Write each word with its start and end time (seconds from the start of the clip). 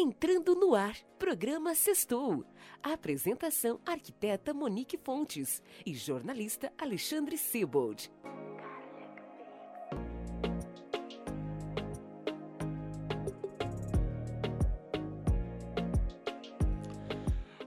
Entrando 0.00 0.54
no 0.54 0.76
ar, 0.76 0.94
programa 1.18 1.74
Sextou. 1.74 2.44
apresentação: 2.80 3.80
arquiteta 3.84 4.54
Monique 4.54 4.96
Fontes 4.96 5.60
e 5.84 5.92
jornalista 5.92 6.72
Alexandre 6.78 7.36
Sebold. 7.36 8.08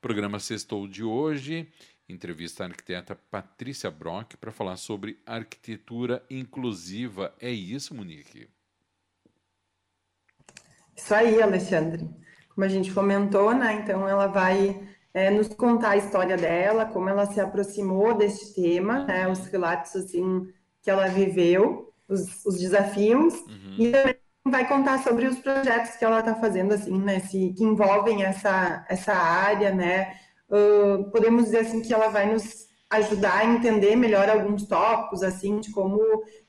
Programa 0.02 0.40
Sextou 0.40 0.88
de 0.88 1.04
hoje, 1.04 1.68
entrevista 2.14 2.64
a 2.64 2.68
arquiteta 2.68 3.18
Patrícia 3.30 3.90
Brock 3.92 4.36
para 4.38 4.52
falar 4.52 4.78
sobre 4.78 5.20
arquitetura 5.26 6.24
inclusiva. 6.30 7.34
É 7.40 7.50
isso, 7.50 7.94
Monique? 7.94 8.48
Isso 10.96 11.14
aí, 11.14 11.42
Alexandre. 11.42 12.10
Como 12.54 12.66
a 12.66 12.70
gente 12.70 12.94
comentou, 12.94 13.54
né? 13.54 13.74
Então 13.74 14.08
ela 14.08 14.28
vai 14.28 14.88
é, 15.14 15.30
nos 15.30 15.48
contar 15.50 15.92
a 15.92 15.98
história 15.98 16.38
dela, 16.38 16.86
como 16.86 17.10
ela 17.10 17.26
se 17.26 17.40
aproximou 17.40 18.16
desse 18.16 18.54
tema, 18.54 19.06
né? 19.06 19.28
Os 19.28 19.46
relatos 19.48 19.96
assim 19.96 20.48
que 20.82 20.90
ela 20.90 21.08
viveu, 21.08 21.94
os, 22.08 22.46
os 22.46 22.60
desafios, 22.60 23.34
uhum. 23.34 23.76
e 23.80 23.92
também 23.92 24.16
vai 24.46 24.68
contar 24.68 25.02
sobre 25.02 25.26
os 25.26 25.40
projetos 25.40 25.96
que 25.96 26.04
ela 26.04 26.20
está 26.20 26.36
fazendo, 26.36 26.74
assim, 26.74 26.98
né? 27.00 27.20
Se, 27.22 27.54
que 27.54 27.64
envolvem 27.64 28.24
essa, 28.24 28.86
essa 28.90 29.14
área, 29.14 29.74
né? 29.74 30.20
Uh, 30.50 31.10
podemos 31.12 31.46
dizer 31.46 31.60
assim 31.60 31.82
que 31.82 31.94
ela 31.94 32.10
vai 32.10 32.32
nos 32.32 32.68
ajudar 32.90 33.40
a 33.40 33.46
entender 33.46 33.96
melhor 33.96 34.30
alguns 34.30 34.68
tópicos, 34.68 35.24
assim, 35.24 35.60
de 35.60 35.72
como 35.72 36.00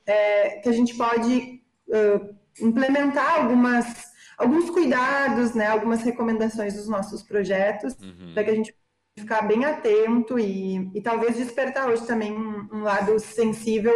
é, 0.07 0.59
que 0.59 0.69
a 0.69 0.73
gente 0.73 0.95
pode 0.95 1.63
uh, 1.89 2.35
implementar 2.61 3.41
algumas 3.41 4.15
alguns 4.37 4.69
cuidados, 4.69 5.55
né, 5.55 5.69
algumas 5.69 6.03
recomendações 6.03 6.75
dos 6.75 6.89
nossos 6.89 7.23
projetos, 7.23 7.95
uhum. 8.01 8.35
para 8.35 8.45
que 8.45 8.51
a 8.51 8.55
gente 8.55 8.75
ficar 9.17 9.43
bem 9.43 9.65
atento 9.65 10.39
e, 10.39 10.91
e 10.93 11.01
talvez 11.01 11.37
despertar 11.37 11.89
hoje 11.89 12.05
também 12.05 12.33
um, 12.33 12.69
um 12.73 12.83
lado 12.83 13.17
sensível 13.21 13.95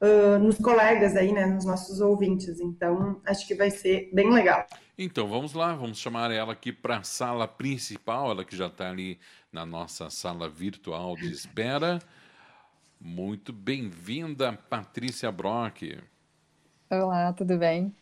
uh, 0.00 0.38
nos 0.40 0.58
colegas 0.58 1.16
aí, 1.16 1.32
né, 1.32 1.46
nos 1.46 1.64
nossos 1.64 2.00
ouvintes. 2.00 2.60
Então, 2.60 3.20
acho 3.24 3.46
que 3.46 3.54
vai 3.54 3.70
ser 3.70 4.10
bem 4.12 4.32
legal. 4.32 4.66
Então, 4.98 5.28
vamos 5.28 5.52
lá, 5.52 5.74
vamos 5.74 5.98
chamar 5.98 6.30
ela 6.30 6.54
aqui 6.54 6.72
para 6.72 6.96
a 6.96 7.02
sala 7.02 7.46
principal, 7.46 8.30
ela 8.30 8.42
que 8.46 8.56
já 8.56 8.66
está 8.66 8.88
ali 8.88 9.18
na 9.52 9.66
nossa 9.66 10.08
sala 10.08 10.48
virtual 10.48 11.14
de 11.16 11.30
espera. 11.30 11.98
Muito 12.98 13.52
bem-vinda, 13.52 14.54
Patrícia 14.54 15.30
Brock. 15.30 15.98
Olá, 16.88 17.30
tudo 17.34 17.58
bem? 17.58 17.94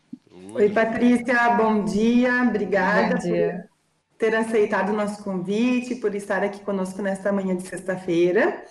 Oi, 0.53 0.71
Patrícia, 0.71 1.51
bom 1.57 1.85
dia. 1.85 2.45
Obrigada 2.45 3.17
bom 3.17 3.23
dia. 3.23 3.69
por 4.11 4.17
ter 4.17 4.37
aceitado 4.37 4.91
o 4.91 4.97
nosso 4.97 5.25
convite, 5.25 5.97
por 5.97 6.15
estar 6.15 6.45
aqui 6.45 6.61
conosco 6.61 7.03
nesta 7.03 7.33
manhã 7.33 7.57
de 7.57 7.67
sexta-feira. 7.67 8.65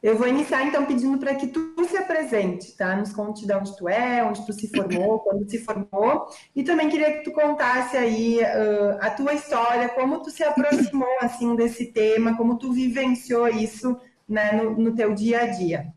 Eu 0.00 0.16
vou 0.16 0.28
iniciar 0.28 0.64
então 0.64 0.86
pedindo 0.86 1.18
para 1.18 1.34
que 1.34 1.48
tu 1.48 1.74
se 1.84 1.96
apresente, 1.96 2.76
tá? 2.76 2.94
Nos 2.94 3.12
conte 3.12 3.44
de 3.44 3.52
onde 3.52 3.76
tu 3.76 3.88
é, 3.88 4.22
onde 4.22 4.46
tu 4.46 4.52
se 4.52 4.68
formou, 4.68 5.18
quando 5.20 5.48
se 5.50 5.58
formou, 5.58 6.28
e 6.54 6.62
também 6.62 6.88
queria 6.88 7.18
que 7.18 7.24
tu 7.24 7.32
contasse 7.32 7.96
aí 7.96 8.38
uh, 8.38 8.98
a 9.00 9.10
tua 9.10 9.34
história, 9.34 9.88
como 9.88 10.22
tu 10.22 10.30
se 10.30 10.44
aproximou 10.44 11.08
assim 11.20 11.56
desse 11.56 11.86
tema, 11.92 12.36
como 12.36 12.58
tu 12.58 12.72
vivenciou 12.72 13.48
isso 13.48 14.00
né, 14.28 14.52
no, 14.52 14.78
no 14.78 14.94
teu 14.94 15.12
dia 15.14 15.42
a 15.42 15.46
dia. 15.46 15.92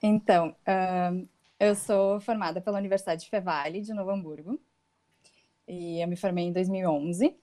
Então, 0.00 0.54
uh, 0.68 1.28
eu 1.58 1.74
sou 1.74 2.20
formada 2.20 2.60
pela 2.60 2.78
Universidade 2.78 3.24
de 3.24 3.30
Fevale, 3.30 3.80
de 3.80 3.92
Novo 3.92 4.10
Hamburgo, 4.10 4.60
e 5.66 6.00
eu 6.00 6.06
me 6.06 6.14
formei 6.14 6.44
em 6.44 6.52
2011. 6.52 7.34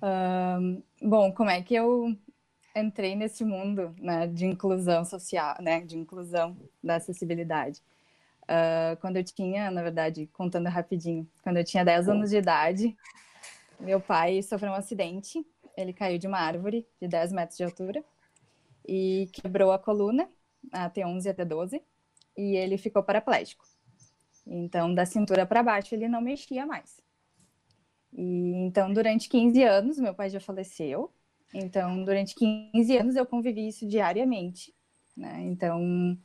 Um, 0.00 0.82
bom, 1.02 1.32
como 1.32 1.50
é 1.50 1.62
que 1.62 1.74
eu 1.74 2.14
entrei 2.74 3.14
nesse 3.14 3.44
mundo 3.44 3.94
né, 3.98 4.26
de 4.26 4.46
inclusão 4.46 5.04
social, 5.04 5.56
né, 5.60 5.80
de 5.80 5.96
inclusão 5.96 6.56
da 6.82 6.96
acessibilidade? 6.96 7.82
Uh, 8.42 8.96
quando 9.00 9.16
eu 9.16 9.24
tinha, 9.24 9.70
na 9.70 9.82
verdade, 9.82 10.26
contando 10.32 10.68
rapidinho, 10.68 11.26
quando 11.42 11.56
eu 11.56 11.64
tinha 11.64 11.84
10 11.84 12.08
anos 12.08 12.30
de 12.30 12.36
idade, 12.36 12.96
meu 13.80 14.00
pai 14.00 14.42
sofreu 14.42 14.72
um 14.72 14.74
acidente, 14.74 15.44
ele 15.76 15.92
caiu 15.92 16.18
de 16.18 16.26
uma 16.26 16.38
árvore 16.38 16.86
de 17.00 17.08
10 17.08 17.32
metros 17.32 17.56
de 17.56 17.64
altura 17.64 18.04
e 18.86 19.28
quebrou 19.32 19.72
a 19.72 19.78
coluna, 19.78 20.28
a 20.70 20.90
T11 20.90 21.24
e 21.24 21.28
a 21.28 21.34
T12, 21.34 21.82
e 22.36 22.56
ele 22.56 22.76
ficou 22.76 23.02
paraplégico. 23.02 23.64
Então, 24.46 24.94
da 24.94 25.06
cintura 25.06 25.46
para 25.46 25.62
baixo, 25.62 25.94
ele 25.94 26.08
não 26.08 26.20
mexia 26.20 26.66
mais. 26.66 27.00
E 28.12 28.52
então, 28.66 28.92
durante 28.92 29.28
15 29.28 29.62
anos, 29.62 29.98
meu 29.98 30.14
pai 30.14 30.28
já 30.30 30.40
faleceu. 30.40 31.10
Então, 31.54 32.04
durante 32.04 32.34
15 32.34 32.96
anos, 32.98 33.16
eu 33.16 33.24
convivi 33.24 33.68
isso 33.68 33.86
diariamente. 33.86 34.74
Né? 35.16 35.42
Então, 35.44 36.18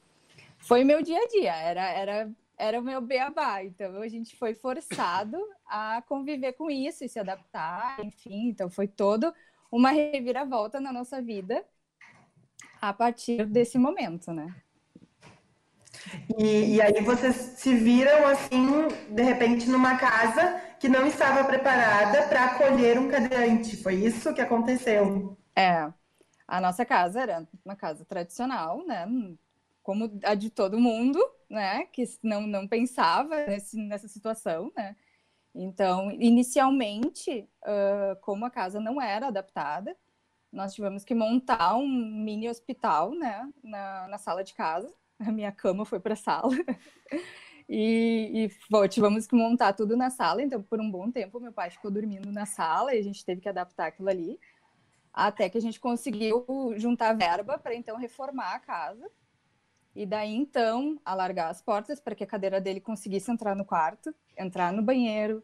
foi 0.58 0.84
meu 0.84 1.04
dia 1.04 1.20
a 1.20 1.28
dia, 1.28 1.56
era, 1.56 1.90
era, 1.90 2.32
era 2.58 2.80
o 2.80 2.84
meu 2.84 3.00
beabá. 3.00 3.64
Então, 3.64 4.02
a 4.02 4.08
gente 4.08 4.36
foi 4.36 4.56
forçado 4.56 5.38
a 5.68 6.02
conviver 6.08 6.54
com 6.54 6.72
isso 6.72 7.04
e 7.04 7.10
se 7.10 7.20
adaptar, 7.20 8.04
enfim. 8.04 8.50
Então, 8.50 8.72
foi 8.72 8.88
todo 8.88 9.32
uma 9.72 9.92
reviravolta 9.92 10.80
na 10.82 10.92
nossa 10.92 11.22
vida 11.22 11.64
a 12.82 12.92
partir 12.92 13.46
desse 13.46 13.78
momento, 13.78 14.34
né? 14.34 14.56
E, 16.38 16.76
e, 16.76 16.82
aí 16.82 17.02
vocês 17.04 17.36
se 17.36 17.74
viram 17.76 18.26
assim, 18.28 18.88
de 19.10 19.22
repente, 19.22 19.70
numa 19.70 19.98
casa 19.98 20.62
que 20.80 20.88
não 20.88 21.06
estava 21.06 21.44
preparada 21.44 22.24
para 22.28 22.46
acolher 22.46 22.98
um 22.98 23.10
cadeirante. 23.10 23.78
Foi 23.78 23.96
isso 23.96 24.34
que 24.34 24.42
aconteceu? 24.42 25.38
É. 25.56 25.92
A 26.48 26.62
nossa 26.62 26.86
casa 26.86 27.22
era 27.22 27.48
uma 27.64 27.76
casa 27.76 28.06
tradicional, 28.06 28.86
né? 28.86 29.06
Como 29.84 30.10
a 30.24 30.36
de 30.36 30.50
todo 30.50 30.80
mundo, 30.80 31.20
né? 31.50 31.86
Que 31.88 32.04
não, 32.24 32.48
não 32.48 32.68
pensava 32.68 33.46
nesse, 33.46 33.78
nessa 33.78 34.08
situação, 34.08 34.72
né? 34.76 34.96
Então, 35.54 36.12
inicialmente, 36.12 37.48
uh, 37.64 38.16
como 38.22 38.46
a 38.46 38.50
casa 38.50 38.80
não 38.80 39.02
era 39.02 39.28
adaptada, 39.28 39.96
nós 40.52 40.74
tivemos 40.74 41.04
que 41.04 41.14
montar 41.14 41.76
um 41.76 41.88
mini 41.88 42.50
hospital, 42.50 43.12
né? 43.12 43.48
Na, 43.64 44.08
na 44.08 44.18
sala 44.18 44.44
de 44.44 44.54
casa 44.54 44.94
a 45.28 45.32
minha 45.32 45.52
cama 45.52 45.86
foi 45.86 46.00
para 46.00 46.14
a 46.14 46.18
sala. 46.18 46.52
E, 47.72 48.32
e 48.34 48.52
bom, 48.68 48.88
tivemos 48.88 49.28
que 49.28 49.36
montar 49.36 49.74
tudo 49.74 49.96
na 49.96 50.10
sala, 50.10 50.42
então 50.42 50.60
por 50.60 50.82
um 50.82 50.90
bom 50.90 51.12
tempo 51.12 51.40
meu 51.40 51.54
pai 51.54 51.70
ficou 51.70 51.92
dormindo 51.92 52.32
na 52.32 52.44
sala 52.44 52.96
e 52.96 52.98
a 52.98 53.04
gente 53.04 53.24
teve 53.24 53.42
que 53.42 53.48
adaptar 53.48 53.86
aquilo 53.86 54.10
ali, 54.10 54.40
até 55.14 55.48
que 55.48 55.58
a 55.60 55.62
gente 55.62 55.80
conseguiu 55.80 56.44
juntar 56.78 57.14
verba 57.14 57.60
para 57.60 57.76
então 57.76 57.96
reformar 57.96 58.56
a 58.56 58.60
casa. 58.60 59.08
E 59.96 60.04
daí 60.04 60.34
então 60.34 61.00
alargar 61.06 61.52
as 61.52 61.62
portas 61.62 62.00
para 62.00 62.16
que 62.16 62.24
a 62.24 62.28
cadeira 62.28 62.60
dele 62.60 62.82
conseguisse 62.82 63.30
entrar 63.30 63.56
no 63.56 63.64
quarto, 63.64 64.16
entrar 64.36 64.74
no 64.74 64.82
banheiro, 64.82 65.44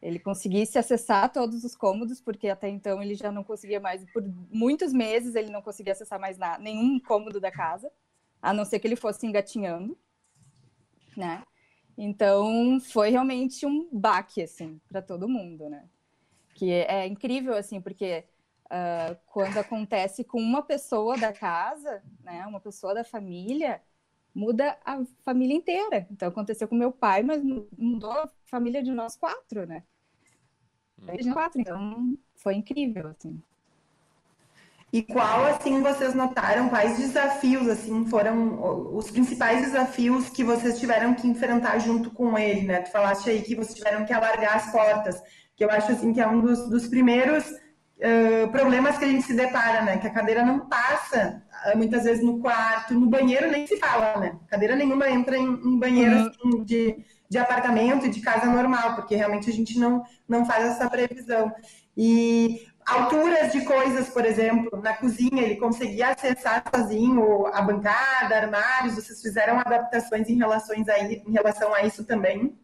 ele 0.00 0.18
conseguisse 0.18 0.78
acessar 0.78 1.30
todos 1.30 1.62
os 1.62 1.76
cômodos, 1.76 2.22
porque 2.22 2.48
até 2.48 2.70
então 2.70 3.02
ele 3.02 3.14
já 3.14 3.30
não 3.30 3.44
conseguia 3.44 3.80
mais, 3.80 4.02
por 4.12 4.22
muitos 4.50 4.94
meses 4.94 5.34
ele 5.34 5.50
não 5.50 5.60
conseguia 5.60 5.92
acessar 5.92 6.18
mais 6.18 6.38
nada, 6.38 6.62
nenhum 6.62 6.98
cômodo 7.00 7.38
da 7.38 7.50
casa, 7.50 7.92
a 8.46 8.52
não 8.52 8.64
ser 8.64 8.78
que 8.78 8.86
ele 8.86 8.94
fosse 8.94 9.26
engatinhando, 9.26 9.98
né? 11.16 11.42
Então 11.98 12.78
foi 12.78 13.10
realmente 13.10 13.66
um 13.66 13.88
baque 13.92 14.40
assim 14.40 14.80
para 14.88 15.02
todo 15.02 15.28
mundo, 15.28 15.68
né? 15.68 15.88
Que 16.54 16.70
é, 16.70 17.08
incrível 17.08 17.54
assim, 17.56 17.80
porque 17.80 18.24
uh, 18.66 19.18
quando 19.26 19.58
acontece 19.58 20.22
com 20.22 20.38
uma 20.38 20.62
pessoa 20.62 21.18
da 21.18 21.32
casa, 21.32 22.00
né, 22.22 22.46
uma 22.46 22.60
pessoa 22.60 22.94
da 22.94 23.02
família, 23.02 23.82
muda 24.32 24.78
a 24.84 25.04
família 25.24 25.56
inteira. 25.56 26.06
Então 26.08 26.28
aconteceu 26.28 26.68
com 26.68 26.76
meu 26.76 26.92
pai, 26.92 27.24
mas 27.24 27.42
mudou 27.76 28.12
a 28.12 28.30
família 28.44 28.80
de 28.80 28.92
nós 28.92 29.16
quatro, 29.16 29.66
né? 29.66 29.82
Hum. 31.02 31.32
quatro, 31.32 31.60
então 31.60 32.16
foi 32.36 32.54
incrível, 32.54 33.08
assim. 33.08 33.42
E 34.96 35.02
qual, 35.02 35.44
assim, 35.44 35.82
vocês 35.82 36.14
notaram, 36.14 36.70
quais 36.70 36.96
desafios, 36.96 37.68
assim, 37.68 38.06
foram 38.06 38.96
os 38.96 39.10
principais 39.10 39.60
desafios 39.60 40.30
que 40.30 40.42
vocês 40.42 40.80
tiveram 40.80 41.12
que 41.12 41.28
enfrentar 41.28 41.78
junto 41.80 42.10
com 42.10 42.38
ele, 42.38 42.62
né? 42.62 42.80
Tu 42.80 42.90
falaste 42.90 43.28
aí 43.28 43.42
que 43.42 43.54
vocês 43.54 43.74
tiveram 43.74 44.06
que 44.06 44.12
alargar 44.14 44.56
as 44.56 44.72
portas, 44.72 45.22
que 45.54 45.62
eu 45.62 45.70
acho, 45.70 45.92
assim, 45.92 46.14
que 46.14 46.20
é 46.22 46.26
um 46.26 46.40
dos, 46.40 46.70
dos 46.70 46.86
primeiros 46.88 47.44
uh, 47.44 48.50
problemas 48.50 48.96
que 48.96 49.04
a 49.04 49.08
gente 49.08 49.24
se 49.24 49.34
depara, 49.34 49.82
né? 49.82 49.98
Que 49.98 50.06
a 50.06 50.14
cadeira 50.14 50.42
não 50.42 50.60
passa 50.66 51.42
muitas 51.74 52.04
vezes 52.04 52.24
no 52.24 52.38
quarto, 52.38 52.94
no 52.94 53.06
banheiro 53.06 53.50
nem 53.50 53.66
se 53.66 53.76
fala, 53.76 54.18
né? 54.18 54.38
Cadeira 54.48 54.74
nenhuma 54.74 55.10
entra 55.10 55.36
em, 55.36 55.46
em 55.46 55.78
banheiro 55.78 56.16
uhum. 56.16 56.26
assim, 56.28 56.64
de, 56.64 57.04
de 57.28 57.36
apartamento, 57.36 58.08
de 58.08 58.22
casa 58.22 58.46
normal, 58.46 58.94
porque 58.94 59.14
realmente 59.14 59.50
a 59.50 59.52
gente 59.52 59.78
não, 59.78 60.02
não 60.26 60.46
faz 60.46 60.64
essa 60.64 60.88
previsão. 60.88 61.52
E 61.94 62.66
alturas 62.86 63.52
de 63.52 63.64
coisas, 63.64 64.08
por 64.08 64.24
exemplo, 64.24 64.80
na 64.80 64.96
cozinha, 64.96 65.42
ele 65.42 65.56
conseguia 65.56 66.10
acessar 66.10 66.62
sozinho 66.72 67.46
a 67.48 67.60
bancada, 67.60 68.36
armários, 68.36 68.94
vocês 68.94 69.20
fizeram 69.20 69.58
adaptações 69.58 70.28
em, 70.28 70.36
relações 70.36 70.88
a, 70.88 70.98
em 70.98 71.32
relação 71.32 71.74
a 71.74 71.82
isso 71.82 72.04
também? 72.04 72.56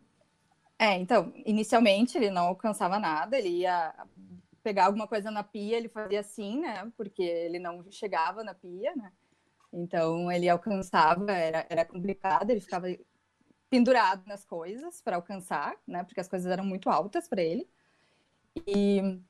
É, 0.78 0.96
então, 0.96 1.32
inicialmente 1.44 2.16
ele 2.16 2.30
não 2.30 2.46
alcançava 2.46 2.98
nada, 2.98 3.36
ele 3.36 3.48
ia 3.48 3.92
pegar 4.62 4.86
alguma 4.86 5.08
coisa 5.08 5.30
na 5.30 5.42
pia, 5.42 5.76
ele 5.76 5.88
fazia 5.88 6.20
assim, 6.20 6.60
né? 6.60 6.90
Porque 6.96 7.22
ele 7.22 7.58
não 7.58 7.84
chegava 7.90 8.44
na 8.44 8.54
pia, 8.54 8.94
né? 8.94 9.12
Então 9.72 10.30
ele 10.30 10.48
alcançava, 10.48 11.32
era, 11.32 11.66
era 11.68 11.84
complicado, 11.84 12.50
ele 12.50 12.60
ficava 12.60 12.86
pendurado 13.68 14.22
nas 14.26 14.44
coisas 14.44 15.00
para 15.00 15.16
alcançar, 15.16 15.74
né? 15.86 16.04
Porque 16.04 16.20
as 16.20 16.28
coisas 16.28 16.50
eram 16.50 16.64
muito 16.64 16.88
altas 16.90 17.26
para 17.26 17.42
ele. 17.42 17.68
E 18.66 19.20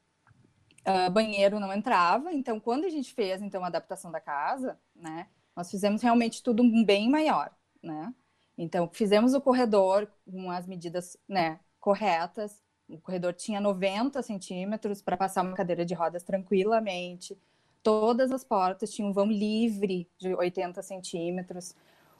uh, 0.86 1.10
banheiro 1.10 1.60
não 1.60 1.72
entrava. 1.72 2.32
Então, 2.32 2.60
quando 2.60 2.84
a 2.84 2.90
gente 2.90 3.12
fez 3.14 3.42
então 3.42 3.64
a 3.64 3.68
adaptação 3.68 4.10
da 4.10 4.20
casa, 4.20 4.78
né? 4.94 5.26
Nós 5.54 5.70
fizemos 5.70 6.02
realmente 6.02 6.42
tudo 6.42 6.62
bem 6.84 7.10
maior, 7.10 7.50
né? 7.82 8.12
Então, 8.56 8.88
fizemos 8.92 9.34
o 9.34 9.40
corredor 9.40 10.08
com 10.30 10.50
as 10.50 10.66
medidas, 10.66 11.16
né? 11.28 11.60
Corretas, 11.80 12.62
o 12.88 13.00
corredor 13.00 13.32
tinha 13.32 13.60
90 13.60 14.22
centímetros 14.22 15.00
para 15.00 15.16
passar 15.16 15.42
uma 15.42 15.54
cadeira 15.54 15.84
de 15.84 15.94
rodas 15.94 16.22
tranquilamente. 16.22 17.38
Todas 17.82 18.30
as 18.30 18.44
portas 18.44 18.92
tinham 18.92 19.10
um 19.10 19.12
vão 19.12 19.26
livre 19.26 20.08
de 20.18 20.34
80 20.34 20.82
centímetros. 20.82 21.74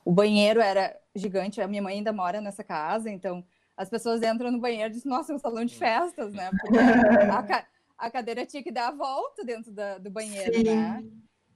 O 0.04 0.10
banheiro 0.10 0.60
era 0.60 0.98
gigante. 1.14 1.60
A 1.60 1.68
minha 1.68 1.82
mãe 1.82 1.96
ainda 1.96 2.12
mora 2.12 2.40
nessa 2.40 2.64
casa, 2.64 3.10
então 3.10 3.44
as 3.76 3.88
pessoas 3.88 4.22
entram 4.22 4.50
no 4.50 4.58
banheiro 4.58 4.90
e 4.90 4.96
dizem: 4.96 5.10
Nossa, 5.10 5.32
é 5.32 5.36
um 5.36 5.38
salão 5.38 5.64
de 5.64 5.74
festas, 5.74 6.32
né? 6.32 6.50
Porque 6.60 6.78
a, 6.78 7.64
a 8.02 8.10
cadeira 8.10 8.44
tinha 8.44 8.62
que 8.62 8.72
dar 8.72 8.88
a 8.88 8.90
volta 8.90 9.44
dentro 9.44 9.70
da, 9.70 9.96
do 9.96 10.10
banheiro, 10.10 10.54
Sim. 10.54 10.64
né? 10.64 11.04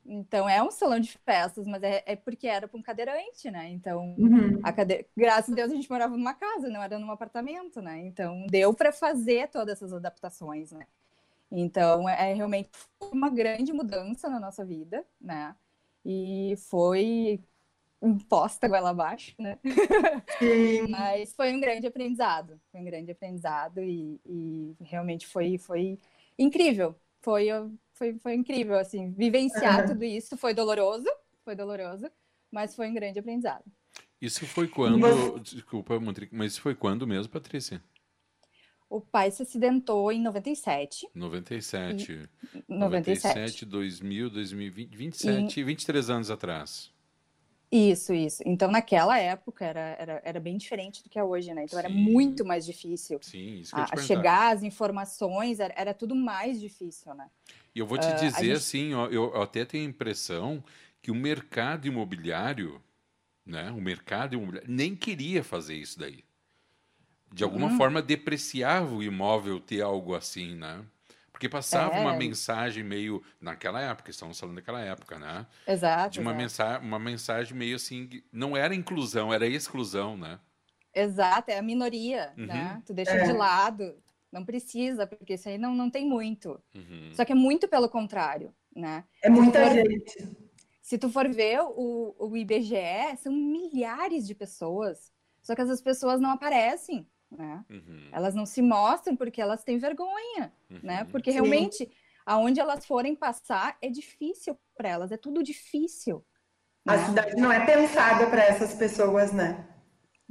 Então 0.09 0.49
é 0.49 0.63
um 0.63 0.71
salão 0.71 1.01
de 1.01 1.19
festas, 1.19 1.67
mas 1.67 1.83
é, 1.83 2.05
é 2.07 2.15
porque 2.15 2.47
era 2.47 2.69
para 2.69 2.79
um 2.79 2.83
cadeirante, 2.83 3.51
né? 3.51 3.69
Então, 3.71 4.15
uhum. 4.17 4.61
a 4.63 4.73
cadeira... 4.73 5.05
graças 5.17 5.51
a 5.51 5.57
Deus 5.57 5.73
a 5.73 5.75
gente 5.75 5.91
morava 5.91 6.17
numa 6.17 6.35
casa, 6.35 6.69
não 6.69 6.81
era 6.81 7.01
num 7.01 7.11
apartamento, 7.11 7.83
né? 7.83 7.99
Então 8.07 8.47
deu 8.49 8.73
para 8.73 8.93
fazer 8.93 9.49
todas 9.49 9.77
essas 9.77 9.93
adaptações, 9.93 10.71
né? 10.71 10.87
Então 11.51 12.09
é, 12.09 12.31
é 12.31 12.35
realmente 12.35 12.71
uma 13.11 13.29
grande 13.29 13.73
mudança 13.73 14.29
na 14.29 14.39
nossa 14.39 14.65
vida, 14.65 15.05
né? 15.21 15.53
E 16.05 16.55
foi 16.71 17.41
imposta 18.01 18.69
goela 18.69 18.91
abaixo, 18.91 19.35
né? 19.37 19.59
Sim. 20.39 20.87
Mas 20.89 21.35
foi 21.35 21.53
um 21.53 21.59
grande 21.59 21.89
aprendizado, 21.89 22.61
foi 22.71 22.81
um 22.81 22.85
grande 22.85 23.11
aprendizado 23.11 23.83
e, 23.83 24.21
e 24.25 24.77
realmente 24.81 25.27
foi, 25.27 25.59
foi 25.59 25.99
incrível. 26.39 26.95
Foi 27.21 27.49
foi, 27.97 28.19
foi 28.19 28.35
incrível, 28.35 28.79
assim, 28.79 29.11
vivenciar 29.13 29.81
uhum. 29.81 29.87
tudo 29.89 30.05
isso 30.05 30.37
foi 30.37 30.53
doloroso, 30.53 31.09
foi 31.43 31.57
doloroso, 31.57 32.11
mas 32.51 32.75
foi 32.75 32.89
um 32.89 32.95
grande 32.95 33.19
aprendizado. 33.19 33.65
Isso 34.21 34.47
foi 34.47 34.69
quando, 34.69 35.41
desculpa, 35.41 35.99
mas 36.31 36.53
isso 36.53 36.61
foi 36.61 36.75
quando 36.75 37.07
mesmo, 37.07 37.33
Patrícia? 37.33 37.83
O 38.89 39.01
pai 39.01 39.31
se 39.31 39.43
acidentou 39.43 40.13
em 40.13 40.23
97. 40.23 41.09
97. 41.15 42.29
97. 42.69 42.69
97, 42.69 43.67
2000, 43.67 44.31
2020, 44.31 44.97
27, 44.97 45.61
e... 45.61 45.65
23 45.65 46.11
anos 46.11 46.31
atrás. 46.31 46.93
Isso, 47.71 48.15
isso. 48.15 48.43
Então, 48.47 48.71
naquela 48.71 49.19
época, 49.19 49.65
era, 49.65 49.97
era, 49.99 50.23
era 50.25 50.41
bem 50.41 50.57
diferente 50.57 51.03
do 51.03 51.11
que 51.11 51.19
é 51.19 51.25
hoje, 51.25 51.53
né? 51.53 51.65
Então, 51.65 51.81
Sim. 51.81 51.85
era 51.85 51.93
muito 51.93 52.45
mais 52.45 52.65
difícil. 52.65 53.19
Sim, 53.21 53.61
isso 53.61 53.75
que 53.75 53.81
a, 53.81 53.97
chegar 53.97 54.55
às 54.55 54.63
informações, 54.63 55.59
era, 55.59 55.75
era 55.77 55.93
tudo 55.93 56.15
mais 56.15 56.61
difícil, 56.61 57.15
né? 57.15 57.29
E 57.75 57.79
eu 57.79 57.87
vou 57.87 57.99
te 57.99 58.07
uh, 58.07 58.15
dizer 58.15 58.45
gente... 58.45 58.53
assim, 58.53 58.95
ó, 58.95 59.07
eu 59.09 59.43
até 59.43 59.65
tenho 59.65 59.85
a 59.85 59.89
impressão 59.91 60.63
que 61.03 61.11
o 61.11 61.15
mercado 61.15 61.87
imobiliário, 61.87 62.81
né, 63.45 63.71
o 63.71 63.81
mercado 63.81 64.35
imobiliário 64.35 64.71
nem 64.71 64.95
queria 64.95 65.43
fazer 65.43 65.75
isso 65.75 65.99
daí. 65.99 66.25
De 67.33 67.43
alguma 67.43 67.67
uhum. 67.69 67.77
forma 67.77 68.01
depreciava 68.01 68.95
o 68.95 69.03
imóvel 69.03 69.61
ter 69.61 69.83
algo 69.83 70.15
assim, 70.15 70.55
né? 70.55 70.85
Porque 71.37 71.51
passava 71.51 71.95
é. 71.95 72.01
uma 72.01 72.17
mensagem 72.17 72.83
meio 72.83 73.23
naquela 73.39 73.79
época, 73.79 74.11
estamos 74.11 74.41
falando 74.41 74.57
daquela 74.57 74.81
época, 74.81 75.19
né? 75.19 75.47
Exato. 75.67 76.15
De 76.15 76.21
uma 76.21 76.31
exato. 76.31 76.43
mensagem, 76.43 76.89
uma 76.89 76.99
mensagem 76.99 77.55
meio 77.55 77.77
assim, 77.77 78.09
não 78.33 78.57
era 78.57 78.75
inclusão, 78.75 79.31
era 79.31 79.47
exclusão, 79.47 80.17
né? 80.17 80.41
Exato, 80.95 81.51
é 81.51 81.59
a 81.59 81.63
minoria, 81.63 82.33
uhum. 82.39 82.47
né? 82.47 82.83
Tu 82.87 82.95
deixa 82.95 83.11
é. 83.11 83.25
de 83.25 83.33
lado, 83.33 84.03
não 84.33 84.47
precisa, 84.47 85.07
porque 85.07 85.35
isso 85.35 85.47
aí 85.47 85.59
não, 85.59 85.75
não 85.75 85.91
tem 85.91 86.09
muito. 86.09 86.59
Uhum. 86.75 87.11
Só 87.13 87.23
que 87.23 87.33
é 87.33 87.35
muito 87.35 87.69
pelo 87.69 87.91
contrário, 87.91 88.51
né? 88.75 89.05
É 89.23 89.29
muita 89.29 89.63
se 89.63 89.69
for, 89.69 89.75
gente. 89.75 90.37
Se 90.81 90.97
tu 90.97 91.11
for 91.11 91.29
ver 91.29 91.61
o, 91.61 92.17
o 92.19 92.35
IBGE, 92.35 93.15
são 93.19 93.31
milhares 93.31 94.27
de 94.27 94.35
pessoas. 94.35 95.13
Só 95.43 95.55
que 95.55 95.61
essas 95.61 95.83
pessoas 95.83 96.19
não 96.19 96.31
aparecem, 96.31 97.07
né? 97.31 97.65
Uhum. 97.71 98.09
Elas 98.13 98.35
não 98.35 98.47
se 98.47 98.63
mostram 98.63 99.17
porque 99.17 99.41
elas 99.41 99.65
têm 99.65 99.79
vergonha, 99.79 100.53
uhum. 100.71 100.81
né? 100.83 101.05
Porque 101.11 101.31
Sim. 101.31 101.39
realmente, 101.39 101.91
aonde 102.25 102.61
elas 102.61 102.87
forem 102.87 103.15
passar, 103.15 103.77
é 103.81 103.89
difícil 103.89 104.59
para 104.77 104.89
elas, 104.89 105.13
é 105.13 105.17
tudo 105.17 105.43
difícil. 105.43 106.25
A 106.87 106.97
né? 106.97 107.05
cidade 107.05 107.37
não 107.37 107.51
é 107.51 107.65
pensada 107.65 108.27
para 108.27 108.45
essas 108.45 108.75
pessoas, 108.75 109.33
né? 109.33 109.67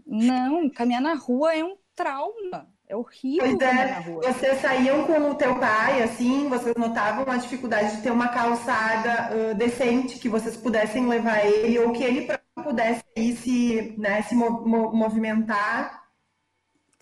Não, 0.06 0.70
caminhar 0.70 1.02
na 1.02 1.16
rua 1.16 1.56
é 1.56 1.64
um 1.64 1.78
trauma. 1.96 2.74
É 2.88 2.96
horrível. 2.96 3.58
Pois 3.58 3.60
é, 3.62 4.02
vocês 4.02 4.62
saíam 4.62 5.08
com 5.08 5.32
o 5.32 5.36
teu 5.36 5.60
pai, 5.60 6.04
assim, 6.04 6.48
vocês 6.48 6.76
notavam 6.76 7.26
a 7.28 7.38
dificuldade 7.38 7.96
de 7.96 8.04
ter 8.04 8.12
uma 8.12 8.28
calçada 8.28 9.36
uh, 9.36 9.56
decente, 9.56 10.20
que 10.20 10.30
vocês 10.30 10.56
pudessem 10.56 11.08
levar 11.08 11.44
ele, 11.44 11.80
ou 11.80 11.92
que 11.92 12.04
ele 12.04 12.28
pudesse 12.64 13.04
ir 13.16 13.36
se, 13.38 13.96
né, 13.98 14.22
se 14.22 14.36
mo 14.36 14.62
movimentar? 14.94 16.05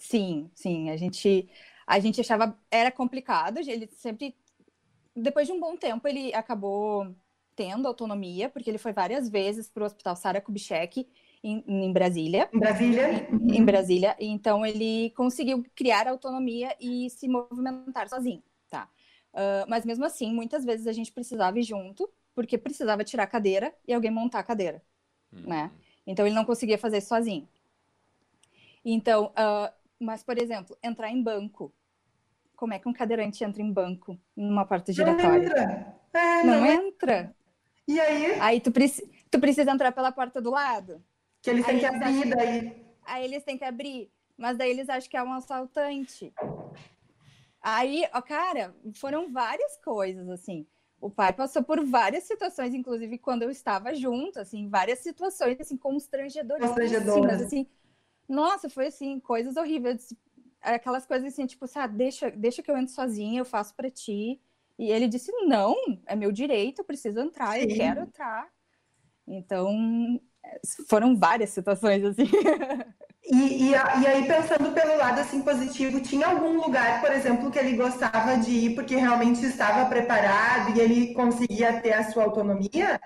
Sim, 0.03 0.51
sim, 0.53 0.89
a 0.89 0.97
gente, 0.97 1.49
a 1.87 1.97
gente 1.97 2.19
achava, 2.19 2.59
era 2.69 2.91
complicado, 2.91 3.59
ele 3.59 3.87
sempre, 3.87 4.35
depois 5.15 5.47
de 5.47 5.53
um 5.53 5.59
bom 5.61 5.77
tempo, 5.77 6.05
ele 6.05 6.33
acabou 6.33 7.15
tendo 7.55 7.87
autonomia, 7.87 8.49
porque 8.49 8.69
ele 8.69 8.77
foi 8.77 8.91
várias 8.91 9.29
vezes 9.29 9.69
para 9.69 9.81
o 9.81 9.85
Hospital 9.85 10.17
Sara 10.17 10.41
Kubitschek, 10.41 11.07
em, 11.41 11.63
em 11.65 11.93
Brasília. 11.93 12.49
Em 12.53 12.59
Brasília? 12.59 13.29
Em, 13.31 13.57
em, 13.57 13.65
Brasília. 13.65 14.15
Então, 14.19 14.65
ele 14.65 15.11
conseguiu 15.11 15.63
criar 15.73 16.05
autonomia 16.09 16.75
e 16.81 17.09
se 17.09 17.29
movimentar 17.29 18.09
sozinho, 18.09 18.43
tá? 18.69 18.89
Uh, 19.33 19.63
mas 19.69 19.85
mesmo 19.85 20.03
assim, 20.03 20.33
muitas 20.33 20.65
vezes 20.65 20.85
a 20.85 20.91
gente 20.91 21.13
precisava 21.13 21.57
ir 21.57 21.63
junto, 21.63 22.11
porque 22.35 22.57
precisava 22.57 23.05
tirar 23.05 23.23
a 23.23 23.27
cadeira 23.27 23.73
e 23.87 23.93
alguém 23.93 24.11
montar 24.11 24.39
a 24.39 24.43
cadeira, 24.43 24.83
hum. 25.31 25.43
né? 25.47 25.71
Então, 26.05 26.25
ele 26.25 26.35
não 26.35 26.43
conseguia 26.43 26.77
fazer 26.77 26.97
isso 26.97 27.07
sozinho. 27.07 27.47
Então, 28.83 29.27
uh, 29.27 29.82
mas, 30.03 30.23
por 30.23 30.37
exemplo, 30.37 30.77
entrar 30.83 31.09
em 31.09 31.21
banco. 31.21 31.73
Como 32.55 32.73
é 32.73 32.79
que 32.79 32.87
um 32.87 32.93
cadeirante 32.93 33.43
entra 33.43 33.61
em 33.61 33.71
banco 33.71 34.17
numa 34.35 34.65
porta 34.65 34.93
giratória? 34.93 35.29
Não 35.29 35.43
entra. 35.43 35.95
É, 36.13 36.43
não, 36.43 36.59
não 36.59 36.65
entra. 36.65 37.35
E 37.87 37.99
aí? 37.99 38.39
Aí 38.39 38.61
tu, 38.61 38.71
preci 38.71 39.09
tu 39.29 39.39
precisa 39.39 39.71
entrar 39.71 39.91
pela 39.91 40.11
porta 40.11 40.41
do 40.41 40.51
lado. 40.51 41.03
Que 41.41 41.49
eles 41.49 41.65
têm 41.65 41.79
que 41.79 41.85
abrir 41.85 42.03
acham... 42.03 42.29
daí. 42.29 42.85
Aí 43.05 43.25
eles 43.25 43.43
têm 43.43 43.57
que 43.57 43.65
abrir. 43.65 44.11
Mas 44.37 44.57
daí 44.57 44.69
eles 44.71 44.89
acham 44.89 45.09
que 45.09 45.17
é 45.17 45.23
um 45.23 45.33
assaltante. 45.33 46.33
Aí, 47.61 48.05
ó, 48.13 48.21
cara, 48.21 48.75
foram 48.93 49.31
várias 49.31 49.77
coisas, 49.77 50.27
assim. 50.29 50.67
O 50.99 51.09
pai 51.09 51.33
passou 51.33 51.63
por 51.63 51.83
várias 51.85 52.23
situações, 52.23 52.73
inclusive 52.73 53.17
quando 53.17 53.43
eu 53.43 53.49
estava 53.49 53.93
junto, 53.93 54.39
assim, 54.39 54.69
várias 54.69 54.99
situações, 54.99 55.59
assim, 55.59 55.75
constrangedoras. 55.75 56.65
Constrangedoras. 56.65 57.41
assim, 57.41 57.67
nossa, 58.27 58.69
foi 58.69 58.87
assim, 58.87 59.19
coisas 59.19 59.55
horríveis. 59.57 60.13
Aquelas 60.61 61.05
coisas 61.05 61.33
assim, 61.33 61.45
tipo, 61.45 61.67
sabe, 61.67 61.97
deixa, 61.97 62.31
deixa 62.31 62.63
que 62.63 62.71
eu 62.71 62.77
entro 62.77 62.93
sozinha, 62.93 63.41
eu 63.41 63.45
faço 63.45 63.75
para 63.75 63.91
ti. 63.91 64.41
E 64.77 64.91
ele 64.91 65.07
disse: 65.07 65.31
não, 65.45 65.75
é 66.05 66.15
meu 66.15 66.31
direito, 66.31 66.79
eu 66.79 66.85
preciso 66.85 67.19
entrar, 67.19 67.53
Sim. 67.53 67.61
eu 67.61 67.75
quero 67.75 68.01
entrar. 68.01 68.47
Então, 69.27 70.19
foram 70.87 71.17
várias 71.17 71.51
situações 71.51 72.03
assim. 72.03 72.29
E, 73.25 73.35
e, 73.35 73.69
e, 73.71 73.75
aí, 73.75 74.27
pensando 74.27 74.73
pelo 74.73 74.97
lado 74.97 75.21
assim 75.21 75.41
positivo, 75.41 76.01
tinha 76.01 76.27
algum 76.27 76.59
lugar, 76.59 76.99
por 76.99 77.09
exemplo, 77.09 77.49
que 77.49 77.57
ele 77.57 77.77
gostava 77.77 78.37
de 78.37 78.51
ir 78.51 78.75
porque 78.75 78.97
realmente 78.97 79.45
estava 79.45 79.89
preparado 79.89 80.75
e 80.75 80.81
ele 80.81 81.13
conseguia 81.13 81.79
ter 81.79 81.93
a 81.93 82.11
sua 82.11 82.25
autonomia? 82.25 82.99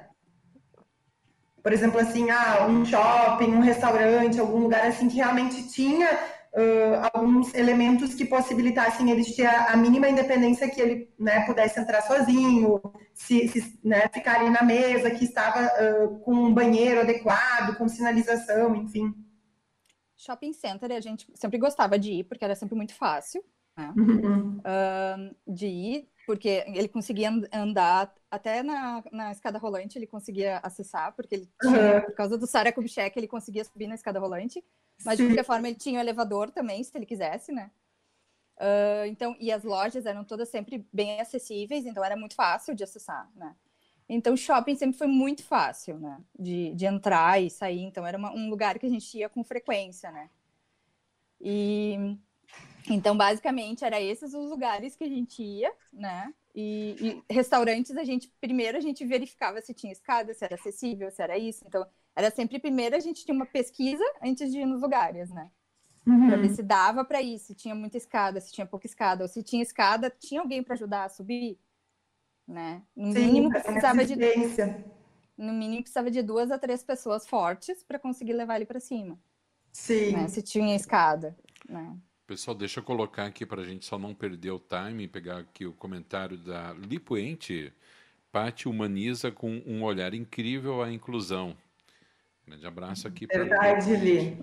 Por 1.62 1.74
exemplo, 1.74 2.00
assim, 2.00 2.30
ah, 2.30 2.66
um 2.68 2.86
shopping, 2.86 3.52
um 3.52 3.62
restaurante, 3.62 4.40
algum 4.40 4.60
lugar 4.60 4.86
assim 4.86 5.10
que 5.10 5.16
realmente 5.16 5.68
tinha 5.68 6.08
uh, 6.54 7.10
alguns 7.14 7.54
elementos 7.54 8.14
que 8.14 8.26
possibilitassem 8.26 9.10
ele 9.12 9.24
ter 9.24 9.46
a, 9.46 9.74
a, 9.74 9.78
mínima 9.78 10.08
independência 10.08 10.70
que 10.70 10.82
ele 10.82 11.14
né, 11.20 11.46
pudesse 11.46 11.80
entrar 11.80 12.02
sozinho, 12.02 12.82
se, 13.14 13.48
se 13.48 13.80
né, 13.84 14.08
ficar 14.14 14.40
ali 14.40 14.50
na 14.50 14.64
mesa, 14.64 15.12
que 15.12 15.26
estava 15.26 15.66
uh, 15.66 16.20
com 16.20 16.34
um 16.34 16.54
banheiro 16.54 17.02
adequado, 17.02 17.78
com 17.78 17.88
sinalização, 17.88 18.76
enfim. 18.76 19.14
Shopping 20.16 20.54
center 20.54 20.92
a 20.92 21.00
gente 21.00 21.28
sempre 21.36 21.60
gostava 21.60 22.00
de 22.00 22.12
ir, 22.12 22.24
porque 22.24 22.44
era 22.44 22.56
sempre 22.56 22.76
muito 22.76 22.94
fácil 22.94 23.44
né? 23.78 23.94
uhum. 23.96 24.58
uh, 24.58 25.36
de 25.48 25.68
ir, 25.68 26.10
porque 26.28 26.66
ele 26.68 26.90
conseguia 26.90 27.32
andar 27.54 28.14
até 28.30 28.62
na, 28.62 29.02
na 29.14 29.32
escada 29.32 29.58
rolante, 29.58 29.98
ele 29.98 30.06
conseguia 30.06 30.58
acessar, 30.58 31.16
porque 31.16 31.34
ele 31.34 31.50
tinha, 31.62 31.96
uhum. 31.96 32.02
por 32.02 32.14
causa 32.16 32.38
do 32.38 32.46
Sara 32.46 32.74
Kubitschek, 32.74 33.18
ele 33.18 33.30
conseguia 33.30 33.64
subir 33.64 33.88
na 33.88 33.96
escada 33.96 34.20
rolante. 34.20 34.62
Mas, 35.06 35.16
Sim. 35.16 35.24
de 35.24 35.30
qualquer 35.30 35.46
forma, 35.46 35.70
ele 35.70 35.78
tinha 35.78 36.00
o 36.00 36.04
elevador 36.04 36.52
também, 36.52 36.84
se 36.84 36.92
ele 36.98 37.06
quisesse, 37.06 37.54
né? 37.54 37.72
Uh, 38.58 39.08
então, 39.08 39.38
e 39.40 39.50
as 39.54 39.64
lojas 39.64 40.06
eram 40.06 40.26
todas 40.26 40.50
sempre 40.50 40.86
bem 40.92 41.22
acessíveis, 41.22 41.86
então 41.86 42.04
era 42.04 42.18
muito 42.18 42.36
fácil 42.36 42.76
de 42.76 42.84
acessar, 42.84 43.32
né? 43.34 43.56
Então, 44.10 44.34
o 44.34 44.38
shopping 44.38 44.76
sempre 44.76 44.98
foi 44.98 45.08
muito 45.08 45.44
fácil, 45.44 45.98
né? 45.98 46.20
De, 46.38 46.74
de 46.74 46.86
entrar 46.86 47.42
e 47.42 47.50
sair. 47.50 47.84
Então, 47.84 48.06
era 48.06 48.18
uma, 48.18 48.34
um 48.34 48.50
lugar 48.50 48.78
que 48.78 48.86
a 48.86 48.90
gente 48.90 49.18
ia 49.18 49.30
com 49.30 49.46
frequência, 49.46 50.12
né? 50.12 50.30
E 51.40 52.18
então, 52.94 53.16
basicamente, 53.16 53.84
era 53.84 54.00
esses 54.02 54.34
os 54.34 54.50
lugares 54.50 54.96
que 54.96 55.04
a 55.04 55.10
gente 55.10 55.42
ia, 55.44 55.72
né? 55.92 56.34
E, 56.56 57.24
e, 57.30 57.34
restaurantes, 57.34 57.96
a 57.96 58.04
gente 58.04 58.32
primeiro 58.42 58.78
a 58.78 58.82
gente 58.82 59.06
verificava 59.06 59.62
se 59.62 59.74
tinha 59.74 59.92
escada, 59.92 60.34
se 60.34 60.44
era 60.44 60.56
acessível, 60.56 61.12
se 61.12 61.22
era 61.22 61.38
isso. 61.38 61.64
Então, 61.68 61.86
era 62.16 62.32
sempre 62.32 62.60
primeiro 62.60 62.96
a 62.96 63.00
gente 63.00 63.24
tinha 63.24 63.36
uma 63.36 63.46
pesquisa 63.46 64.04
antes 64.24 64.52
de 64.52 64.60
ir 64.60 64.66
nos 64.66 64.82
lugares, 64.82 65.30
né? 65.30 65.52
Uhum. 66.06 66.28
Para 66.28 66.38
ver 66.38 66.50
se 66.50 66.64
dava 66.64 67.04
para 67.04 67.22
ir, 67.22 67.38
se 67.38 67.54
tinha 67.54 67.76
muita 67.76 67.98
escada, 67.98 68.40
se 68.40 68.52
tinha 68.52 68.66
pouca 68.66 68.88
escada, 68.88 69.24
ou 69.24 69.28
se 69.28 69.44
tinha 69.44 69.62
escada, 69.62 70.10
tinha 70.10 70.42
alguém 70.42 70.64
para 70.64 70.74
ajudar 70.74 71.04
a 71.04 71.10
subir, 71.10 71.60
né? 72.48 72.82
No 72.96 73.14
Sim, 73.14 73.26
mínimo 73.26 73.50
precisava 73.50 74.06
de 74.06 74.16
no 75.38 75.54
mínimo 75.54 75.84
precisava 75.84 76.10
de 76.10 76.24
duas 76.24 76.50
a 76.50 76.58
três 76.58 76.84
pessoas 76.84 77.28
fortes 77.28 77.84
para 77.84 78.00
conseguir 78.00 78.34
levar 78.34 78.56
ele 78.56 78.66
para 78.66 78.80
cima. 78.80 79.20
Sim. 79.72 80.14
Né? 80.14 80.28
Se 80.28 80.42
tinha 80.42 80.76
escada, 80.76 81.38
né? 81.70 81.96
Pessoal, 82.28 82.58
deixa 82.58 82.82
eu 82.82 82.84
colocar 82.84 83.26
aqui 83.26 83.46
para 83.46 83.62
a 83.62 83.66
gente 83.66 83.86
só 83.86 83.98
não 83.98 84.14
perder 84.14 84.52
o 84.52 84.60
time 84.60 85.06
e 85.06 85.08
pegar 85.08 85.38
aqui 85.38 85.66
o 85.66 85.72
comentário 85.72 86.38
da 86.38 86.74
Lipoente. 86.74 87.72
Pati 88.34 88.68
humaniza 88.68 89.32
com 89.32 89.62
um 89.66 89.82
olhar 89.82 90.14
incrível 90.14 90.84
a 90.84 90.92
inclusão. 90.92 91.56
Grande 92.46 92.68
abraço 92.68 93.08
aqui 93.08 93.26
para 93.26 93.46
Verdade, 93.46 93.96
Li. 93.96 94.38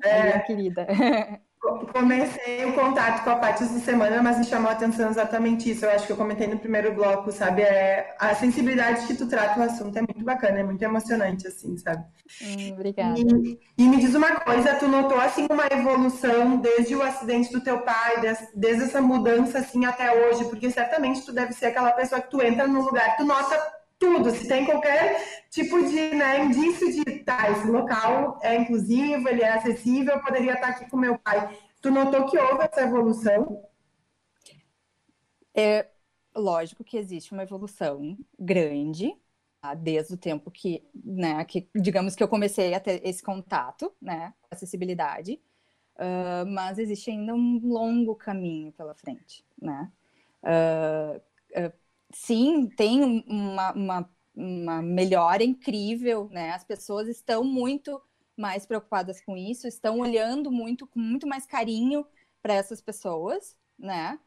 É, 0.00 0.08
é, 0.08 0.38
querida. 0.38 0.86
Comecei 1.92 2.64
o 2.66 2.74
contato 2.74 3.24
com 3.24 3.30
a 3.30 3.36
Paty 3.36 3.64
essa 3.64 3.78
semana, 3.78 4.22
mas 4.22 4.38
me 4.38 4.44
chamou 4.44 4.68
a 4.68 4.72
atenção 4.72 5.08
exatamente 5.08 5.70
isso. 5.70 5.86
Eu 5.86 5.90
acho 5.90 6.06
que 6.06 6.12
eu 6.12 6.16
comentei 6.16 6.46
no 6.46 6.58
primeiro 6.58 6.92
bloco, 6.92 7.32
sabe? 7.32 7.62
É, 7.62 8.14
a 8.18 8.34
sensibilidade 8.34 9.06
que 9.06 9.14
tu 9.14 9.26
trata 9.26 9.58
o 9.58 9.62
assunto 9.62 9.96
é 9.96 10.02
muito 10.02 10.22
bacana, 10.22 10.60
é 10.60 10.62
muito 10.62 10.82
emocionante, 10.82 11.46
assim, 11.46 11.76
sabe? 11.78 12.04
Hum, 12.42 12.72
obrigada. 12.72 13.18
E, 13.18 13.58
e, 13.78 13.88
me 13.88 13.96
diz 13.96 14.14
uma 14.14 14.40
coisa, 14.40 14.74
tu 14.74 14.86
notou, 14.86 15.18
assim, 15.18 15.46
uma 15.50 15.66
evolução 15.70 16.58
desde 16.58 16.94
o 16.94 17.02
acidente 17.02 17.50
do 17.50 17.62
teu 17.62 17.78
pai, 17.78 18.20
desde, 18.20 18.46
desde 18.54 18.84
essa 18.84 19.00
mudança, 19.00 19.58
assim, 19.58 19.86
até 19.86 20.12
hoje? 20.12 20.44
Porque 20.44 20.70
certamente 20.70 21.24
tu 21.24 21.32
deve 21.32 21.54
ser 21.54 21.66
aquela 21.66 21.92
pessoa 21.92 22.20
que 22.20 22.30
tu 22.30 22.42
entra 22.42 22.66
no 22.66 22.82
lugar, 22.82 23.16
tu 23.16 23.24
nota 23.24 23.58
tudo, 24.04 24.30
se 24.30 24.46
tem 24.46 24.66
qualquer 24.66 25.46
tipo 25.48 25.82
de 25.86 26.14
né, 26.14 26.44
indício 26.44 26.92
de 26.92 27.20
tá, 27.20 27.50
esse 27.50 27.66
local 27.66 28.38
é 28.42 28.54
inclusivo, 28.54 29.26
ele 29.28 29.42
é 29.42 29.54
acessível, 29.54 30.14
eu 30.14 30.22
poderia 30.22 30.52
estar 30.52 30.68
aqui 30.68 30.90
com 30.90 30.96
meu 30.98 31.18
pai. 31.18 31.58
Tu 31.80 31.90
notou 31.90 32.26
que 32.26 32.38
houve 32.38 32.64
essa 32.64 32.82
evolução? 32.82 33.64
É 35.54 35.88
lógico 36.36 36.84
que 36.84 36.98
existe 36.98 37.32
uma 37.32 37.44
evolução 37.44 38.18
grande, 38.38 39.14
tá? 39.62 39.72
desde 39.72 40.12
o 40.12 40.18
tempo 40.18 40.50
que, 40.50 40.86
né, 40.94 41.42
que, 41.46 41.66
digamos 41.74 42.14
que 42.14 42.22
eu 42.22 42.28
comecei 42.28 42.74
a 42.74 42.80
ter 42.80 43.00
esse 43.06 43.22
contato, 43.22 43.90
né, 44.02 44.34
acessibilidade, 44.50 45.40
uh, 45.96 46.44
mas 46.46 46.78
existe 46.78 47.10
ainda 47.10 47.34
um 47.34 47.58
longo 47.62 48.14
caminho 48.14 48.70
pela 48.72 48.94
frente, 48.94 49.46
né. 49.58 49.90
Uh, 50.42 51.16
uh, 51.58 51.83
sim, 52.14 52.68
tem 52.70 53.02
uma, 53.28 53.72
uma, 53.72 54.10
uma 54.34 54.82
melhora 54.82 55.44
incrível, 55.44 56.28
né? 56.30 56.52
As 56.52 56.64
pessoas 56.64 57.08
estão 57.08 57.44
muito 57.44 58.00
mais 58.36 58.66
preocupadas 58.66 59.20
com 59.20 59.36
isso, 59.36 59.66
estão 59.68 60.00
olhando 60.00 60.50
muito 60.50 60.86
com 60.86 60.98
muito 61.00 61.26
mais 61.26 61.46
carinho 61.46 62.06
para 62.42 62.54
essas 62.54 62.80
pessoas, 62.82 63.56
né? 63.78 64.18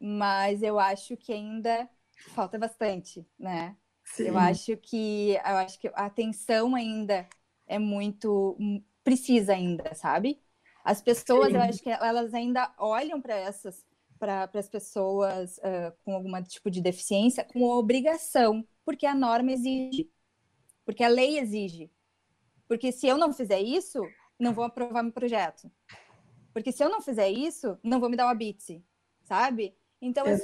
Mas 0.00 0.62
eu 0.62 0.78
acho 0.78 1.16
que 1.16 1.32
ainda 1.32 1.88
falta 2.34 2.58
bastante, 2.58 3.26
né? 3.38 3.76
Sim. 4.04 4.24
Eu 4.24 4.36
acho 4.38 4.76
que 4.78 5.32
eu 5.34 5.56
acho 5.58 5.78
que 5.80 5.88
a 5.88 6.06
atenção 6.06 6.74
ainda 6.74 7.28
é 7.66 7.78
muito 7.78 8.56
precisa 9.04 9.54
ainda, 9.54 9.94
sabe? 9.94 10.40
As 10.84 11.02
pessoas, 11.02 11.52
Sim. 11.52 11.54
eu 11.54 11.60
acho 11.62 11.82
que 11.82 11.90
elas 11.90 12.34
ainda 12.34 12.72
olham 12.78 13.20
para 13.20 13.34
essas 13.36 13.84
para 14.20 14.48
as 14.54 14.68
pessoas 14.68 15.56
uh, 15.58 15.96
com 16.04 16.14
algum 16.14 16.30
tipo 16.42 16.70
de 16.70 16.82
deficiência 16.82 17.42
com 17.42 17.62
obrigação, 17.62 18.64
porque 18.84 19.06
a 19.06 19.14
norma 19.14 19.50
exige, 19.50 20.10
porque 20.84 21.02
a 21.02 21.08
lei 21.08 21.38
exige. 21.38 21.90
Porque 22.68 22.92
se 22.92 23.08
eu 23.08 23.16
não 23.16 23.32
fizer 23.32 23.60
isso, 23.60 24.00
não 24.38 24.52
vou 24.52 24.64
aprovar 24.64 25.02
meu 25.02 25.12
projeto. 25.12 25.70
Porque 26.52 26.70
se 26.70 26.84
eu 26.84 26.90
não 26.90 27.00
fizer 27.00 27.30
isso, 27.30 27.78
não 27.82 27.98
vou 27.98 28.10
me 28.10 28.16
dar 28.16 28.26
uma 28.26 28.34
BITSE, 28.34 28.84
sabe? 29.22 29.74
Então, 30.02 30.24
é, 30.26 30.34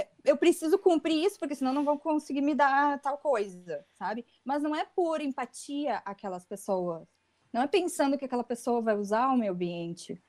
é, 0.00 0.08
eu 0.24 0.36
preciso 0.36 0.78
cumprir 0.78 1.24
isso, 1.24 1.38
porque 1.38 1.54
senão 1.54 1.72
não 1.72 1.84
vão 1.84 1.98
conseguir 1.98 2.42
me 2.42 2.54
dar 2.54 3.00
tal 3.00 3.18
coisa, 3.18 3.84
sabe? 3.92 4.24
Mas 4.44 4.62
não 4.62 4.74
é 4.74 4.84
por 4.84 5.20
empatia 5.20 5.96
aquelas 6.04 6.44
pessoas. 6.44 7.08
Não 7.52 7.62
é 7.62 7.66
pensando 7.66 8.18
que 8.18 8.24
aquela 8.24 8.44
pessoa 8.44 8.80
vai 8.80 8.96
usar 8.96 9.28
o 9.28 9.36
meu 9.36 9.52
ambiente, 9.52 10.22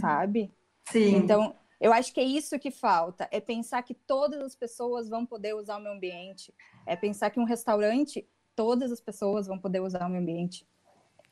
sabe? 0.00 0.52
Sim. 0.90 1.16
Então, 1.16 1.56
eu 1.80 1.92
acho 1.92 2.12
que 2.12 2.20
é 2.20 2.24
isso 2.24 2.58
que 2.58 2.70
falta, 2.70 3.28
é 3.30 3.40
pensar 3.40 3.82
que 3.82 3.94
todas 3.94 4.42
as 4.42 4.56
pessoas 4.56 5.08
vão 5.08 5.24
poder 5.24 5.54
usar 5.54 5.76
o 5.76 5.80
meu 5.80 5.92
ambiente, 5.92 6.52
é 6.84 6.96
pensar 6.96 7.30
que 7.30 7.38
um 7.38 7.44
restaurante, 7.44 8.28
todas 8.56 8.90
as 8.90 9.00
pessoas 9.00 9.46
vão 9.46 9.58
poder 9.58 9.80
usar 9.80 10.06
o 10.06 10.10
meu 10.10 10.20
ambiente. 10.20 10.66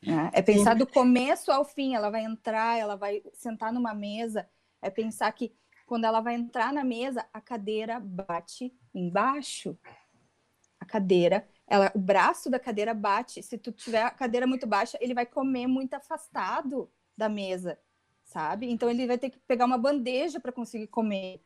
Né? 0.01 0.29
É 0.33 0.41
pensar 0.41 0.75
do 0.75 0.87
começo 0.87 1.51
ao 1.51 1.65
fim, 1.65 1.95
ela 1.95 2.09
vai 2.09 2.23
entrar, 2.23 2.79
ela 2.79 2.95
vai 2.95 3.21
sentar 3.33 3.73
numa 3.73 3.93
mesa, 3.93 4.47
é 4.81 4.89
pensar 4.89 5.31
que 5.33 5.53
quando 5.85 6.05
ela 6.05 6.21
vai 6.21 6.35
entrar 6.35 6.71
na 6.71 6.83
mesa, 6.83 7.25
a 7.33 7.41
cadeira 7.41 7.99
bate 7.99 8.73
embaixo. 8.93 9.77
A 10.79 10.85
cadeira, 10.85 11.47
ela, 11.65 11.91
o 11.95 11.99
braço 11.99 12.49
da 12.49 12.59
cadeira 12.59 12.93
bate. 12.93 13.41
Se 13.41 13.57
tu 13.57 13.71
tiver 13.71 14.03
a 14.03 14.11
cadeira 14.11 14.45
muito 14.45 14.67
baixa, 14.67 14.97
ele 15.01 15.13
vai 15.13 15.25
comer 15.25 15.65
muito 15.65 15.93
afastado 15.93 16.91
da 17.17 17.27
mesa 17.27 17.79
sabe? 18.27 18.69
Então 18.69 18.89
ele 18.89 19.07
vai 19.07 19.17
ter 19.17 19.31
que 19.31 19.39
pegar 19.47 19.65
uma 19.65 19.77
bandeja 19.77 20.39
para 20.39 20.51
conseguir 20.51 20.87
comer, 20.87 21.41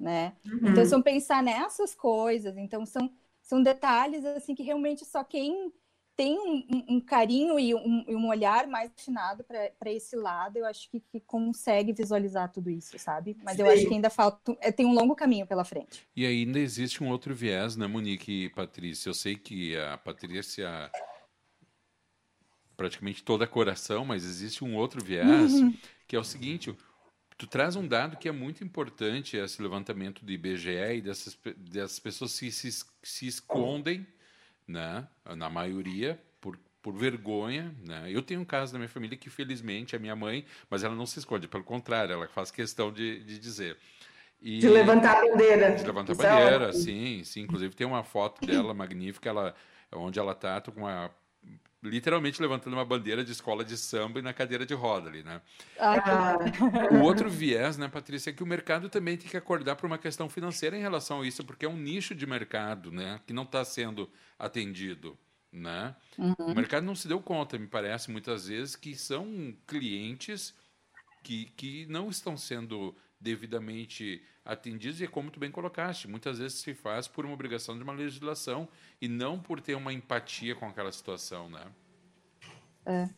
né? 0.00 0.32
Uhum. 0.46 0.70
Então 0.70 0.84
são 0.86 1.02
pensar 1.02 1.42
nessas 1.42 1.94
coisas. 1.94 2.56
Então 2.56 2.86
são 2.86 3.10
são 3.42 3.62
detalhes 3.62 4.24
assim 4.26 4.54
que 4.54 4.62
realmente 4.62 5.06
só 5.06 5.24
quem 5.24 5.72
tem 6.14 6.36
um, 6.36 6.96
um 6.96 7.00
carinho 7.00 7.60
e 7.60 7.72
um, 7.74 8.04
um, 8.08 8.28
olhar 8.28 8.66
mais 8.66 8.90
afinado 8.90 9.44
para 9.44 9.92
esse 9.92 10.16
lado, 10.16 10.56
eu 10.56 10.66
acho 10.66 10.90
que, 10.90 10.98
que, 10.98 11.20
consegue 11.20 11.92
visualizar 11.92 12.50
tudo 12.50 12.68
isso, 12.68 12.98
sabe? 12.98 13.36
Mas 13.44 13.54
Sim. 13.54 13.62
eu 13.62 13.70
acho 13.70 13.86
que 13.86 13.94
ainda 13.94 14.10
falta, 14.10 14.58
é, 14.60 14.72
tem 14.72 14.84
um 14.84 14.92
longo 14.92 15.14
caminho 15.14 15.46
pela 15.46 15.64
frente. 15.64 16.08
E 16.16 16.26
ainda 16.26 16.58
existe 16.58 17.04
um 17.04 17.08
outro 17.08 17.32
viés, 17.36 17.76
né, 17.76 17.86
Monique 17.86 18.46
e 18.46 18.50
Patrícia? 18.50 19.08
Eu 19.08 19.14
sei 19.14 19.36
que 19.36 19.76
a 19.76 19.96
Patrícia 19.96 20.90
praticamente 22.78 23.22
toda 23.22 23.46
coração, 23.46 24.06
mas 24.06 24.24
existe 24.24 24.64
um 24.64 24.74
outro 24.74 25.04
viés, 25.04 25.52
uhum. 25.52 25.74
que 26.06 26.16
é 26.16 26.18
o 26.18 26.24
seguinte, 26.24 26.74
tu 27.36 27.46
traz 27.46 27.76
um 27.76 27.86
dado 27.86 28.16
que 28.16 28.28
é 28.28 28.32
muito 28.32 28.64
importante, 28.64 29.36
esse 29.36 29.60
levantamento 29.60 30.24
do 30.24 30.32
IBGE 30.32 30.96
e 30.96 31.02
dessas, 31.02 31.38
dessas 31.56 31.98
pessoas 31.98 32.38
que 32.38 32.50
se, 32.50 32.70
se 33.02 33.26
escondem 33.26 34.06
né? 34.68 35.08
Na 35.36 35.48
maioria, 35.48 36.20
por, 36.40 36.58
por 36.82 36.94
vergonha, 36.94 37.74
né? 37.86 38.04
Eu 38.08 38.20
tenho 38.20 38.40
um 38.42 38.44
caso 38.44 38.72
da 38.72 38.78
minha 38.78 38.88
família 38.88 39.16
que, 39.16 39.30
felizmente, 39.30 39.96
é 39.96 39.98
minha 39.98 40.14
mãe, 40.14 40.44
mas 40.68 40.84
ela 40.84 40.94
não 40.94 41.06
se 41.06 41.18
esconde, 41.18 41.48
pelo 41.48 41.64
contrário, 41.64 42.12
ela 42.12 42.28
faz 42.28 42.50
questão 42.50 42.92
de, 42.92 43.24
de 43.24 43.38
dizer. 43.38 43.78
E, 44.40 44.58
de 44.58 44.68
levantar 44.68 45.16
a 45.16 45.20
bandeira. 45.22 45.74
De 45.74 45.84
levantar 45.84 46.12
a 46.12 46.14
é 46.14 46.16
bandeira, 46.16 46.72
sim, 46.72 47.24
sim. 47.24 47.40
Inclusive 47.40 47.74
tem 47.74 47.86
uma 47.86 48.04
foto 48.04 48.46
dela 48.46 48.74
magnífica, 48.74 49.30
ela, 49.30 49.54
onde 49.92 50.18
ela 50.18 50.32
está 50.32 50.60
com 50.60 50.82
uma 50.82 51.10
literalmente 51.82 52.40
levantando 52.42 52.74
uma 52.74 52.84
bandeira 52.84 53.24
de 53.24 53.32
escola 53.32 53.64
de 53.64 53.76
samba 53.76 54.18
e 54.18 54.22
na 54.22 54.32
cadeira 54.32 54.66
de 54.66 54.74
roda 54.74 55.08
ali, 55.08 55.22
né? 55.22 55.40
Ah. 55.78 56.36
O 56.92 57.02
outro 57.02 57.30
viés, 57.30 57.76
né, 57.76 57.88
Patrícia, 57.88 58.30
é 58.30 58.32
que 58.32 58.42
o 58.42 58.46
mercado 58.46 58.88
também 58.88 59.16
tem 59.16 59.28
que 59.28 59.36
acordar 59.36 59.76
para 59.76 59.86
uma 59.86 59.98
questão 59.98 60.28
financeira 60.28 60.76
em 60.76 60.80
relação 60.80 61.20
a 61.20 61.26
isso, 61.26 61.44
porque 61.44 61.64
é 61.64 61.68
um 61.68 61.76
nicho 61.76 62.14
de 62.14 62.26
mercado, 62.26 62.90
né, 62.90 63.20
que 63.26 63.32
não 63.32 63.44
está 63.44 63.64
sendo 63.64 64.10
atendido, 64.38 65.16
né? 65.52 65.94
Uhum. 66.16 66.34
O 66.38 66.54
mercado 66.54 66.84
não 66.84 66.94
se 66.94 67.06
deu 67.06 67.20
conta, 67.20 67.58
me 67.58 67.66
parece, 67.66 68.10
muitas 68.10 68.48
vezes, 68.48 68.74
que 68.74 68.94
são 68.96 69.54
clientes 69.66 70.54
que, 71.22 71.46
que 71.56 71.86
não 71.86 72.08
estão 72.08 72.36
sendo 72.36 72.96
devidamente 73.20 74.22
atendidos 74.48 75.00
e 75.00 75.04
é 75.04 75.06
como 75.06 75.30
tu 75.30 75.38
bem 75.38 75.50
colocaste, 75.50 76.08
muitas 76.08 76.38
vezes 76.38 76.60
se 76.60 76.72
faz 76.72 77.06
por 77.06 77.26
uma 77.26 77.34
obrigação 77.34 77.76
de 77.76 77.84
uma 77.84 77.92
legislação 77.92 78.66
e 79.00 79.06
não 79.06 79.38
por 79.38 79.60
ter 79.60 79.74
uma 79.74 79.92
empatia 79.92 80.54
com 80.54 80.66
aquela 80.66 80.90
situação, 80.90 81.50
né? 81.50 81.66
É. 82.86 83.08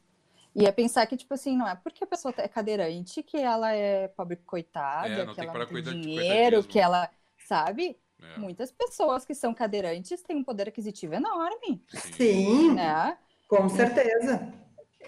E 0.53 0.67
é 0.67 0.73
pensar 0.73 1.07
que, 1.07 1.17
tipo 1.17 1.33
assim, 1.33 1.57
não 1.57 1.69
é 1.69 1.77
porque 1.77 2.03
a 2.03 2.07
pessoa 2.07 2.35
é 2.37 2.49
cadeirante 2.49 3.23
que 3.23 3.37
ela 3.37 3.73
é 3.73 4.09
pobre 4.09 4.37
coitada, 4.37 5.07
é, 5.07 5.27
que 5.33 5.41
ela 5.41 5.55
não 5.55 5.67
tem 5.67 5.83
dinheiro, 6.03 6.65
que 6.65 6.81
ela, 6.81 7.09
sabe? 7.47 7.97
É. 8.21 8.39
Muitas 8.39 8.73
pessoas 8.73 9.25
que 9.25 9.33
são 9.35 9.55
cadeirantes 9.55 10.23
têm 10.23 10.37
um 10.37 10.45
poder 10.45 10.69
aquisitivo 10.69 11.15
enorme. 11.15 11.81
Sim, 12.17 12.75
né? 12.75 13.17
com 13.47 13.69
certeza. 13.69 14.53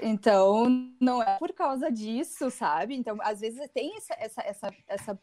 Então, 0.00 0.68
não 1.00 1.22
é 1.22 1.38
por 1.38 1.52
causa 1.52 1.90
disso, 1.90 2.50
sabe? 2.50 2.94
Então, 2.94 3.18
às 3.20 3.40
vezes 3.40 3.68
tem 3.74 3.96
essa, 3.96 4.14
essa, 4.14 4.42
essa, 4.42 4.74
essa 4.86 5.20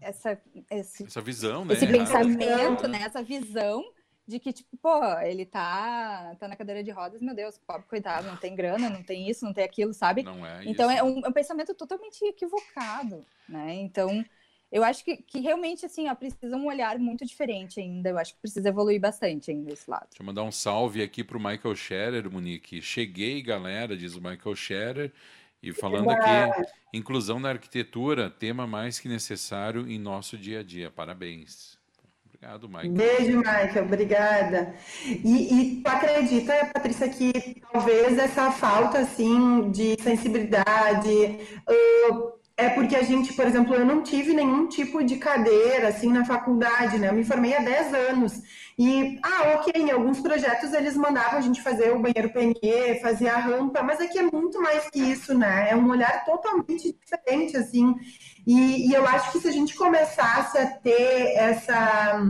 essa, 0.00 0.40
esse, 0.70 1.04
essa 1.04 1.20
visão, 1.20 1.64
né? 1.64 1.74
Esse 1.74 1.86
pensamento, 1.86 2.88
né? 2.88 3.02
Essa 3.02 3.22
visão 3.22 3.84
de 4.30 4.38
que, 4.38 4.52
tipo, 4.52 4.76
pô, 4.76 5.02
ele 5.22 5.44
tá, 5.44 6.36
tá 6.38 6.46
na 6.46 6.56
cadeira 6.56 6.82
de 6.82 6.90
rodas, 6.90 7.20
meu 7.20 7.34
Deus, 7.34 7.58
pobre 7.66 7.86
coitado, 7.88 8.28
não 8.28 8.36
tem 8.36 8.54
grana, 8.54 8.88
não 8.88 9.02
tem 9.02 9.28
isso, 9.28 9.44
não 9.44 9.52
tem 9.52 9.64
aquilo, 9.64 9.92
sabe? 9.92 10.22
Não 10.22 10.46
é 10.46 10.62
então 10.64 10.90
é 10.90 11.02
um, 11.02 11.20
é 11.24 11.28
um, 11.28 11.32
pensamento 11.32 11.74
totalmente 11.74 12.24
equivocado, 12.24 13.24
né? 13.48 13.74
Então, 13.74 14.24
eu 14.70 14.84
acho 14.84 15.04
que, 15.04 15.16
que 15.16 15.40
realmente, 15.40 15.84
assim, 15.84 16.08
ó, 16.08 16.14
precisa 16.14 16.56
um 16.56 16.66
olhar 16.66 16.96
muito 16.98 17.26
diferente 17.26 17.80
ainda, 17.80 18.10
eu 18.10 18.18
acho 18.18 18.34
que 18.34 18.40
precisa 18.40 18.68
evoluir 18.68 19.00
bastante 19.00 19.50
ainda 19.50 19.72
esse 19.72 19.90
lado. 19.90 20.06
Deixa 20.08 20.22
eu 20.22 20.26
mandar 20.26 20.44
um 20.44 20.52
salve 20.52 21.02
aqui 21.02 21.24
pro 21.24 21.40
Michael 21.40 21.74
Scherer, 21.74 22.30
Monique. 22.30 22.80
Cheguei, 22.80 23.42
galera, 23.42 23.96
diz 23.96 24.14
o 24.14 24.22
Michael 24.22 24.54
Scherer. 24.54 25.12
E 25.62 25.72
falando 25.72 26.10
aqui, 26.10 26.66
inclusão 26.92 27.38
na 27.38 27.50
arquitetura, 27.50 28.30
tema 28.30 28.66
mais 28.66 28.98
que 28.98 29.08
necessário 29.08 29.88
em 29.88 29.98
nosso 29.98 30.38
dia 30.38 30.60
a 30.60 30.62
dia. 30.62 30.90
Parabéns. 30.90 31.78
Obrigado, 32.26 32.68
Michael. 32.68 32.92
Beijo, 32.92 33.38
Michael. 33.38 33.84
Obrigada. 33.84 34.74
E, 35.04 35.54
e 35.54 35.82
tu 35.82 35.88
acredita, 35.88 36.70
Patrícia, 36.72 37.08
que 37.10 37.60
talvez 37.70 38.16
essa 38.16 38.50
falta 38.50 39.00
assim 39.00 39.70
de 39.70 40.00
sensibilidade, 40.02 41.38
uh, 41.68 42.32
é 42.56 42.70
porque 42.70 42.96
a 42.96 43.02
gente, 43.02 43.34
por 43.34 43.46
exemplo, 43.46 43.74
eu 43.74 43.84
não 43.84 44.02
tive 44.02 44.32
nenhum 44.32 44.66
tipo 44.66 45.04
de 45.04 45.16
cadeira 45.16 45.88
assim 45.88 46.10
na 46.10 46.24
faculdade, 46.24 46.98
né? 46.98 47.08
Eu 47.08 47.14
me 47.14 47.24
formei 47.24 47.54
há 47.54 47.60
10 47.60 47.94
anos. 47.94 48.42
E, 48.80 49.20
ah, 49.22 49.56
ok, 49.56 49.74
em 49.76 49.90
alguns 49.90 50.20
projetos 50.20 50.72
eles 50.72 50.96
mandavam 50.96 51.38
a 51.38 51.42
gente 51.42 51.60
fazer 51.60 51.92
o 51.92 51.98
banheiro 52.00 52.32
PNE, 52.32 52.98
fazer 53.02 53.28
a 53.28 53.36
rampa, 53.36 53.82
mas 53.82 54.00
aqui 54.00 54.18
é 54.18 54.22
muito 54.22 54.58
mais 54.58 54.88
que 54.88 54.98
isso, 54.98 55.36
né? 55.36 55.68
É 55.68 55.76
um 55.76 55.90
olhar 55.90 56.24
totalmente 56.24 56.90
diferente, 56.98 57.58
assim. 57.58 57.94
E, 58.46 58.88
e 58.88 58.94
eu 58.94 59.06
acho 59.06 59.32
que 59.32 59.40
se 59.40 59.48
a 59.48 59.52
gente 59.52 59.74
começasse 59.76 60.56
a 60.56 60.66
ter 60.78 61.34
essa. 61.36 62.22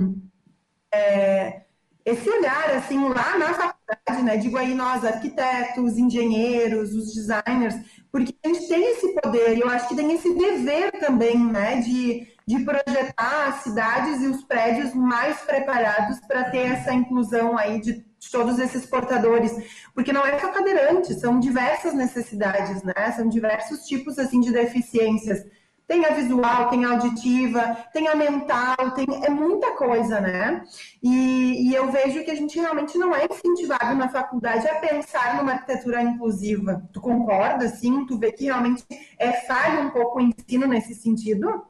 É, 0.92 1.62
esse 2.04 2.28
olhar, 2.28 2.70
assim, 2.70 2.98
lá 3.08 3.38
na 3.38 3.54
faculdade, 3.54 3.79
né? 4.22 4.36
Digo 4.36 4.56
aí 4.56 4.74
nós, 4.74 5.04
arquitetos, 5.04 5.98
engenheiros, 5.98 6.94
os 6.94 7.14
designers, 7.14 7.74
porque 8.10 8.34
a 8.44 8.48
gente 8.48 8.68
tem 8.68 8.92
esse 8.92 9.14
poder 9.20 9.56
e 9.56 9.60
eu 9.60 9.68
acho 9.68 9.88
que 9.88 9.96
tem 9.96 10.12
esse 10.12 10.34
dever 10.34 10.92
também, 10.98 11.38
né, 11.38 11.80
de, 11.80 12.26
de 12.46 12.64
projetar 12.64 13.48
as 13.48 13.62
cidades 13.62 14.22
e 14.22 14.26
os 14.26 14.44
prédios 14.44 14.94
mais 14.94 15.38
preparados 15.40 16.18
para 16.20 16.50
ter 16.50 16.72
essa 16.72 16.92
inclusão 16.92 17.56
aí 17.56 17.80
de, 17.80 18.04
todos 18.30 18.58
esses 18.58 18.84
portadores, 18.84 19.50
porque 19.94 20.12
não 20.12 20.26
é 20.26 20.38
só 20.38 20.48
cadeirante, 20.48 21.14
são 21.14 21.40
diversas 21.40 21.94
necessidades, 21.94 22.82
né, 22.82 23.12
são 23.16 23.28
diversos 23.28 23.86
tipos, 23.86 24.18
assim, 24.18 24.40
de 24.40 24.52
deficiências, 24.52 25.44
tem 25.90 26.06
a 26.06 26.14
visual, 26.14 26.68
tem 26.68 26.84
a 26.84 26.90
auditiva, 26.90 27.76
tem 27.92 28.06
a 28.06 28.14
mental, 28.14 28.92
tem, 28.94 29.06
é 29.24 29.28
muita 29.28 29.72
coisa, 29.72 30.20
né? 30.20 30.64
E, 31.02 31.68
e, 31.68 31.74
eu 31.74 31.90
vejo 31.90 32.22
que 32.22 32.30
a 32.30 32.34
gente 32.36 32.60
realmente 32.60 32.96
não 32.96 33.12
é 33.12 33.26
incentivado 33.28 33.96
na 33.96 34.08
faculdade 34.08 34.68
a 34.68 34.76
pensar 34.76 35.36
numa 35.36 35.54
arquitetura 35.54 36.00
inclusiva. 36.00 36.88
Tu 36.92 37.00
concorda, 37.00 37.68
sim? 37.68 38.06
Tu 38.06 38.16
vê 38.16 38.30
que 38.30 38.44
realmente 38.44 38.84
é 39.18 39.32
falho 39.32 39.88
um 39.88 39.90
pouco 39.90 40.20
o 40.20 40.22
ensino 40.22 40.64
nesse 40.68 40.94
sentido? 40.94 41.66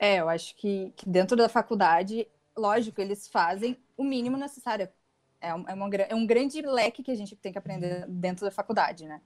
É, 0.00 0.16
eu 0.16 0.28
acho 0.28 0.56
que, 0.56 0.92
que 0.96 1.08
dentro 1.08 1.36
da 1.36 1.48
faculdade, 1.48 2.26
lógico, 2.56 3.00
eles 3.00 3.28
fazem 3.28 3.78
o 3.96 4.02
mínimo 4.02 4.36
necessário. 4.36 4.88
É, 5.40 5.50
é, 5.50 5.54
uma, 5.54 5.88
é 5.94 6.14
um 6.16 6.26
grande 6.26 6.60
leque 6.60 7.04
que 7.04 7.12
a 7.12 7.16
gente 7.16 7.36
tem 7.36 7.52
que 7.52 7.58
aprender 7.58 8.04
dentro 8.08 8.44
da 8.44 8.50
faculdade, 8.50 9.06
né? 9.06 9.20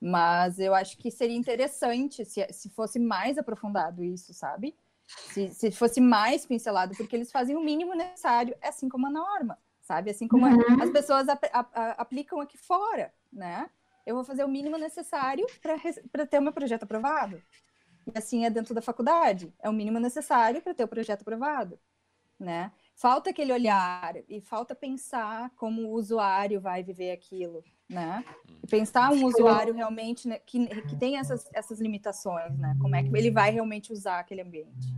Mas 0.00 0.58
eu 0.58 0.74
acho 0.74 0.96
que 0.96 1.10
seria 1.10 1.36
interessante 1.36 2.24
se, 2.24 2.46
se 2.50 2.70
fosse 2.70 2.98
mais 2.98 3.36
aprofundado 3.36 4.02
isso, 4.02 4.32
sabe? 4.32 4.74
Se, 5.06 5.48
se 5.48 5.70
fosse 5.70 6.00
mais 6.00 6.46
pincelado, 6.46 6.96
porque 6.96 7.14
eles 7.14 7.30
fazem 7.30 7.56
o 7.56 7.60
mínimo 7.60 7.94
necessário, 7.94 8.56
assim 8.62 8.88
como 8.88 9.08
a 9.08 9.10
norma, 9.10 9.58
sabe? 9.82 10.10
Assim 10.10 10.26
como 10.26 10.46
uhum. 10.46 10.82
as 10.82 10.90
pessoas 10.90 11.28
a, 11.28 11.38
a, 11.52 11.60
a, 11.74 11.90
aplicam 11.92 12.40
aqui 12.40 12.56
fora, 12.56 13.12
né? 13.30 13.68
Eu 14.06 14.14
vou 14.14 14.24
fazer 14.24 14.44
o 14.44 14.48
mínimo 14.48 14.78
necessário 14.78 15.46
para 16.10 16.26
ter 16.26 16.38
o 16.38 16.42
meu 16.42 16.52
projeto 16.52 16.84
aprovado. 16.84 17.42
E 18.06 18.16
assim 18.16 18.44
é 18.46 18.50
dentro 18.50 18.74
da 18.74 18.80
faculdade. 18.80 19.52
É 19.60 19.68
o 19.68 19.72
mínimo 19.72 19.98
necessário 19.98 20.62
para 20.62 20.72
ter 20.72 20.84
o 20.84 20.88
projeto 20.88 21.22
aprovado, 21.22 21.78
né? 22.38 22.72
Falta 22.94 23.30
aquele 23.30 23.52
olhar 23.52 24.14
e 24.28 24.40
falta 24.40 24.74
pensar 24.74 25.50
como 25.56 25.82
o 25.82 25.92
usuário 25.92 26.60
vai 26.60 26.82
viver 26.82 27.12
aquilo, 27.12 27.64
né? 27.90 28.24
E 28.62 28.66
pensar 28.66 29.10
um 29.12 29.24
usuário 29.24 29.74
realmente 29.74 30.28
né, 30.28 30.38
que, 30.38 30.66
que 30.66 30.96
tem 30.96 31.18
essas, 31.18 31.48
essas 31.52 31.80
limitações, 31.80 32.56
né? 32.56 32.76
Como 32.80 32.94
é 32.94 33.02
que 33.02 33.14
ele 33.14 33.30
vai 33.30 33.50
realmente 33.50 33.92
usar 33.92 34.20
aquele 34.20 34.42
ambiente. 34.42 34.94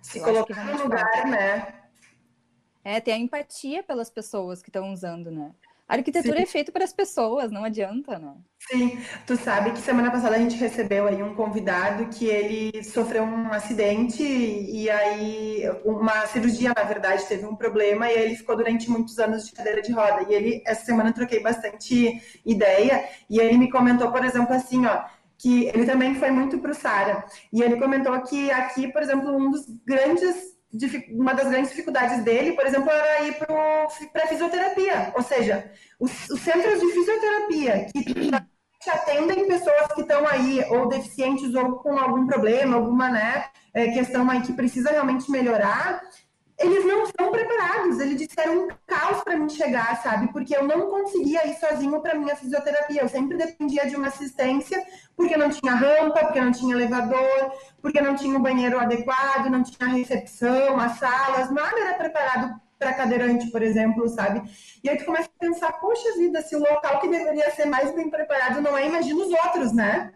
Se 0.00 0.20
colocar 0.20 0.64
no 0.64 0.84
lugar, 0.84 1.26
né? 1.26 1.82
É, 2.84 3.00
ter 3.00 3.12
a 3.12 3.18
empatia 3.18 3.82
pelas 3.82 4.08
pessoas 4.08 4.62
que 4.62 4.70
estão 4.70 4.92
usando, 4.92 5.30
né? 5.30 5.52
A 5.88 5.94
arquitetura 5.94 6.36
Sim. 6.36 6.42
é 6.42 6.46
feita 6.46 6.70
para 6.70 6.84
as 6.84 6.92
pessoas, 6.92 7.50
não 7.50 7.64
adianta, 7.64 8.18
né? 8.18 8.34
Sim, 8.70 9.00
tu 9.26 9.36
sabe 9.36 9.72
que 9.72 9.78
semana 9.78 10.10
passada 10.10 10.36
a 10.36 10.38
gente 10.38 10.56
recebeu 10.56 11.06
aí 11.06 11.22
um 11.22 11.34
convidado 11.34 12.08
que 12.08 12.26
ele 12.26 12.84
sofreu 12.84 13.22
um 13.22 13.50
acidente 13.50 14.22
e 14.22 14.90
aí 14.90 15.62
uma 15.86 16.26
cirurgia, 16.26 16.74
na 16.76 16.82
verdade, 16.82 17.24
teve 17.26 17.46
um 17.46 17.56
problema 17.56 18.06
e 18.06 18.18
ele 18.18 18.36
ficou 18.36 18.54
durante 18.54 18.90
muitos 18.90 19.18
anos 19.18 19.46
de 19.46 19.52
cadeira 19.52 19.80
de 19.80 19.90
roda. 19.90 20.26
E 20.28 20.34
ele, 20.34 20.62
essa 20.66 20.84
semana, 20.84 21.10
troquei 21.10 21.40
bastante 21.40 22.20
ideia 22.44 23.08
e 23.30 23.40
ele 23.40 23.56
me 23.56 23.70
comentou, 23.70 24.12
por 24.12 24.22
exemplo, 24.22 24.54
assim, 24.54 24.84
ó, 24.84 25.04
que 25.38 25.68
ele 25.68 25.86
também 25.86 26.16
foi 26.16 26.30
muito 26.30 26.58
para 26.58 26.72
o 26.72 26.74
Sara. 26.74 27.24
E 27.50 27.62
ele 27.62 27.78
comentou 27.78 28.20
que 28.22 28.50
aqui, 28.50 28.92
por 28.92 29.00
exemplo, 29.00 29.34
um 29.34 29.50
dos 29.50 29.64
grandes 29.86 30.57
uma 31.10 31.32
das 31.32 31.48
grandes 31.48 31.70
dificuldades 31.70 32.22
dele, 32.24 32.52
por 32.52 32.66
exemplo, 32.66 32.90
era 32.90 33.24
ir 33.24 33.34
para 34.12 34.26
fisioterapia. 34.26 35.12
Ou 35.16 35.22
seja, 35.22 35.70
os, 35.98 36.28
os, 36.28 36.40
centros 36.40 36.80
de 36.80 36.92
fisioterapia 36.92 37.86
que 38.80 38.90
atendem 38.90 39.48
pessoas 39.48 39.92
que 39.94 40.02
estão 40.02 40.26
aí, 40.26 40.64
ou 40.70 40.88
deficientes, 40.88 41.54
ou 41.54 41.76
com 41.76 41.98
algum 41.98 42.26
problema, 42.26 42.76
alguma 42.76 43.08
né, 43.08 43.46
questão 43.94 44.30
aí 44.30 44.42
que 44.42 44.52
precisa 44.52 44.90
realmente 44.90 45.30
melhorar, 45.30 46.00
eles 46.58 46.84
não 46.84 47.04
estão 47.04 47.30
preparados. 47.30 48.00
Ele 48.00 48.14
disse 48.14 48.34
que 48.34 48.40
era 48.40 48.50
um 48.50 48.68
caos 48.86 49.22
para 49.22 49.36
mim 49.36 49.48
chegar, 49.48 50.02
sabe? 50.02 50.32
Porque 50.32 50.56
eu 50.56 50.64
não 50.64 50.88
conseguia 50.88 51.46
ir 51.46 51.54
sozinho 51.54 52.00
para 52.00 52.16
minha 52.16 52.34
fisioterapia. 52.34 53.02
Eu 53.02 53.08
sempre 53.08 53.36
dependia 53.36 53.88
de 53.88 53.94
uma 53.94 54.08
assistência, 54.08 54.84
porque 55.16 55.36
não 55.36 55.50
tinha 55.50 55.74
rampa, 55.74 56.20
porque 56.20 56.40
não 56.40 56.50
tinha 56.50 56.74
elevador, 56.74 57.52
porque 57.80 58.00
não 58.00 58.16
tinha 58.16 58.36
um 58.36 58.42
banheiro 58.42 58.78
adequado, 58.78 59.46
não 59.46 59.62
tinha 59.62 59.88
recepção, 59.88 60.78
as 60.80 60.98
salas, 60.98 61.50
nada 61.50 61.78
era 61.78 61.94
preparado 61.94 62.60
para 62.78 62.94
cadeirante, 62.94 63.50
por 63.50 63.62
exemplo, 63.62 64.08
sabe? 64.08 64.42
E 64.82 64.88
aí 64.88 64.96
tu 64.96 65.04
começa 65.04 65.28
a 65.28 65.40
pensar, 65.40 65.72
poxa 65.74 66.16
vida, 66.16 66.40
se 66.42 66.54
o 66.54 66.60
local 66.60 67.00
que 67.00 67.08
deveria 67.08 67.50
ser 67.50 67.66
mais 67.66 67.92
bem 67.94 68.08
preparado 68.08 68.60
não 68.60 68.76
é, 68.76 68.86
imagina 68.86 69.20
os 69.20 69.32
outros, 69.32 69.72
né? 69.72 70.12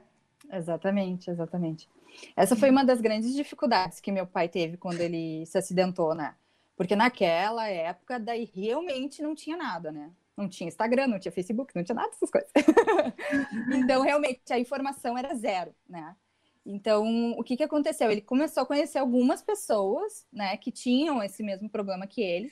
Exatamente, 0.52 1.30
exatamente. 1.30 1.88
Essa 2.36 2.56
foi 2.56 2.70
uma 2.70 2.84
das 2.84 3.00
grandes 3.00 3.34
dificuldades 3.34 4.00
que 4.00 4.12
meu 4.12 4.26
pai 4.26 4.48
teve 4.48 4.76
quando 4.76 5.00
ele 5.00 5.44
se 5.46 5.58
acidentou, 5.58 6.14
né? 6.14 6.34
Porque 6.76 6.96
naquela 6.96 7.68
época, 7.68 8.18
daí 8.18 8.50
realmente 8.54 9.22
não 9.22 9.34
tinha 9.34 9.56
nada, 9.56 9.92
né? 9.92 10.10
Não 10.36 10.48
tinha 10.48 10.68
Instagram, 10.68 11.08
não 11.08 11.18
tinha 11.18 11.30
Facebook, 11.30 11.74
não 11.76 11.84
tinha 11.84 11.94
nada 11.94 12.10
dessas 12.10 12.30
coisas. 12.30 12.50
então, 13.76 14.02
realmente, 14.02 14.40
a 14.50 14.58
informação 14.58 15.16
era 15.16 15.34
zero, 15.34 15.74
né? 15.88 16.16
Então, 16.64 17.32
o 17.32 17.42
que, 17.42 17.56
que 17.56 17.62
aconteceu? 17.62 18.10
Ele 18.10 18.20
começou 18.20 18.62
a 18.62 18.66
conhecer 18.66 18.98
algumas 18.98 19.42
pessoas, 19.42 20.26
né, 20.32 20.56
que 20.56 20.70
tinham 20.70 21.22
esse 21.22 21.42
mesmo 21.42 21.68
problema 21.68 22.06
que 22.06 22.22
ele, 22.22 22.50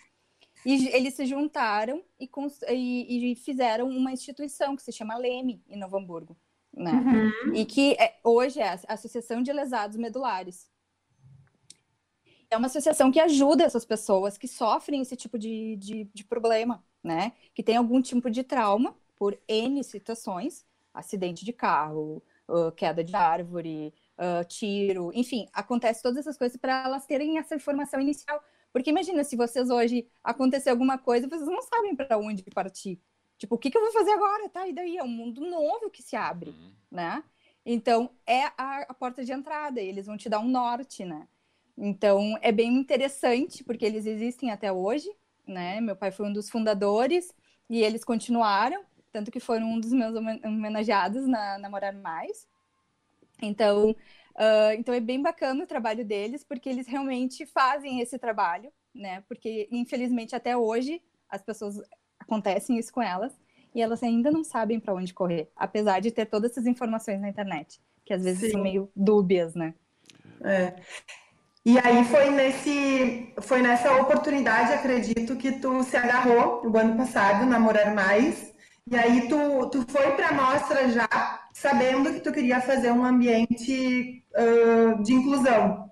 e 0.67 0.89
eles 0.89 1.15
se 1.15 1.25
juntaram 1.27 2.03
e, 2.19 2.29
e, 2.69 3.33
e 3.33 3.37
fizeram 3.37 3.89
uma 3.89 4.13
instituição 4.13 4.77
que 4.77 4.83
se 4.83 4.93
chama 4.93 5.17
Leme, 5.17 5.63
em 5.69 5.79
Novo 5.79 5.97
Hamburgo, 5.97 6.37
né? 6.75 6.93
Uhum. 6.93 7.55
E 7.55 7.65
que 7.65 7.93
é, 7.95 8.19
hoje 8.25 8.61
é 8.61 8.69
a 8.69 8.95
Associação 8.95 9.43
de 9.43 9.53
Lesados 9.53 9.97
Medulares. 9.97 10.71
É 12.51 12.57
uma 12.57 12.67
associação 12.67 13.13
que 13.13 13.21
ajuda 13.21 13.65
essas 13.65 13.85
pessoas 13.85 14.37
que 14.37 14.49
sofrem 14.49 15.03
esse 15.03 15.15
tipo 15.15 15.39
de, 15.39 15.77
de, 15.77 16.05
de 16.13 16.25
problema, 16.25 16.85
né? 17.03 17.33
Que 17.55 17.63
tem 17.63 17.77
algum 17.77 18.03
tipo 18.03 18.29
de 18.29 18.43
trauma 18.43 18.97
por 19.17 19.39
N 19.47 19.85
situações, 19.85 20.67
acidente 20.93 21.45
de 21.45 21.53
carro, 21.53 22.23
uh, 22.49 22.73
queda 22.73 23.05
de 23.05 23.15
árvore, 23.15 23.95
uh, 24.19 24.45
tiro, 24.47 25.13
enfim, 25.15 25.47
acontece 25.53 26.03
todas 26.03 26.19
essas 26.19 26.37
coisas 26.37 26.57
para 26.57 26.85
elas 26.85 27.07
terem 27.07 27.39
essa 27.39 27.55
informação 27.55 28.01
inicial. 28.01 28.43
Porque 28.73 28.91
imagina 28.91 29.23
se 29.25 29.37
vocês 29.37 29.71
hoje 29.71 30.09
acontecer 30.23 30.71
alguma 30.71 30.99
coisa, 30.99 31.29
vocês 31.29 31.47
não 31.47 31.63
sabem 31.63 31.95
para 31.95 32.19
onde 32.19 32.43
partir. 32.45 33.01
Tipo, 33.41 33.55
o 33.55 33.59
que, 33.59 33.71
que, 33.71 33.79
eu 33.79 33.81
vou 33.81 33.91
fazer 33.91 34.11
agora? 34.11 34.51
Tá? 34.51 34.69
E 34.69 34.73
daí 34.73 34.99
é 34.99 35.03
um 35.03 35.09
mundo 35.09 35.41
novo 35.41 35.89
que 35.89 36.03
se 36.03 36.15
abre, 36.15 36.51
uhum. 36.51 36.73
né? 36.91 37.25
Então, 37.65 38.11
é 38.27 38.45
a, 38.45 38.85
a, 38.87 38.93
porta 38.93 39.25
de 39.25 39.33
entrada, 39.33 39.81
eles 39.81 40.05
vão 40.05 40.17
te 40.19 40.29
dar 40.29 40.41
um 40.41 40.49
norte, 40.49 41.07
né? 41.07 41.27
Então, 41.75 42.39
é 42.43 42.53
bem 42.53 42.69
interessante, 42.77 43.65
porque 43.65 43.87
eles 43.87 44.05
existem 44.05 44.51
até 44.51 44.71
hoje, 44.71 45.09
né? 45.47 45.81
Meu 45.81 45.97
pai 45.97 46.11
foi 46.11 46.27
um 46.27 46.33
dos 46.35 46.51
fundadores 46.51 47.33
e 47.71 47.83
eles 47.83 48.05
continuaram, 48.05 48.85
tanto 49.11 49.31
que 49.31 49.41
foram 49.41 49.67
um 49.71 49.81
dos 49.81 49.93
meus 49.93 50.15
homenageados 50.45 51.27
na, 51.27 51.57
na 51.59 51.71
Morar 51.71 51.95
Mais. 51.95 52.47
Então, 53.41 53.93
uh, 53.93 54.73
então 54.77 54.93
é 54.93 55.01
bem 55.01 55.23
bacana 55.23 55.65
o 55.65 55.67
trabalho 55.67 56.05
deles, 56.05 56.45
porque 56.45 56.69
eles 56.69 56.87
realmente 56.87 57.47
fazem 57.47 58.01
esse 58.01 58.19
trabalho, 58.19 58.71
né? 58.95 59.23
Porque, 59.27 59.67
infelizmente, 59.73 60.37
até 60.37 60.55
hoje, 60.55 61.01
as 61.27 61.41
pessoas 61.41 61.81
acontecem 62.31 62.79
isso 62.79 62.93
com 62.93 63.03
elas 63.03 63.33
e 63.75 63.83
elas 63.83 64.03
ainda 64.03 64.31
não 64.31 64.45
sabem 64.45 64.79
para 64.79 64.95
onde 64.95 65.13
correr, 65.13 65.51
apesar 65.57 66.01
de 66.01 66.11
ter 66.11 66.27
todas 66.27 66.53
essas 66.53 66.67
informações 66.67 67.21
na 67.21 67.29
internet, 67.29 67.81
que 68.05 68.13
às 68.13 68.23
vezes 68.23 68.41
Sim. 68.41 68.51
são 68.53 68.63
meio 68.63 68.91
dúbias, 68.95 69.55
né? 69.55 69.75
É. 70.43 70.75
E 71.65 71.79
aí 71.79 72.05
foi 72.05 72.31
nesse, 72.31 73.35
foi 73.43 73.61
nessa 73.61 73.95
oportunidade, 74.01 74.73
acredito, 74.73 75.37
que 75.37 75.53
tu 75.53 75.83
se 75.83 75.97
agarrou 75.97 76.67
o 76.67 76.77
ano 76.77 76.97
passado, 76.97 77.45
namorar 77.45 77.95
mais. 77.95 78.55
E 78.91 78.97
aí 78.97 79.29
tu, 79.29 79.69
tu 79.69 79.85
foi 79.91 80.13
para 80.13 80.29
a 80.29 80.33
mostra 80.33 80.89
já 80.89 81.07
sabendo 81.53 82.13
que 82.15 82.21
tu 82.21 82.33
queria 82.33 82.61
fazer 82.63 82.91
um 82.91 83.05
ambiente 83.05 84.25
uh, 84.35 85.03
de 85.03 85.13
inclusão. 85.13 85.91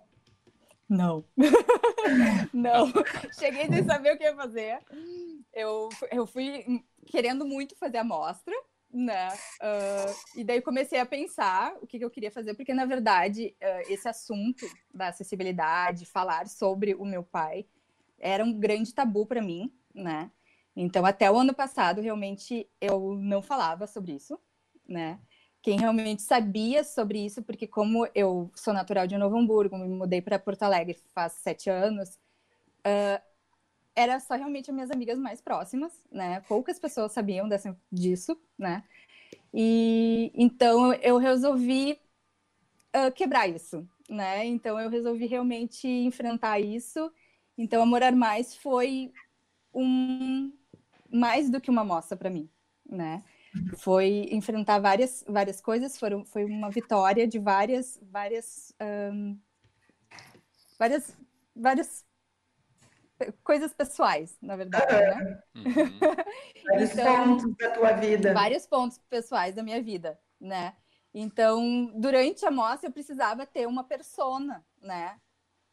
Não. 0.89 1.23
não. 2.53 2.91
Cheguei 3.39 3.67
sem 3.67 3.85
saber 3.85 4.15
o 4.15 4.19
que 4.19 4.25
ia 4.25 4.35
fazer. 4.35 4.79
Eu, 5.59 5.89
eu 6.13 6.25
fui 6.25 6.85
querendo 7.07 7.45
muito 7.45 7.75
fazer 7.75 7.99
a 7.99 8.05
mostra, 8.05 8.55
né? 8.93 9.29
Uh, 9.61 10.39
e 10.39 10.45
daí 10.45 10.63
comecei 10.63 11.01
a 11.01 11.05
pensar 11.05 11.75
o 11.83 11.87
que, 11.87 11.99
que, 11.99 12.05
eu 12.05 12.11
queria 12.11 12.31
fazer, 12.31 12.55
porque 12.55 12.73
na 12.73 12.85
verdade 12.85 13.57
uh, 13.61 13.93
esse 13.93 14.09
assunto 14.09 14.65
da 14.95 15.09
acessibilidade, 15.09 16.07
falar 16.07 16.47
sobre 16.47 16.95
o 16.95 17.05
meu 17.05 17.25
pai, 17.25 17.67
era 18.21 18.45
um 18.45 18.53
grande 18.57 18.95
tabu 18.95 19.27
para 19.27 19.43
mim, 19.43 19.73
né? 19.93 20.31
Então 20.77 21.05
até 21.05 21.29
o 21.29 21.37
ano 21.37 21.53
passado 21.53 22.01
realmente 22.01 22.71
eu 22.81 23.17
não 23.17 23.43
falava 23.43 23.85
sobre 23.89 24.13
isso, 24.13 24.39
né? 24.87 25.19
Quem 25.61 25.77
realmente 25.77 26.23
sabia 26.23 26.85
sobre 26.85 27.19
isso, 27.19 27.43
porque 27.43 27.67
como 27.67 28.09
eu 28.15 28.49
sou 28.55 28.73
natural 28.73 29.09
de 29.09 29.19
Novo 29.19 29.37
Hamburgo, 29.37 29.77
me 29.77 29.89
mudei 29.89 30.23
para 30.23 30.39
Porto 30.39 30.63
Alegre 30.63 30.97
faz 31.13 31.33
sete 31.33 31.69
anos, 31.69 32.11
uh, 32.87 33.28
era 33.99 34.21
só 34.21 34.37
realmente 34.37 34.71
as 34.71 34.75
minhas 34.75 34.91
amigas 34.93 35.19
mais 35.19 35.41
próximas, 35.41 35.93
né? 36.11 36.41
Poucas 36.43 36.79
pessoas 36.79 37.11
sabiam 37.11 37.49
dessa, 37.49 37.77
disso, 37.91 38.41
né? 38.57 38.85
E 39.53 40.31
então 40.37 40.95
eu 40.95 41.19
resolvi 41.19 41.99
uh, 42.95 43.11
quebrar 43.13 43.49
isso, 43.49 43.85
né? 44.09 44.47
Então 44.47 44.79
eu 44.79 44.89
resolvi 44.89 45.27
realmente 45.27 45.89
enfrentar 45.89 46.61
isso. 46.61 47.13
Então, 47.57 47.83
a 47.83 47.87
Morar 47.87 48.13
Mais 48.15 48.55
foi 48.55 49.13
um 49.75 50.53
mais 51.11 51.51
do 51.51 51.61
que 51.61 51.71
uma 51.71 51.85
mostra 51.85 52.17
para 52.17 52.31
mim, 52.31 52.49
né? 52.89 53.25
Foi 53.79 54.29
enfrentar 54.31 54.79
várias 54.79 55.25
várias 55.27 55.61
coisas, 55.61 55.99
foram, 55.99 56.25
foi 56.25 56.45
uma 56.45 56.71
vitória 56.71 57.27
de 57.27 57.41
várias 57.41 57.99
várias 58.01 58.73
um, 58.81 59.37
várias 60.79 61.17
várias 61.57 62.08
coisas 63.43 63.73
pessoais, 63.73 64.37
na 64.41 64.57
verdade, 64.57 64.93
né? 64.93 65.43
Uhum. 65.55 65.65
Vários 66.67 66.93
então, 66.93 67.37
pontos 67.37 67.57
da 67.57 67.71
tua 67.71 67.93
vida. 67.93 68.35
Vários 68.35 68.67
pontos 68.67 68.99
pessoais 69.11 69.55
da 69.55 69.63
minha 69.63 69.83
vida, 69.83 70.19
né? 70.41 70.75
Então, 71.15 71.93
durante 71.99 72.45
a 72.45 72.51
mostra, 72.51 72.89
eu 72.89 72.93
precisava 72.93 73.47
ter 73.47 73.67
uma 73.67 73.85
persona, 73.85 74.65
né? 74.81 75.19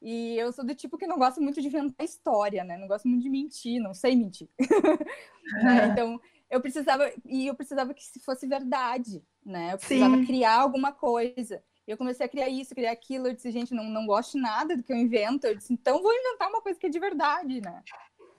E 0.02 0.38
eu 0.38 0.52
sou 0.52 0.66
do 0.66 0.76
tipo 0.76 0.98
que 0.98 1.08
não 1.08 1.18
gosto 1.18 1.42
muito 1.42 1.62
de 1.62 1.68
inventar 1.68 2.06
história, 2.06 2.64
né? 2.64 2.78
Não 2.78 2.88
gosto 2.88 3.08
muito 3.08 3.24
de 3.24 3.30
mentir, 3.30 3.82
não 3.82 3.94
sei 3.94 4.16
mentir. 4.16 4.50
né? 5.64 5.88
Então, 5.92 6.20
eu 6.50 6.62
precisava, 6.62 7.12
e 7.26 7.48
eu 7.48 7.56
precisava 7.56 7.94
que 7.94 8.04
se 8.04 8.20
fosse 8.20 8.48
verdade, 8.48 9.24
né? 9.46 9.74
Eu 9.74 9.78
precisava 9.78 10.18
Sim. 10.18 10.26
criar 10.26 10.60
alguma 10.60 10.92
coisa. 10.92 11.64
E 11.88 11.92
eu 11.92 11.98
comecei 11.98 12.26
a 12.26 12.30
criar 12.30 12.50
isso, 12.50 12.74
criar 12.74 12.92
aquilo. 12.92 13.28
Eu 13.28 13.34
disse, 13.34 13.52
gente, 13.52 13.74
não, 13.74 13.84
não 13.84 14.06
gosto 14.06 14.38
nada 14.38 14.76
do 14.76 14.84
que 14.84 14.92
eu 14.92 14.98
invento. 14.98 15.46
Eu 15.46 15.56
disse, 15.56 15.72
então 15.72 16.02
vou 16.02 16.14
inventar 16.14 16.50
uma 16.50 16.62
coisa 16.62 16.80
que 16.80 16.88
é 16.88 16.90
de 16.90 17.00
verdade, 17.00 17.62
né? 17.62 17.84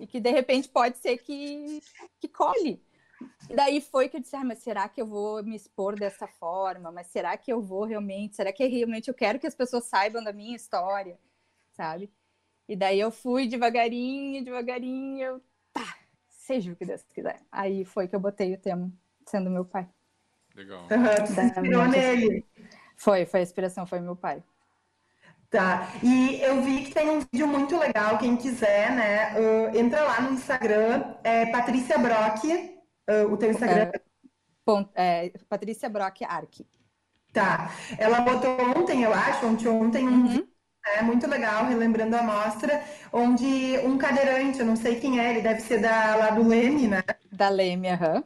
E 0.01 0.07
que 0.07 0.21
de 0.21 0.31
repente 0.31 0.69
pode 0.69 0.99
ser 0.99 1.19
que, 1.19 1.81
que 2.19 2.29
colhe. 2.29 2.83
E 3.49 3.55
daí 3.55 3.81
foi 3.81 4.09
que 4.09 4.17
eu 4.17 4.21
disse, 4.21 4.37
ah, 4.37 4.45
mas 4.45 4.59
será 4.59 4.89
que 4.89 5.01
eu 5.01 5.07
vou 5.07 5.43
me 5.43 5.57
expor 5.57 5.99
dessa 5.99 6.27
forma? 6.27 6.91
Mas 6.91 7.07
será 7.07 7.37
que 7.37 7.53
eu 7.53 7.63
vou 7.63 7.85
realmente? 7.85 8.37
Será 8.37 8.53
que 8.53 8.67
realmente 8.67 9.09
eu 9.09 9.15
quero 9.15 9.39
que 9.39 9.47
as 9.47 9.55
pessoas 9.55 9.85
saibam 9.85 10.23
da 10.23 10.33
minha 10.33 10.57
história? 10.57 11.19
Sabe? 11.73 12.11
E 12.69 12.75
daí 12.75 12.99
eu 12.99 13.11
fui 13.11 13.47
devagarinho, 13.47 14.45
devagarinho, 14.45 15.25
eu, 15.25 15.43
tá, 15.73 15.97
seja 16.29 16.73
o 16.73 16.77
que 16.77 16.85
Deus 16.85 17.03
quiser. 17.15 17.41
Aí 17.51 17.85
foi 17.85 18.09
que 18.09 18.17
eu 18.17 18.21
botei 18.21 18.53
o 18.55 18.59
tema, 18.59 18.93
sendo 19.25 19.49
meu 19.49 19.65
pai. 19.65 19.89
Legal. 20.55 20.89
Uhum, 20.91 21.45
inspirou 21.47 21.89
nele. 21.89 22.45
Foi, 22.97 23.27
foi 23.27 23.41
a 23.41 23.43
inspiração, 23.43 23.87
foi 23.87 24.01
meu 24.01 24.17
pai. 24.17 24.43
Tá, 25.49 25.93
e 26.03 26.41
eu 26.43 26.61
vi 26.63 26.83
que 26.83 26.93
tem 26.93 27.09
um 27.09 27.21
vídeo 27.21 27.47
muito 27.47 27.79
legal, 27.79 28.19
quem 28.19 28.37
quiser, 28.37 28.91
né, 28.91 29.35
uh, 29.39 29.79
entra 29.79 30.03
lá 30.03 30.21
no 30.21 30.33
Instagram, 30.33 31.15
é 31.23 31.47
Patrícia 31.47 31.97
Brock, 31.99 32.45
uh, 32.45 33.33
o 33.33 33.37
teu 33.37 33.53
Instagram. 33.53 33.91
É, 33.95 34.01
ponto, 34.65 34.91
é, 34.97 35.33
Patrícia 35.49 35.89
Brock 35.89 36.23
Arc. 36.25 36.67
Tá, 37.33 37.71
ela 37.97 38.21
botou 38.23 38.59
ontem, 38.77 39.05
eu 39.05 39.15
acho, 39.15 39.47
ontem, 39.47 39.69
ontem 39.69 40.09
um 40.09 40.27
uhum. 40.27 40.49
É 40.95 41.03
muito 41.03 41.27
legal, 41.27 41.67
relembrando 41.67 42.17
a 42.17 42.23
mostra, 42.23 42.83
onde 43.13 43.79
um 43.85 43.99
cadeirante, 43.99 44.61
eu 44.61 44.67
não 44.67 44.77
sei 44.77 45.01
quem 45.01 45.19
é, 45.19 45.31
ele 45.31 45.43
deve 45.43 45.61
ser 45.61 45.81
da, 45.81 46.15
lá 46.15 46.31
do 46.31 46.47
Leme, 46.47 46.87
né? 46.87 47.03
Da 47.33 47.49
Leme, 47.49 47.89
aham. 47.89 48.15
Uhum. 48.15 48.25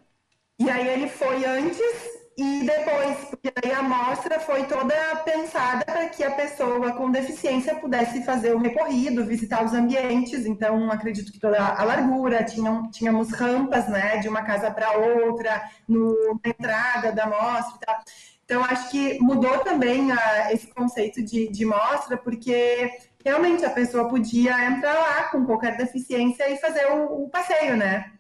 E 0.67 0.71
aí 0.71 0.89
ele 0.89 1.09
foi 1.09 1.45
antes 1.47 2.10
e 2.43 2.65
depois, 2.65 3.19
porque 3.29 3.53
a 3.71 3.79
amostra 3.81 4.41
foi 4.41 4.65
toda 4.65 4.95
pensada 5.17 5.85
para 5.85 6.09
que 6.09 6.25
a 6.25 6.31
pessoa 6.31 6.93
com 6.93 7.11
deficiência 7.11 7.75
pudesse 7.75 8.25
fazer 8.25 8.55
o 8.55 8.59
recorrido, 8.59 9.27
visitar 9.27 9.63
os 9.63 9.75
ambientes. 9.75 10.47
Então, 10.47 10.91
acredito 10.91 11.31
que 11.31 11.39
toda 11.39 11.63
a 11.63 11.85
largura, 11.85 12.43
tinham, 12.43 12.91
tínhamos 12.91 13.31
rampas, 13.31 13.89
né, 13.89 14.17
de 14.17 14.29
uma 14.31 14.43
casa 14.43 14.71
para 14.71 14.97
outra, 14.97 15.71
no, 15.87 16.41
na 16.43 16.51
entrada 16.51 17.13
da 17.13 17.25
amostra 17.25 17.77
e 17.77 17.85
tal. 17.85 18.01
Então, 18.43 18.65
acho 18.65 18.91
que 18.91 19.19
mudou 19.21 19.59
também 19.59 20.11
a, 20.11 20.51
esse 20.51 20.67
conceito 20.69 21.23
de, 21.23 21.47
de 21.49 21.67
mostra, 21.67 22.17
porque 22.17 22.91
realmente 23.23 23.67
a 23.67 23.71
pessoa 23.71 24.09
podia 24.09 24.65
entrar 24.65 24.95
lá 24.95 25.25
com 25.25 25.45
qualquer 25.45 25.77
deficiência 25.77 26.49
e 26.49 26.57
fazer 26.57 26.87
o, 26.87 27.25
o 27.25 27.29
passeio, 27.29 27.77
né? 27.77 28.11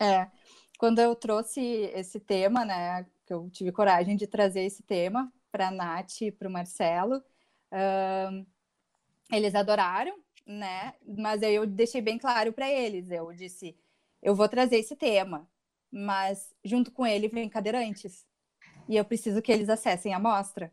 É, 0.00 0.26
quando 0.78 1.00
eu 1.00 1.14
trouxe 1.14 1.60
esse 1.92 2.18
tema, 2.18 2.64
né, 2.64 3.04
que 3.28 3.34
eu 3.34 3.50
tive 3.50 3.70
coragem 3.70 4.16
de 4.16 4.26
trazer 4.26 4.62
esse 4.62 4.82
tema 4.82 5.30
para 5.52 5.68
a 5.68 5.70
Nath 5.70 6.22
e 6.22 6.32
para 6.32 6.48
o 6.48 6.50
Marcelo, 6.50 7.18
uh, 7.18 8.46
eles 9.30 9.54
adoraram, 9.54 10.18
né? 10.46 10.94
Mas 11.06 11.42
aí 11.42 11.54
eu 11.54 11.66
deixei 11.66 12.00
bem 12.00 12.18
claro 12.18 12.52
para 12.54 12.70
eles, 12.70 13.10
eu 13.10 13.30
disse, 13.34 13.76
eu 14.22 14.34
vou 14.34 14.48
trazer 14.48 14.78
esse 14.78 14.96
tema, 14.96 15.46
mas 15.90 16.54
junto 16.64 16.90
com 16.90 17.06
ele 17.06 17.28
vem 17.28 17.48
cadeirantes 17.50 18.26
e 18.88 18.96
eu 18.96 19.04
preciso 19.04 19.42
que 19.42 19.52
eles 19.52 19.68
acessem 19.68 20.14
a 20.14 20.18
mostra, 20.18 20.72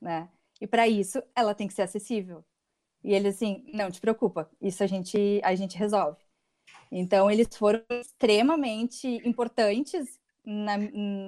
né? 0.00 0.28
E 0.60 0.66
para 0.66 0.86
isso 0.88 1.22
ela 1.34 1.54
tem 1.54 1.66
que 1.68 1.74
ser 1.74 1.82
acessível. 1.82 2.44
E 3.02 3.14
eles 3.14 3.36
assim, 3.36 3.64
não 3.72 3.90
te 3.90 4.00
preocupa, 4.00 4.50
isso 4.60 4.82
a 4.84 4.86
gente 4.86 5.40
a 5.44 5.54
gente 5.54 5.78
resolve. 5.78 6.22
Então, 6.90 7.30
eles 7.30 7.48
foram 7.56 7.82
extremamente 7.90 9.06
importantes 9.26 10.17
na, 10.48 10.76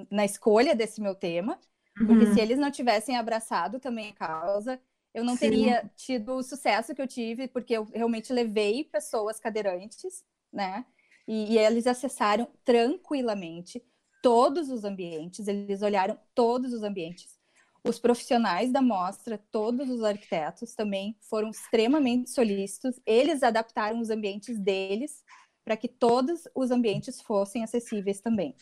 na 0.09 0.25
escolha 0.25 0.73
desse 0.73 0.99
meu 0.99 1.13
tema, 1.13 1.59
porque 1.95 2.25
uhum. 2.25 2.33
se 2.33 2.39
eles 2.39 2.57
não 2.57 2.71
tivessem 2.71 3.15
abraçado 3.15 3.79
também 3.79 4.09
a 4.09 4.13
causa, 4.13 4.81
eu 5.13 5.23
não 5.23 5.33
Sim. 5.33 5.39
teria 5.39 5.91
tido 5.95 6.33
o 6.33 6.43
sucesso 6.43 6.95
que 6.95 7.01
eu 7.01 7.07
tive, 7.07 7.47
porque 7.47 7.77
eu 7.77 7.83
realmente 7.93 8.33
levei 8.33 8.83
pessoas 8.83 9.39
cadeirantes, 9.39 10.23
né? 10.51 10.85
E, 11.27 11.53
e 11.53 11.57
eles 11.59 11.85
acessaram 11.85 12.47
tranquilamente 12.65 13.83
todos 14.23 14.69
os 14.69 14.83
ambientes, 14.83 15.47
eles 15.47 15.83
olharam 15.83 16.17
todos 16.33 16.73
os 16.73 16.81
ambientes. 16.81 17.39
Os 17.83 17.99
profissionais 17.99 18.71
da 18.71 18.81
mostra, 18.81 19.39
todos 19.51 19.89
os 19.89 20.03
arquitetos 20.03 20.73
também 20.73 21.15
foram 21.19 21.49
extremamente 21.49 22.29
solícitos, 22.29 22.99
eles 23.05 23.43
adaptaram 23.43 23.99
os 23.99 24.09
ambientes 24.09 24.57
deles 24.59 25.23
para 25.63 25.77
que 25.77 25.87
todos 25.87 26.47
os 26.55 26.71
ambientes 26.71 27.21
fossem 27.21 27.63
acessíveis 27.63 28.19
também. 28.19 28.55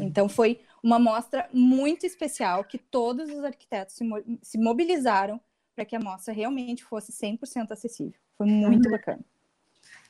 Então, 0.00 0.28
foi 0.28 0.60
uma 0.82 0.98
mostra 0.98 1.48
muito 1.52 2.06
especial 2.06 2.64
que 2.64 2.78
todos 2.78 3.30
os 3.30 3.44
arquitetos 3.44 3.94
se, 3.94 4.04
mo 4.04 4.22
se 4.42 4.58
mobilizaram 4.58 5.40
para 5.74 5.84
que 5.84 5.96
a 5.96 6.00
mostra 6.00 6.32
realmente 6.32 6.84
fosse 6.84 7.12
100% 7.12 7.70
acessível. 7.70 8.18
Foi 8.36 8.46
muito 8.46 8.86
uhum. 8.86 8.92
bacana. 8.92 9.24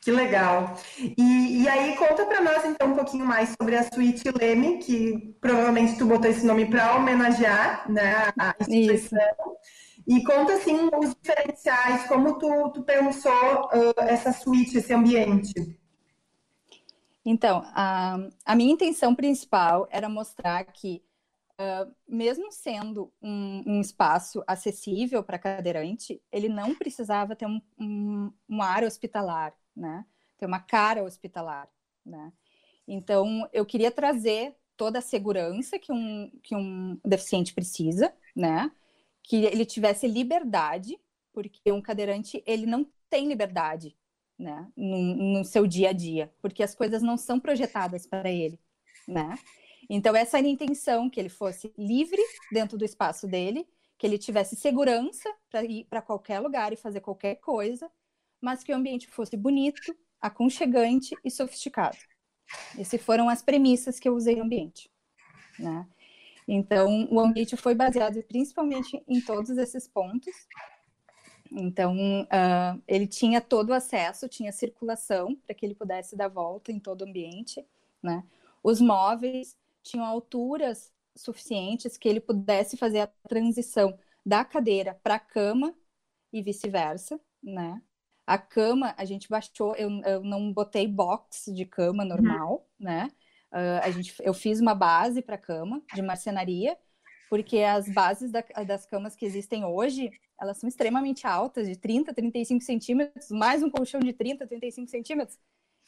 Que 0.01 0.13
legal. 0.13 0.77
E, 0.99 1.63
e 1.63 1.69
aí, 1.69 1.97
conta 1.97 2.25
para 2.27 2.41
nós, 2.41 2.65
então, 2.65 2.93
um 2.93 2.95
pouquinho 2.95 3.27
mais 3.27 3.55
sobre 3.61 3.77
a 3.77 3.83
Suíte 3.83 4.31
Leme, 4.31 4.79
que 4.79 5.37
provavelmente 5.41 5.99
tu 5.99 6.07
botou 6.07 6.31
esse 6.31 6.47
nome 6.47 6.67
para 6.67 6.95
homenagear 6.95 7.91
né, 7.91 8.33
a 8.39 8.55
instituição. 8.61 9.19
Isso. 9.19 9.57
E 10.07 10.23
conta, 10.23 10.53
assim, 10.55 10.89
os 10.97 11.15
diferenciais, 11.21 12.07
como 12.07 12.39
tu, 12.39 12.71
tu 12.71 12.83
pensou 12.83 13.33
uh, 13.33 14.01
essa 14.03 14.33
suíte, 14.33 14.79
esse 14.79 14.93
ambiente. 14.93 15.77
Então, 17.29 17.65
a, 17.75 18.19
a 18.45 18.55
minha 18.55 18.73
intenção 18.73 19.13
principal 19.13 19.89
era 19.91 20.09
mostrar 20.09 20.65
que, 20.67 21.03
uh, 21.61 21.93
mesmo 22.09 22.53
sendo 22.53 23.13
um, 23.21 23.65
um 23.67 23.81
espaço 23.81 24.45
acessível 24.47 25.25
para 25.25 25.37
cadeirante, 25.37 26.23
ele 26.31 26.49
não 26.49 26.73
precisava 26.77 27.35
ter 27.35 27.47
um, 27.47 27.61
um, 27.77 28.33
um 28.49 28.63
ar 28.63 28.85
hospitalar, 28.85 29.53
né? 29.75 30.07
Ter 30.39 30.47
uma 30.47 30.61
cara 30.61 31.03
hospitalar, 31.03 31.69
né? 32.05 32.33
Então, 32.87 33.49
eu 33.53 33.67
queria 33.67 33.91
trazer 33.91 34.55
toda 34.77 35.01
a 35.01 35.03
segurança 35.03 35.81
que 35.81 35.91
um, 35.93 36.31
que 36.45 36.55
um 36.55 36.97
deficiente 37.05 37.53
precisa, 37.53 38.15
né? 38.37 38.71
Que 39.25 39.47
ele 39.47 39.67
tivesse 39.67 40.07
liberdade, 40.07 40.97
porque 41.33 41.73
um 41.73 41.83
cadeirante, 41.83 42.41
ele 42.47 42.67
não 42.67 42.87
tem 43.11 43.27
liberdade 43.27 43.97
né, 44.39 44.67
no, 44.77 45.39
no, 45.39 45.45
seu 45.45 45.67
dia 45.67 45.91
a 45.91 45.93
dia, 45.93 46.33
porque 46.43 46.63
as 46.63 46.75
coisas 46.75 47.03
não 47.03 47.17
são 47.17 47.41
projetadas 47.41 48.07
para 48.07 48.31
ele, 48.31 48.61
né? 49.09 49.35
Então 49.89 50.15
essa 50.15 50.39
era 50.39 50.47
a 50.47 50.51
intenção 50.51 51.09
que 51.09 51.19
ele 51.19 51.29
fosse 51.29 51.73
livre 51.79 52.21
dentro 52.53 52.77
do 52.77 52.85
espaço 52.85 53.27
dele, 53.27 53.67
que 53.97 54.07
ele 54.07 54.19
tivesse 54.19 54.57
segurança 54.57 55.33
para 55.51 55.65
ir 55.65 55.85
para 55.85 56.03
qualquer 56.03 56.41
lugar 56.41 56.73
e 56.73 56.77
fazer 56.77 57.01
qualquer 57.01 57.37
coisa, 57.37 57.91
mas 58.41 58.63
que 58.63 58.73
o 58.73 58.77
ambiente 58.77 59.07
fosse 59.09 59.37
bonito, 59.37 59.97
aconchegante 60.21 61.17
e 61.25 61.31
sofisticado. 61.31 61.97
Essas 62.79 63.01
foram 63.01 63.29
as 63.29 63.43
premissas 63.43 63.99
que 63.99 64.09
eu 64.09 64.15
usei 64.15 64.37
no 64.37 64.45
ambiente, 64.45 64.91
né? 65.59 65.87
Então, 66.49 67.09
o 67.11 67.19
ambiente 67.19 67.57
foi 67.57 67.75
baseado 67.75 68.23
principalmente 68.23 69.03
em 69.09 69.21
todos 69.21 69.51
esses 69.59 69.89
pontos, 69.89 70.33
então, 71.53 71.95
uh, 72.23 72.83
ele 72.87 73.07
tinha 73.07 73.41
todo 73.41 73.71
o 73.71 73.75
acesso, 73.75 74.29
tinha 74.29 74.53
circulação 74.53 75.35
para 75.37 75.55
que 75.55 75.65
ele 75.65 75.75
pudesse 75.75 76.17
dar 76.17 76.29
volta 76.29 76.73
em 76.73 76.79
todo 76.79 77.03
o 77.03 77.09
ambiente, 77.09 77.65
né? 78.03 78.25
Os 78.63 78.81
móveis 78.81 79.57
tinham 79.83 80.05
alturas 80.05 80.93
suficientes 81.15 81.97
que 81.97 82.09
ele 82.09 82.21
pudesse 82.21 82.77
fazer 82.77 83.01
a 83.01 83.07
transição 83.29 83.99
da 84.25 84.45
cadeira 84.45 84.99
para 85.03 85.15
a 85.15 85.21
cama 85.21 85.75
e 86.33 86.43
vice-versa, 86.43 87.21
né? 87.43 87.81
A 88.27 88.37
cama, 88.37 88.95
a 88.99 89.05
gente 89.05 89.29
baixou, 89.29 89.75
eu, 89.77 89.89
eu 90.03 90.23
não 90.23 90.53
botei 90.53 90.87
box 90.89 91.53
de 91.55 91.65
cama 91.65 92.05
normal, 92.05 92.69
uhum. 92.79 92.87
né? 92.87 93.11
Uh, 93.53 93.81
a 93.83 93.91
gente, 93.91 94.15
eu 94.21 94.35
fiz 94.35 94.61
uma 94.61 94.75
base 94.75 95.23
para 95.23 95.39
cama 95.39 95.81
de 95.95 96.03
marcenaria 96.03 96.77
porque 97.29 97.59
as 97.59 97.89
bases 97.89 98.31
da, 98.31 98.43
das 98.67 98.87
camas 98.87 99.17
que 99.17 99.25
existem 99.25 99.65
hoje, 99.65 100.11
elas 100.41 100.59
são 100.59 100.69
extremamente 100.69 101.27
altas, 101.27 101.67
de 101.67 101.77
30, 101.77 102.15
35 102.15 102.65
centímetros, 102.65 103.31
mais 103.31 103.63
um 103.63 103.71
colchão 103.71 104.01
de 104.01 104.13
30, 104.13 104.47
35 104.47 104.89
centímetros. 104.89 105.39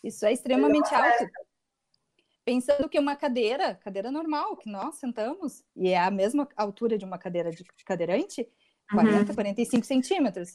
Isso 0.03 0.25
é 0.27 0.33
extremamente 0.33 0.93
alto. 0.95 1.27
Pensando 2.45 2.89
que 2.89 2.99
uma 2.99 3.15
cadeira, 3.15 3.75
cadeira 3.75 4.11
normal, 4.11 4.57
que 4.57 4.71
nós 4.71 4.97
sentamos, 4.97 5.63
e 5.77 5.91
é 5.91 5.99
a 5.99 6.11
mesma 6.11 6.49
altura 6.57 6.97
de 6.97 7.05
uma 7.05 7.19
cadeira 7.19 7.51
de 7.51 7.63
cadeirante, 7.85 8.49
40, 8.91 9.31
uhum. 9.31 9.35
45 9.35 9.87
centímetros. 9.87 10.55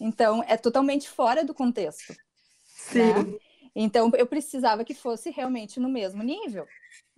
Então, 0.00 0.42
é 0.46 0.56
totalmente 0.56 1.08
fora 1.08 1.44
do 1.44 1.52
contexto. 1.52 2.14
Sim. 2.64 2.98
Né? 2.98 3.38
Então, 3.74 4.10
eu 4.16 4.26
precisava 4.26 4.84
que 4.84 4.94
fosse 4.94 5.30
realmente 5.30 5.78
no 5.78 5.88
mesmo 5.88 6.22
nível, 6.22 6.66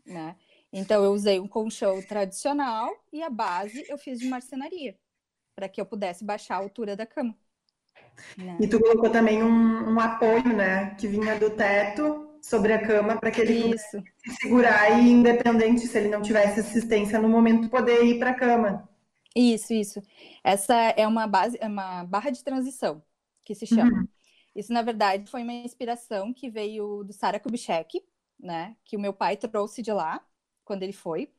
né? 0.04 0.36
Então, 0.72 1.04
eu 1.04 1.12
usei 1.12 1.38
um 1.38 1.46
colchão 1.46 2.00
tradicional 2.00 2.90
e 3.12 3.22
a 3.22 3.28
base 3.28 3.84
eu 3.88 3.98
fiz 3.98 4.18
de 4.18 4.26
marcenaria, 4.26 4.96
para 5.54 5.68
que 5.68 5.80
eu 5.80 5.84
pudesse 5.84 6.24
baixar 6.24 6.54
a 6.54 6.58
altura 6.58 6.96
da 6.96 7.04
cama. 7.04 7.36
Né? 8.38 8.56
E 8.60 8.66
tu 8.66 8.80
colocou 8.80 9.10
também 9.10 9.42
um, 9.42 9.94
um, 9.94 10.00
apoio, 10.00 10.54
né, 10.54 10.94
que 10.94 11.06
vinha 11.06 11.38
do 11.38 11.50
teto 11.50 12.28
sobre 12.40 12.72
a 12.72 12.86
cama 12.86 13.16
para 13.16 13.30
que 13.30 13.40
ele 13.40 13.74
Isso. 13.74 14.02
se 14.16 14.36
segurar 14.40 14.98
e, 14.98 15.10
independente 15.10 15.86
se 15.86 15.98
ele 15.98 16.08
não 16.08 16.22
tivesse 16.22 16.60
assistência 16.60 17.18
no 17.18 17.28
momento, 17.28 17.68
poder 17.68 18.02
ir 18.04 18.18
para 18.18 18.30
a 18.30 18.34
cama. 18.34 18.88
Isso, 19.36 19.72
isso. 19.72 20.02
Essa 20.42 20.74
é 20.74 21.06
uma 21.06 21.26
base, 21.26 21.56
é 21.60 21.66
uma 21.66 22.04
barra 22.04 22.30
de 22.30 22.42
transição 22.42 23.02
que 23.44 23.54
se 23.54 23.66
chama. 23.66 23.92
Uhum. 23.92 24.08
Isso, 24.54 24.72
na 24.72 24.82
verdade, 24.82 25.30
foi 25.30 25.42
uma 25.42 25.52
inspiração 25.52 26.32
que 26.32 26.50
veio 26.50 27.02
do 27.04 27.12
Sara 27.12 27.40
Kubitschek, 27.40 28.02
né? 28.38 28.76
Que 28.84 28.96
o 28.96 29.00
meu 29.00 29.12
pai 29.12 29.36
trouxe 29.36 29.80
de 29.80 29.92
lá 29.92 30.20
quando 30.64 30.82
ele 30.82 30.92
foi, 30.92 31.32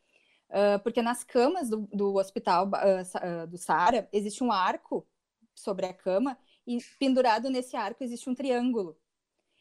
uh, 0.50 0.80
porque 0.84 1.02
nas 1.02 1.24
camas 1.24 1.70
do, 1.70 1.88
do 1.94 2.16
hospital 2.16 2.68
uh, 2.68 3.48
do 3.48 3.58
Sara 3.58 4.08
existe 4.12 4.44
um 4.44 4.52
arco 4.52 5.06
sobre 5.56 5.86
a 5.86 5.94
cama 5.94 6.38
e 6.66 6.78
pendurado 7.00 7.50
nesse 7.50 7.76
arco 7.76 8.04
existe 8.04 8.30
um 8.30 8.36
triângulo, 8.36 8.98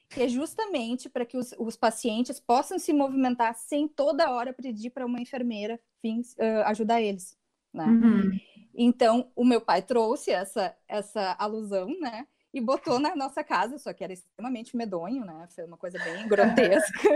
que 0.08 0.22
é 0.22 0.28
justamente 0.28 1.08
para 1.08 1.24
que 1.24 1.36
os, 1.36 1.54
os, 1.58 1.76
pacientes 1.76 2.38
possam 2.38 2.78
se 2.78 2.92
movimentar 2.92 3.54
sem 3.54 3.88
toda 3.88 4.30
hora 4.30 4.52
pedir 4.52 4.90
para 4.90 5.06
uma 5.06 5.20
enfermeira 5.20 5.80
vir 6.02 6.20
uh, 6.20 6.66
ajudar 6.66 7.00
eles, 7.00 7.36
né? 7.72 7.86
Uhum. 7.86 8.40
Então, 8.74 9.30
o 9.36 9.44
meu 9.44 9.60
pai 9.60 9.82
trouxe 9.82 10.30
essa, 10.30 10.74
essa 10.88 11.36
alusão, 11.38 11.88
né? 12.00 12.26
E 12.52 12.60
botou 12.60 12.98
na 12.98 13.16
nossa 13.16 13.42
casa, 13.42 13.78
só 13.78 13.92
que 13.92 14.04
era 14.04 14.12
extremamente 14.12 14.76
medonho, 14.76 15.24
né? 15.24 15.46
Foi 15.54 15.64
uma 15.64 15.76
coisa 15.76 15.98
bem 15.98 16.28
grotesca, 16.28 17.08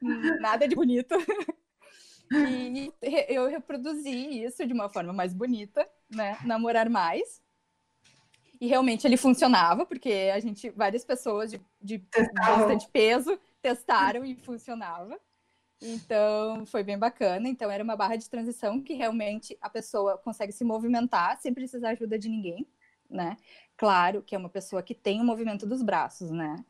nada 0.40 0.66
de 0.66 0.74
bonito. 0.74 1.14
E 2.30 2.92
eu 3.28 3.46
reproduzi 3.48 4.42
isso 4.44 4.66
de 4.66 4.72
uma 4.72 4.88
forma 4.88 5.12
mais 5.12 5.34
bonita, 5.34 5.88
né? 6.10 6.38
Namorar 6.44 6.88
mais. 6.88 7.42
E 8.60 8.66
realmente 8.66 9.06
ele 9.06 9.16
funcionava, 9.16 9.84
porque 9.84 10.30
a 10.32 10.38
gente, 10.38 10.70
várias 10.70 11.04
pessoas 11.04 11.50
de, 11.50 11.60
de 11.80 11.98
bastante 12.32 12.88
peso 12.88 13.38
testaram 13.60 14.24
e 14.24 14.36
funcionava. 14.36 15.18
Então, 15.82 16.64
foi 16.66 16.84
bem 16.84 16.96
bacana. 16.96 17.48
Então, 17.48 17.68
era 17.68 17.82
uma 17.82 17.96
barra 17.96 18.14
de 18.14 18.30
transição 18.30 18.80
que 18.80 18.94
realmente 18.94 19.58
a 19.60 19.68
pessoa 19.68 20.16
consegue 20.16 20.52
se 20.52 20.62
movimentar 20.62 21.36
sem 21.40 21.52
precisar 21.52 21.90
ajuda 21.90 22.16
de 22.16 22.28
ninguém, 22.28 22.64
né? 23.10 23.36
Claro 23.76 24.22
que 24.22 24.34
é 24.34 24.38
uma 24.38 24.48
pessoa 24.48 24.80
que 24.80 24.94
tem 24.94 25.20
o 25.20 25.24
movimento 25.24 25.66
dos 25.66 25.82
braços, 25.82 26.30
né? 26.30 26.64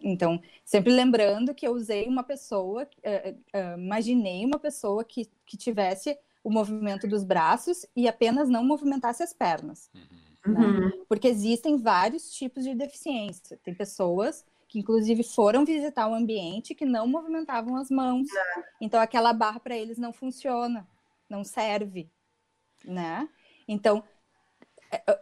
Então, 0.00 0.40
sempre 0.64 0.92
lembrando 0.92 1.54
que 1.54 1.66
eu 1.66 1.72
usei 1.72 2.06
uma 2.06 2.22
pessoa, 2.22 2.82
uh, 2.84 3.30
uh, 3.30 3.78
imaginei 3.78 4.44
uma 4.44 4.58
pessoa 4.58 5.04
que, 5.04 5.30
que 5.46 5.56
tivesse 5.56 6.18
o 6.44 6.50
movimento 6.50 7.06
dos 7.06 7.24
braços 7.24 7.86
e 7.94 8.08
apenas 8.08 8.48
não 8.48 8.64
movimentasse 8.64 9.22
as 9.22 9.32
pernas. 9.32 9.90
Uhum. 9.94 10.52
Né? 10.52 10.66
Uhum. 10.66 10.80
Né? 10.80 10.92
Porque 11.08 11.28
existem 11.28 11.76
vários 11.76 12.32
tipos 12.32 12.64
de 12.64 12.74
deficiência. 12.74 13.58
Tem 13.62 13.74
pessoas 13.74 14.44
que, 14.68 14.78
inclusive, 14.78 15.22
foram 15.22 15.64
visitar 15.64 16.08
o 16.08 16.14
ambiente 16.14 16.74
que 16.74 16.84
não 16.84 17.06
movimentavam 17.06 17.76
as 17.76 17.90
mãos. 17.90 18.26
Não. 18.32 18.64
Então, 18.80 19.00
aquela 19.00 19.32
barra 19.32 19.60
para 19.60 19.76
eles 19.76 19.98
não 19.98 20.12
funciona, 20.12 20.88
não 21.28 21.44
serve, 21.44 22.10
né? 22.84 23.28
Então, 23.68 24.02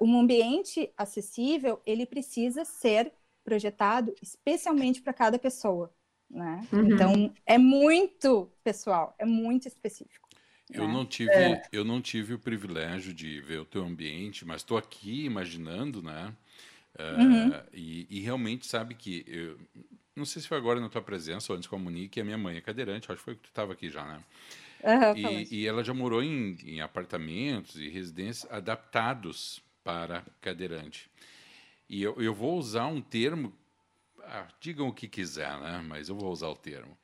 um 0.01 0.19
ambiente 0.19 0.93
acessível, 0.97 1.81
ele 1.87 2.07
precisa 2.07 2.65
ser 2.65 3.13
projetado 3.45 4.15
especialmente 4.23 5.01
para 5.01 5.13
cada 5.13 5.39
pessoa, 5.39 5.93
né? 6.31 6.67
Uhum. 6.73 6.93
Então, 6.93 7.35
é 7.47 7.59
muito 7.59 8.51
pessoal, 8.63 9.15
é 9.19 9.25
muito 9.25 9.67
específico. 9.67 10.29
Eu 10.73 10.87
né? 10.87 10.93
não 10.93 11.05
tive, 11.05 11.33
é. 11.33 11.63
eu 11.73 11.85
não 11.85 12.01
tive 12.01 12.35
o 12.35 12.39
privilégio 12.39 13.13
de 13.13 13.41
ver 13.41 13.59
o 13.59 13.65
teu 13.65 13.83
ambiente, 13.83 14.45
mas 14.45 14.61
estou 14.61 14.79
aqui 14.79 15.25
imaginando, 15.25 16.03
né? 16.03 16.33
Uh, 16.99 17.23
uhum. 17.23 17.63
e, 17.73 18.07
e, 18.11 18.21
realmente 18.21 18.67
sabe 18.67 18.97
que 18.97 19.25
eu, 19.27 19.57
não 20.17 20.25
sei 20.25 20.43
se 20.43 20.49
foi 20.49 20.59
agora 20.59 20.81
na 20.81 20.89
tua 20.89 21.01
presença 21.01 21.53
ou 21.53 21.57
antes 21.57 21.69
com 21.69 21.77
a 21.77 21.79
Monique, 21.79 22.21
a 22.21 22.25
minha 22.25 22.37
mãe 22.37 22.57
é 22.57 22.61
cadeirante, 22.61 23.11
acho 23.11 23.19
que 23.19 23.25
foi 23.25 23.35
que 23.37 23.43
tu 23.43 23.49
estava 23.49 23.73
aqui 23.73 23.89
já, 23.89 24.05
né? 24.05 24.21
Uhum, 24.83 25.17
e, 25.17 25.61
e, 25.61 25.67
ela 25.67 25.85
já 25.85 25.95
morou 25.95 26.23
em, 26.23 26.57
em, 26.65 26.81
apartamentos 26.81 27.77
e 27.77 27.89
residências 27.89 28.51
adaptados 28.51 29.63
para 29.85 30.25
cadeirante. 30.41 31.11
E 31.91 32.03
eu, 32.03 32.15
eu 32.23 32.33
vou 32.33 32.57
usar 32.57 32.87
um 32.87 33.03
termo, 33.03 33.53
ah, 34.21 34.49
digam 34.61 34.89
o 34.89 34.95
que 34.95 35.09
quiser, 35.09 35.59
né? 35.59 35.85
Mas 35.87 36.09
eu 36.09 36.17
vou 36.17 36.33
usar 36.33 36.49
o 36.49 36.57
termo 36.57 36.97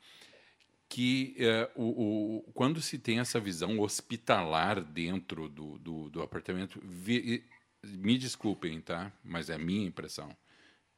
que 0.88 1.34
é, 1.38 1.68
o, 1.74 2.38
o, 2.38 2.52
quando 2.52 2.80
se 2.80 2.98
tem 2.98 3.18
essa 3.18 3.40
visão 3.40 3.80
hospitalar 3.80 4.80
dentro 4.80 5.48
do, 5.48 5.78
do, 5.78 6.08
do 6.08 6.22
apartamento, 6.22 6.80
vi, 6.82 7.44
me 7.82 8.16
desculpem, 8.16 8.80
tá? 8.80 9.12
Mas 9.22 9.50
é 9.50 9.54
a 9.54 9.58
minha 9.58 9.86
impressão. 9.86 10.34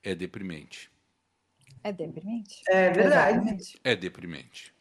É 0.02 0.14
deprimente. 0.14 0.90
É 1.82 1.92
deprimente. 1.92 2.62
É 2.68 2.90
verdade. 2.90 3.80
É 3.82 3.96
deprimente. 3.96 4.72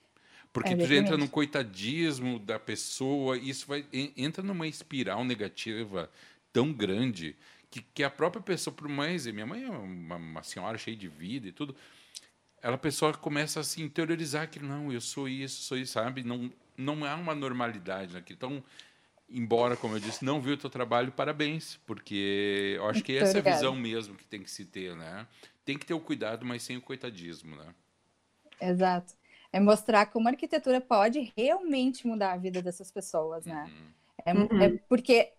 Porque 0.51 0.73
é 0.73 0.75
tu 0.75 0.93
entra 0.93 1.17
no 1.17 1.29
coitadismo 1.29 2.39
da 2.39 2.59
pessoa, 2.59 3.37
isso 3.37 3.67
vai 3.67 3.85
entra 3.91 4.41
numa 4.41 4.67
espiral 4.67 5.23
negativa 5.23 6.09
tão 6.51 6.73
grande 6.73 7.35
que, 7.69 7.81
que 7.81 8.03
a 8.03 8.09
própria 8.09 8.41
pessoa, 8.41 8.73
por 8.73 8.87
mais. 8.87 9.25
Minha 9.27 9.45
mãe 9.45 9.63
é 9.63 9.69
uma, 9.69 10.15
uma 10.15 10.43
senhora 10.43 10.77
cheia 10.77 10.95
de 10.95 11.07
vida 11.07 11.47
e 11.47 11.51
tudo 11.51 11.75
ela 12.61 12.75
a 12.75 12.79
pessoa 12.79 13.13
começa 13.13 13.59
a 13.59 13.63
se 13.63 13.81
interiorizar 13.81 14.49
que 14.49 14.59
não, 14.59 14.91
eu 14.91 15.01
sou 15.01 15.27
isso, 15.27 15.63
sou 15.63 15.77
isso, 15.77 15.93
sabe? 15.93 16.23
Não, 16.23 16.51
não 16.75 17.05
há 17.05 17.15
uma 17.15 17.35
normalidade 17.35 18.13
naquilo. 18.13 18.35
Então, 18.35 18.63
embora, 19.29 19.77
como 19.77 19.95
eu 19.95 19.99
disse, 19.99 20.25
não 20.25 20.41
viu 20.41 20.55
o 20.55 20.57
teu 20.57 20.69
trabalho, 20.69 21.11
parabéns, 21.11 21.79
porque 21.85 22.73
eu 22.75 22.87
acho 22.89 23.03
que 23.03 23.15
essa 23.15 23.37
é 23.37 23.41
a 23.41 23.55
visão 23.55 23.75
mesmo 23.75 24.15
que 24.15 24.25
tem 24.25 24.41
que 24.41 24.49
se 24.49 24.65
ter, 24.65 24.95
né? 24.95 25.27
Tem 25.63 25.77
que 25.77 25.85
ter 25.85 25.93
o 25.93 25.99
cuidado, 25.99 26.45
mas 26.45 26.63
sem 26.63 26.77
o 26.77 26.81
coitadismo, 26.81 27.55
né? 27.55 27.73
Exato. 28.59 29.13
É 29.51 29.59
mostrar 29.59 30.07
como 30.07 30.27
a 30.27 30.31
arquitetura 30.31 30.81
pode 30.81 31.31
realmente 31.37 32.07
mudar 32.07 32.33
a 32.33 32.37
vida 32.37 32.61
dessas 32.61 32.91
pessoas, 32.91 33.45
né? 33.45 33.69
Uhum. 33.69 33.87
É, 34.25 34.33
uhum. 34.33 34.61
é, 34.61 34.77
porque, 34.89 35.31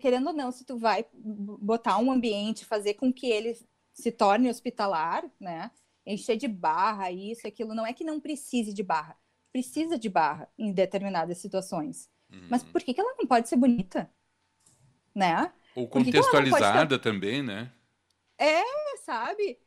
querendo 0.00 0.28
ou 0.28 0.32
não, 0.32 0.50
se 0.50 0.64
tu 0.64 0.76
vai 0.76 1.06
botar 1.12 1.98
um 1.98 2.10
ambiente, 2.10 2.64
fazer 2.64 2.94
com 2.94 3.12
que 3.12 3.26
ele 3.26 3.56
se 3.92 4.10
torne 4.10 4.48
hospitalar, 4.48 5.24
né? 5.38 5.70
encher 6.06 6.36
de 6.36 6.48
barra, 6.48 7.10
isso, 7.10 7.46
aquilo. 7.46 7.74
Não 7.74 7.86
é 7.86 7.92
que 7.92 8.04
não 8.04 8.20
precise 8.20 8.72
de 8.72 8.82
barra. 8.82 9.16
Precisa 9.52 9.98
de 9.98 10.08
barra 10.08 10.48
em 10.58 10.72
determinadas 10.72 11.38
situações. 11.38 12.08
Uhum. 12.32 12.46
Mas 12.48 12.62
por 12.62 12.82
que, 12.82 12.94
que 12.94 13.00
ela 13.00 13.14
não 13.18 13.26
pode 13.26 13.48
ser 13.48 13.56
bonita? 13.56 14.10
Né? 15.14 15.52
Ou 15.74 15.88
contextualizada 15.88 16.98
ter... 16.98 17.02
também, 17.02 17.42
né? 17.42 17.72
É, 18.38 18.62
sabe? 19.04 19.58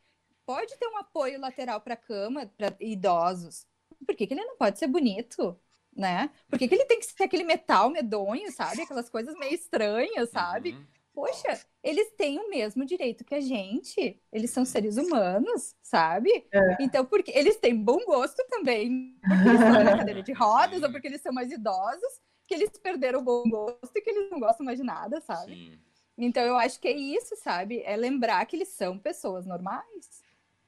Pode 0.46 0.76
ter 0.76 0.86
um 0.88 0.98
apoio 0.98 1.40
lateral 1.40 1.80
para 1.80 1.96
cama, 1.96 2.46
para 2.56 2.74
idosos. 2.80 3.66
Por 4.06 4.14
que, 4.14 4.26
que 4.26 4.34
ele 4.34 4.44
não 4.44 4.56
pode 4.56 4.78
ser 4.78 4.86
bonito? 4.86 5.58
Né? 5.96 6.30
Por 6.48 6.58
que, 6.58 6.66
que 6.66 6.74
ele 6.74 6.86
tem 6.86 6.98
que 6.98 7.06
ser 7.06 7.22
aquele 7.22 7.44
metal 7.44 7.88
medonho, 7.88 8.50
sabe? 8.50 8.82
Aquelas 8.82 9.08
coisas 9.08 9.34
meio 9.38 9.54
estranhas, 9.54 10.30
sabe? 10.30 10.72
Uhum 10.72 10.84
poxa, 11.14 11.60
eles 11.82 12.10
têm 12.12 12.38
o 12.38 12.50
mesmo 12.50 12.84
direito 12.84 13.24
que 13.24 13.34
a 13.34 13.40
gente. 13.40 14.20
Eles 14.32 14.50
são 14.50 14.64
seres 14.64 14.96
humanos, 14.96 15.76
sabe? 15.80 16.46
É. 16.52 16.76
Então, 16.80 17.04
porque 17.06 17.30
eles 17.30 17.56
têm 17.56 17.76
bom 17.76 18.04
gosto 18.04 18.44
também, 18.50 19.16
porque 19.22 19.48
eles 19.48 19.60
estão 19.60 19.84
na 19.84 19.96
cadeira 19.98 20.22
de 20.22 20.32
rodas 20.32 20.82
ou 20.82 20.90
porque 20.90 21.06
eles 21.06 21.22
são 21.22 21.32
mais 21.32 21.52
idosos, 21.52 22.20
que 22.46 22.54
eles 22.54 22.70
perderam 22.70 23.20
o 23.20 23.22
bom 23.22 23.48
gosto 23.48 23.96
e 23.96 24.00
que 24.00 24.10
eles 24.10 24.30
não 24.30 24.40
gostam 24.40 24.66
mais 24.66 24.78
de 24.78 24.84
nada, 24.84 25.20
sabe? 25.20 25.54
Sim. 25.54 25.78
Então, 26.18 26.42
eu 26.42 26.56
acho 26.56 26.78
que 26.80 26.88
é 26.88 26.96
isso, 26.96 27.34
sabe? 27.36 27.82
É 27.84 27.96
lembrar 27.96 28.44
que 28.46 28.56
eles 28.56 28.68
são 28.68 28.98
pessoas 28.98 29.46
normais, 29.46 30.22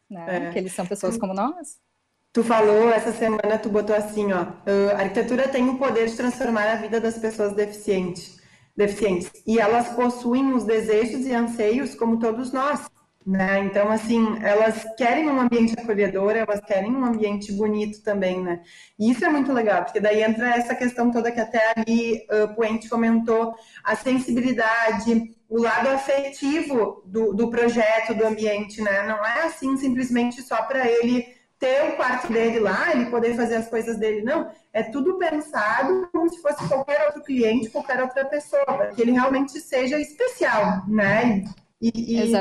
né? 0.08 0.48
É. 0.48 0.52
Que 0.52 0.58
eles 0.58 0.72
são 0.72 0.86
pessoas 0.86 1.18
como 1.18 1.34
nós. 1.34 1.80
Tu 2.36 2.44
falou 2.44 2.90
essa 2.90 3.14
semana, 3.14 3.58
tu 3.58 3.70
botou 3.70 3.96
assim, 3.96 4.30
ó, 4.30 4.48
a 4.94 5.00
arquitetura 5.00 5.48
tem 5.48 5.66
o 5.70 5.78
poder 5.78 6.06
de 6.06 6.16
transformar 6.16 6.70
a 6.70 6.74
vida 6.74 7.00
das 7.00 7.16
pessoas 7.16 7.54
deficientes 7.54 8.36
deficientes. 8.76 9.32
E 9.46 9.58
elas 9.58 9.88
possuem 9.94 10.52
os 10.52 10.64
desejos 10.64 11.24
e 11.24 11.32
anseios 11.32 11.94
como 11.94 12.18
todos 12.18 12.52
nós, 12.52 12.90
né? 13.26 13.60
Então, 13.60 13.90
assim, 13.90 14.36
elas 14.42 14.84
querem 14.98 15.30
um 15.30 15.40
ambiente 15.40 15.80
acolhedor, 15.80 16.32
elas 16.32 16.60
querem 16.60 16.94
um 16.94 17.06
ambiente 17.06 17.50
bonito 17.52 18.02
também, 18.02 18.42
né? 18.42 18.60
E 18.98 19.10
isso 19.10 19.24
é 19.24 19.30
muito 19.30 19.50
legal, 19.50 19.84
porque 19.84 19.98
daí 19.98 20.22
entra 20.22 20.56
essa 20.56 20.74
questão 20.74 21.10
toda 21.10 21.32
que 21.32 21.40
até 21.40 21.72
ali 21.74 22.18
uh, 22.30 22.54
Puente 22.54 22.86
comentou, 22.86 23.54
a 23.82 23.96
sensibilidade, 23.96 25.34
o 25.48 25.58
lado 25.58 25.88
afetivo 25.88 27.02
do, 27.06 27.32
do 27.32 27.48
projeto, 27.48 28.12
do 28.12 28.26
ambiente, 28.26 28.82
né? 28.82 29.06
Não 29.06 29.24
é 29.24 29.44
assim 29.44 29.74
simplesmente 29.78 30.42
só 30.42 30.60
para 30.64 30.86
ele 30.86 31.34
ter 31.58 31.88
o 31.88 31.96
quarto 31.96 32.32
dele 32.32 32.60
lá, 32.60 32.92
ele 32.92 33.10
poder 33.10 33.34
fazer 33.34 33.56
as 33.56 33.68
coisas 33.68 33.98
dele. 33.98 34.22
Não, 34.22 34.50
é 34.72 34.82
tudo 34.82 35.18
pensado 35.18 36.08
como 36.12 36.28
se 36.28 36.40
fosse 36.40 36.66
qualquer 36.68 37.06
outro 37.06 37.22
cliente, 37.22 37.70
qualquer 37.70 38.02
outra 38.02 38.24
pessoa, 38.24 38.64
para 38.64 38.94
que 38.94 39.02
ele 39.02 39.12
realmente 39.12 39.58
seja 39.60 39.98
especial, 39.98 40.86
né? 40.86 41.44
E, 41.80 42.18
e 42.18 42.36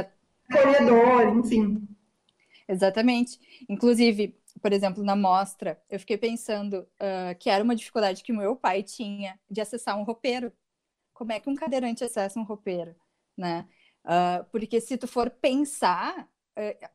acolhedor, 0.49 1.37
enfim. 1.37 1.87
Exatamente. 2.67 3.39
Inclusive, 3.69 4.37
por 4.61 4.73
exemplo, 4.73 5.03
na 5.03 5.15
mostra, 5.15 5.81
eu 5.89 5.99
fiquei 5.99 6.17
pensando 6.17 6.87
uh, 6.99 7.37
que 7.39 7.49
era 7.49 7.63
uma 7.63 7.75
dificuldade 7.75 8.23
que 8.23 8.33
meu 8.33 8.55
pai 8.55 8.83
tinha 8.83 9.39
de 9.49 9.61
acessar 9.61 9.97
um 9.97 10.03
roupeiro. 10.03 10.51
Como 11.13 11.31
é 11.31 11.39
que 11.39 11.49
um 11.49 11.55
cadeirante 11.55 12.03
acessa 12.03 12.39
um 12.39 12.43
roupeiro, 12.43 12.95
né? 13.37 13.65
Uh, 14.03 14.43
porque 14.51 14.81
se 14.81 14.97
tu 14.97 15.07
for 15.07 15.29
pensar, 15.29 16.27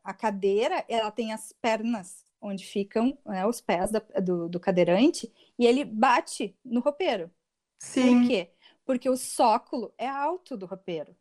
a 0.03 0.13
cadeira 0.13 0.83
ela 0.87 1.11
tem 1.11 1.31
as 1.31 1.53
pernas 1.53 2.25
onde 2.41 2.65
ficam 2.65 3.17
né, 3.25 3.45
os 3.45 3.61
pés 3.61 3.91
da, 3.91 3.99
do, 4.19 4.49
do, 4.49 4.59
cadeirante 4.59 5.31
e 5.57 5.65
ele 5.65 5.85
bate 5.85 6.57
no 6.65 6.79
roupeiro. 6.79 7.29
Sim. 7.77 8.21
Por 8.21 8.27
quê? 8.27 8.51
Porque 8.83 9.09
o 9.09 9.15
sóculo 9.15 9.93
é 9.97 10.07
alto 10.07 10.57
do 10.57 10.65
roupeiro. 10.65 11.15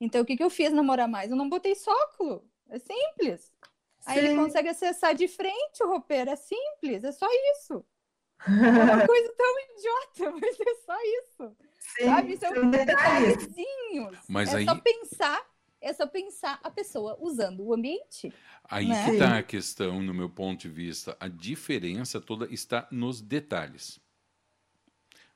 Então, 0.00 0.22
o 0.22 0.24
que, 0.24 0.36
que 0.36 0.42
eu 0.42 0.50
fiz 0.50 0.72
namorar 0.72 1.06
mais? 1.06 1.30
Eu 1.30 1.36
não 1.36 1.48
botei 1.48 1.74
sóculo. 1.74 2.44
É 2.68 2.78
simples. 2.78 3.52
Sim. 4.00 4.06
Aí 4.06 4.18
ele 4.18 4.36
consegue 4.36 4.68
acessar 4.68 5.14
de 5.14 5.28
frente 5.28 5.82
o 5.82 5.88
roupeiro. 5.88 6.30
É 6.30 6.36
simples, 6.36 7.04
é 7.04 7.12
só 7.12 7.26
isso. 7.52 7.84
É 8.40 8.94
uma 8.94 9.06
coisa 9.06 9.34
tão 9.36 9.54
idiota, 9.60 10.32
mas 10.40 10.58
é 10.58 10.74
só 10.86 10.96
isso. 11.02 11.56
Sim, 11.78 12.04
sabe? 12.06 12.36
São 12.38 12.70
detalhezinhos. 12.70 14.18
Mas 14.26 14.54
é 14.54 14.56
aí... 14.56 14.64
só 14.64 14.74
pensar 14.76 15.46
é 15.80 15.92
só 15.92 16.06
pensar 16.06 16.60
a 16.62 16.70
pessoa 16.70 17.16
usando 17.20 17.64
o 17.64 17.72
ambiente. 17.72 18.32
Aí 18.64 18.88
né? 18.88 19.04
que 19.04 19.10
está 19.12 19.38
a 19.38 19.42
questão, 19.42 20.02
no 20.02 20.12
meu 20.12 20.28
ponto 20.28 20.60
de 20.60 20.68
vista. 20.68 21.16
A 21.18 21.28
diferença 21.28 22.20
toda 22.20 22.46
está 22.52 22.86
nos 22.90 23.20
detalhes. 23.20 24.00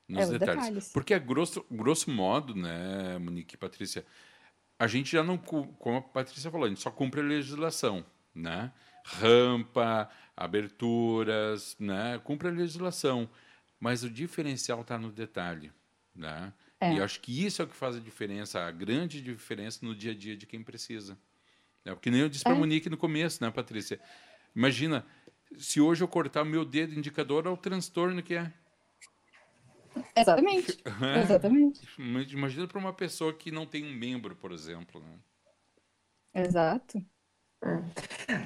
Nos 0.06 0.28
é, 0.28 0.38
detalhes. 0.38 0.64
detalhes. 0.64 0.92
Porque 0.92 1.14
a 1.14 1.18
grosso, 1.18 1.64
grosso 1.70 2.10
modo, 2.10 2.54
né, 2.54 3.18
Monique 3.18 3.54
e 3.54 3.58
Patrícia, 3.58 4.04
a 4.78 4.86
gente 4.86 5.12
já 5.12 5.22
não, 5.22 5.38
como 5.38 5.98
a 5.98 6.02
Patrícia 6.02 6.50
falou, 6.50 6.66
a 6.66 6.68
gente 6.68 6.80
só 6.80 6.90
cumpre 6.90 7.20
a 7.20 7.24
legislação, 7.24 8.04
né? 8.34 8.72
Rampa, 9.04 10.10
aberturas, 10.36 11.76
né? 11.78 12.20
Cumpre 12.24 12.48
a 12.48 12.50
legislação. 12.50 13.28
Mas 13.78 14.02
o 14.02 14.10
diferencial 14.10 14.80
está 14.80 14.98
no 14.98 15.10
detalhe, 15.10 15.72
né? 16.14 16.52
É. 16.80 16.94
E 16.94 17.00
acho 17.00 17.20
que 17.20 17.44
isso 17.44 17.62
é 17.62 17.64
o 17.64 17.68
que 17.68 17.76
faz 17.76 17.96
a 17.96 18.00
diferença, 18.00 18.60
a 18.60 18.70
grande 18.70 19.20
diferença 19.20 19.80
no 19.82 19.94
dia 19.94 20.12
a 20.12 20.14
dia 20.14 20.36
de 20.36 20.46
quem 20.46 20.62
precisa. 20.62 21.18
É, 21.84 21.92
porque 21.92 22.10
nem 22.10 22.20
eu 22.20 22.28
disse 22.28 22.44
para 22.44 22.52
a 22.52 22.56
é. 22.56 22.58
Monique 22.58 22.88
no 22.88 22.96
começo, 22.96 23.42
né, 23.42 23.50
Patrícia? 23.50 24.00
Imagina, 24.54 25.06
se 25.58 25.80
hoje 25.80 26.02
eu 26.02 26.08
cortar 26.08 26.42
o 26.42 26.46
meu 26.46 26.64
dedo 26.64 26.94
indicador, 26.94 27.46
é 27.46 27.50
o 27.50 27.56
transtorno 27.56 28.22
que 28.22 28.34
é. 28.34 28.52
Exatamente. 30.16 30.82
É. 31.02 31.20
Exatamente. 31.20 31.80
Imagina 31.98 32.66
para 32.66 32.78
uma 32.78 32.92
pessoa 32.92 33.32
que 33.32 33.50
não 33.50 33.66
tem 33.66 33.84
um 33.84 33.92
membro, 33.92 34.34
por 34.34 34.52
exemplo. 34.52 35.00
Né? 35.00 36.44
Exato. 36.44 37.04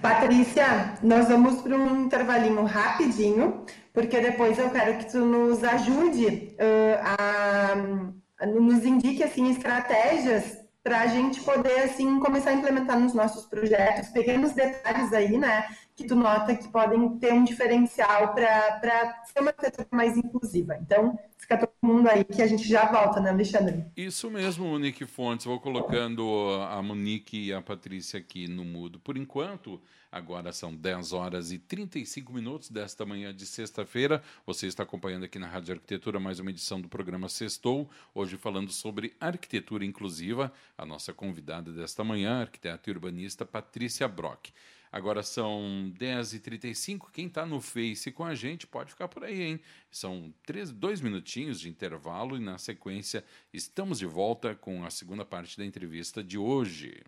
Patrícia, 0.01 0.95
nós 1.03 1.29
vamos 1.29 1.61
para 1.61 1.77
um 1.77 2.05
intervalinho 2.05 2.65
rapidinho, 2.65 3.65
porque 3.93 4.21
depois 4.21 4.59
eu 4.59 4.71
quero 4.71 4.99
que 4.99 5.11
tu 5.11 5.19
nos 5.19 5.63
ajude 5.65 6.57
uh, 6.57 7.01
a 7.03 8.07
nos 8.47 8.85
indique 8.85 9.25
assim 9.25 9.51
estratégias 9.51 10.59
para 10.83 11.01
a 11.01 11.07
gente 11.07 11.41
poder 11.41 11.81
assim 11.81 12.21
começar 12.21 12.51
a 12.51 12.55
implementar 12.55 12.99
nos 12.99 13.13
nossos 13.13 13.47
projetos. 13.47 14.09
Pequenos 14.11 14.53
detalhes 14.53 15.13
aí, 15.13 15.37
né, 15.37 15.65
que 15.99 16.07
tu 16.07 16.15
nota 16.15 16.55
que 16.55 16.69
podem 16.69 17.19
ter 17.19 17.33
um 17.33 17.43
diferencial 17.43 18.33
para 18.33 19.25
ser 19.25 19.41
uma 19.41 19.51
arquitetura 19.51 19.89
mais 19.91 20.17
inclusiva. 20.17 20.79
Então, 20.81 21.19
fica 21.37 21.59
todo 21.59 21.73
mundo 21.83 22.09
aí 22.09 22.23
que 22.23 22.41
a 22.41 22.47
gente 22.47 22.69
já 22.69 22.87
volta, 22.87 23.19
né, 23.19 23.31
Alexandre? 23.31 23.85
Isso 23.97 24.31
mesmo, 24.31 24.65
Monique 24.65 25.05
Fontes. 25.05 25.47
Vou 25.47 25.59
colocando 25.59 26.23
a 26.71 26.81
Monique 26.81 27.47
e 27.47 27.53
a 27.53 27.61
Patrícia 27.61 28.21
aqui 28.21 28.47
no 28.47 28.65
mudo. 28.65 29.01
Por 29.01 29.17
enquanto, 29.17 29.83
agora 30.13 30.53
são 30.53 30.73
10 30.73 31.13
horas 31.13 31.51
e 31.51 31.59
35 31.59 32.33
minutos 32.33 32.71
desta 32.71 33.05
manhã 33.05 33.35
de 33.35 33.45
sexta-feira. 33.45 34.23
Você 34.47 34.69
está 34.69 34.85
acompanhando 34.85 35.25
aqui 35.25 35.41
na 35.41 35.49
Rádio 35.49 35.75
Arquitetura 35.75 36.21
mais 36.21 36.39
uma 36.39 36.51
edição 36.51 36.81
do 36.81 36.89
programa 36.89 37.29
Sextou, 37.29 37.91
hoje 38.15 38.37
falando 38.37 38.71
sobre 38.71 39.17
arquitetura 39.19 39.85
inclusiva. 39.85 40.53
A 40.77 40.87
nossa 40.87 41.13
convidada 41.13 41.73
desta 41.73 42.05
manhã, 42.05 42.43
arquiteta 42.43 42.89
e 42.89 42.93
urbanista 42.93 43.45
Patrícia 43.45 44.07
Brock. 44.07 44.51
Agora 44.91 45.23
são 45.23 45.93
10h35. 45.99 47.11
Quem 47.13 47.27
está 47.27 47.45
no 47.45 47.61
Face 47.61 48.11
com 48.11 48.25
a 48.25 48.35
gente 48.35 48.67
pode 48.67 48.91
ficar 48.91 49.09
por 49.09 49.25
aí, 49.25 49.43
hein? 49.43 49.61
São 49.91 50.33
três, 50.47 50.71
dois 50.71 51.01
minutinhos 51.01 51.61
de 51.61 51.69
intervalo 51.69 52.37
e, 52.37 52.41
na 52.41 52.59
sequência, 52.59 53.25
estamos 53.53 53.99
de 53.99 54.07
volta 54.07 54.55
com 54.55 54.85
a 54.85 54.91
segunda 54.91 55.25
parte 55.25 55.57
da 55.57 55.65
entrevista 55.65 56.23
de 56.23 56.39
hoje. 56.39 57.03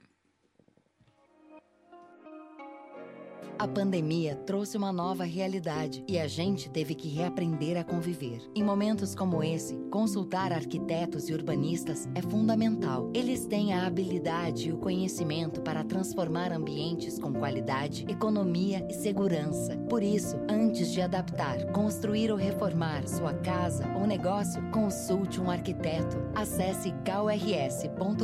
A 3.60 3.68
pandemia 3.68 4.36
trouxe 4.36 4.78
uma 4.78 4.90
nova 4.90 5.22
realidade 5.22 6.02
e 6.08 6.18
a 6.18 6.26
gente 6.26 6.70
teve 6.70 6.94
que 6.94 7.10
reaprender 7.10 7.76
a 7.76 7.84
conviver. 7.84 8.40
Em 8.54 8.64
momentos 8.64 9.14
como 9.14 9.44
esse, 9.44 9.76
consultar 9.90 10.50
arquitetos 10.50 11.28
e 11.28 11.34
urbanistas 11.34 12.08
é 12.14 12.22
fundamental. 12.22 13.10
Eles 13.12 13.44
têm 13.44 13.74
a 13.74 13.86
habilidade 13.86 14.70
e 14.70 14.72
o 14.72 14.78
conhecimento 14.78 15.60
para 15.60 15.84
transformar 15.84 16.54
ambientes 16.54 17.18
com 17.18 17.34
qualidade, 17.34 18.06
economia 18.08 18.82
e 18.88 18.94
segurança. 18.94 19.76
Por 19.90 20.02
isso, 20.02 20.38
antes 20.48 20.90
de 20.90 21.02
adaptar, 21.02 21.62
construir 21.72 22.30
ou 22.32 22.38
reformar 22.38 23.06
sua 23.06 23.34
casa 23.34 23.86
ou 23.94 24.06
negócio, 24.06 24.62
consulte 24.70 25.38
um 25.38 25.50
arquiteto. 25.50 26.16
Acesse 26.34 26.94
krs.gov.br. 27.04 28.22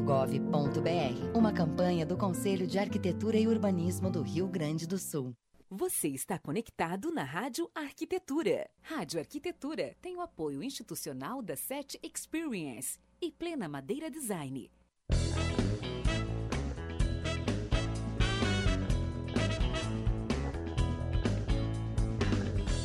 Uma 1.34 1.52
campanha 1.52 2.06
do 2.06 2.16
Conselho 2.16 2.66
de 2.66 2.78
Arquitetura 2.78 3.36
e 3.36 3.46
Urbanismo 3.46 4.10
do 4.10 4.22
Rio 4.22 4.48
Grande 4.48 4.86
do 4.86 4.96
Sul. 4.96 5.25
Você 5.68 6.06
está 6.06 6.38
conectado 6.38 7.10
na 7.10 7.24
Rádio 7.24 7.68
Arquitetura. 7.74 8.70
Rádio 8.82 9.18
Arquitetura 9.18 9.96
tem 10.00 10.16
o 10.16 10.20
apoio 10.20 10.62
institucional 10.62 11.42
da 11.42 11.56
SET 11.56 11.98
Experience 12.04 13.00
e 13.20 13.32
Plena 13.32 13.68
Madeira 13.68 14.08
Design. 14.08 14.70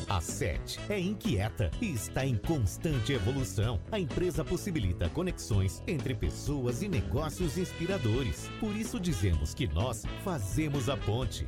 A 0.10 0.20
SET 0.20 0.80
é 0.90 1.00
inquieta 1.00 1.70
e 1.80 1.94
está 1.94 2.26
em 2.26 2.36
constante 2.36 3.14
evolução. 3.14 3.80
A 3.92 4.00
empresa 4.00 4.44
possibilita 4.44 5.08
conexões 5.08 5.84
entre 5.88 6.16
pessoas 6.16 6.82
e 6.82 6.90
negócios 6.90 7.60
inspiradores. 7.60 8.50
Por 8.60 8.76
isso 8.76 9.00
dizemos 9.00 9.54
que 9.54 9.68
nós 9.68 10.04
fazemos 10.24 10.90
a 10.90 10.98
ponte. 10.98 11.48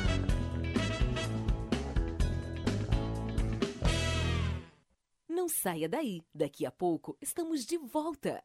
Não 5.41 5.49
saia 5.49 5.89
daí, 5.89 6.21
daqui 6.35 6.67
a 6.67 6.71
pouco 6.71 7.17
estamos 7.19 7.65
de 7.65 7.75
volta. 7.75 8.43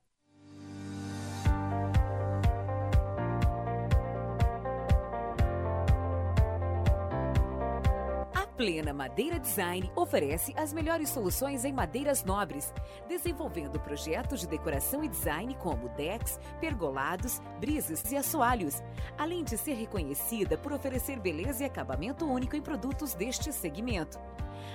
A 8.35 8.47
Plena 8.57 8.95
Madeira 8.95 9.39
Design 9.39 9.93
oferece 9.95 10.55
as 10.57 10.73
melhores 10.73 11.11
soluções 11.11 11.67
em 11.67 11.73
madeiras 11.75 12.25
nobres, 12.25 12.73
desenvolvendo 13.07 13.79
projetos 13.79 14.41
de 14.41 14.47
decoração 14.47 15.05
e 15.05 15.09
design 15.09 15.55
como 15.57 15.91
decks, 15.91 16.41
pergolados, 16.63 17.43
brises 17.61 18.11
e 18.11 18.17
assoalhos, 18.17 18.83
além 19.19 19.45
de 19.45 19.59
ser 19.59 19.75
reconhecida 19.75 20.57
por 20.57 20.73
oferecer 20.73 21.21
beleza 21.21 21.63
e 21.63 21.67
acabamento 21.67 22.25
único 22.25 22.57
em 22.57 22.63
produtos 22.63 23.13
deste 23.13 23.53
segmento. 23.53 24.19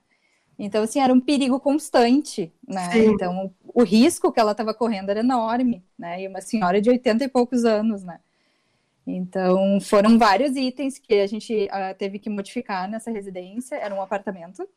Então, 0.59 0.83
assim, 0.83 0.99
era 0.99 1.13
um 1.13 1.19
perigo 1.19 1.59
constante, 1.59 2.51
né? 2.67 2.91
Sim. 2.91 3.11
Então, 3.11 3.53
o 3.61 3.83
risco 3.83 4.31
que 4.31 4.39
ela 4.39 4.53
estava 4.53 4.73
correndo 4.73 5.09
era 5.09 5.19
enorme, 5.19 5.85
né? 5.97 6.23
E 6.23 6.27
uma 6.27 6.41
senhora 6.41 6.81
de 6.81 6.89
80 6.89 7.25
e 7.25 7.27
poucos 7.27 7.63
anos, 7.63 8.03
né? 8.03 8.19
Então, 9.07 9.79
foram 9.79 10.17
vários 10.19 10.55
itens 10.55 10.99
que 10.99 11.13
a 11.15 11.27
gente 11.27 11.53
uh, 11.65 11.97
teve 11.97 12.19
que 12.19 12.29
modificar 12.29 12.89
nessa 12.89 13.09
residência. 13.09 13.75
Era 13.75 13.95
um 13.95 14.01
apartamento. 14.01 14.67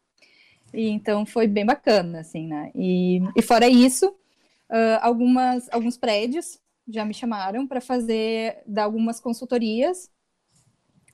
E, 0.72 0.88
então, 0.88 1.26
foi 1.26 1.48
bem 1.48 1.66
bacana, 1.66 2.20
assim, 2.20 2.46
né? 2.46 2.70
E, 2.74 3.20
e 3.36 3.42
fora 3.42 3.68
isso, 3.68 4.08
uh, 4.08 4.98
algumas, 5.00 5.68
alguns 5.72 5.96
prédios 5.96 6.60
já 6.88 7.04
me 7.04 7.12
chamaram 7.12 7.66
para 7.66 7.80
fazer, 7.80 8.62
dar 8.66 8.84
algumas 8.84 9.20
consultorias 9.20 10.10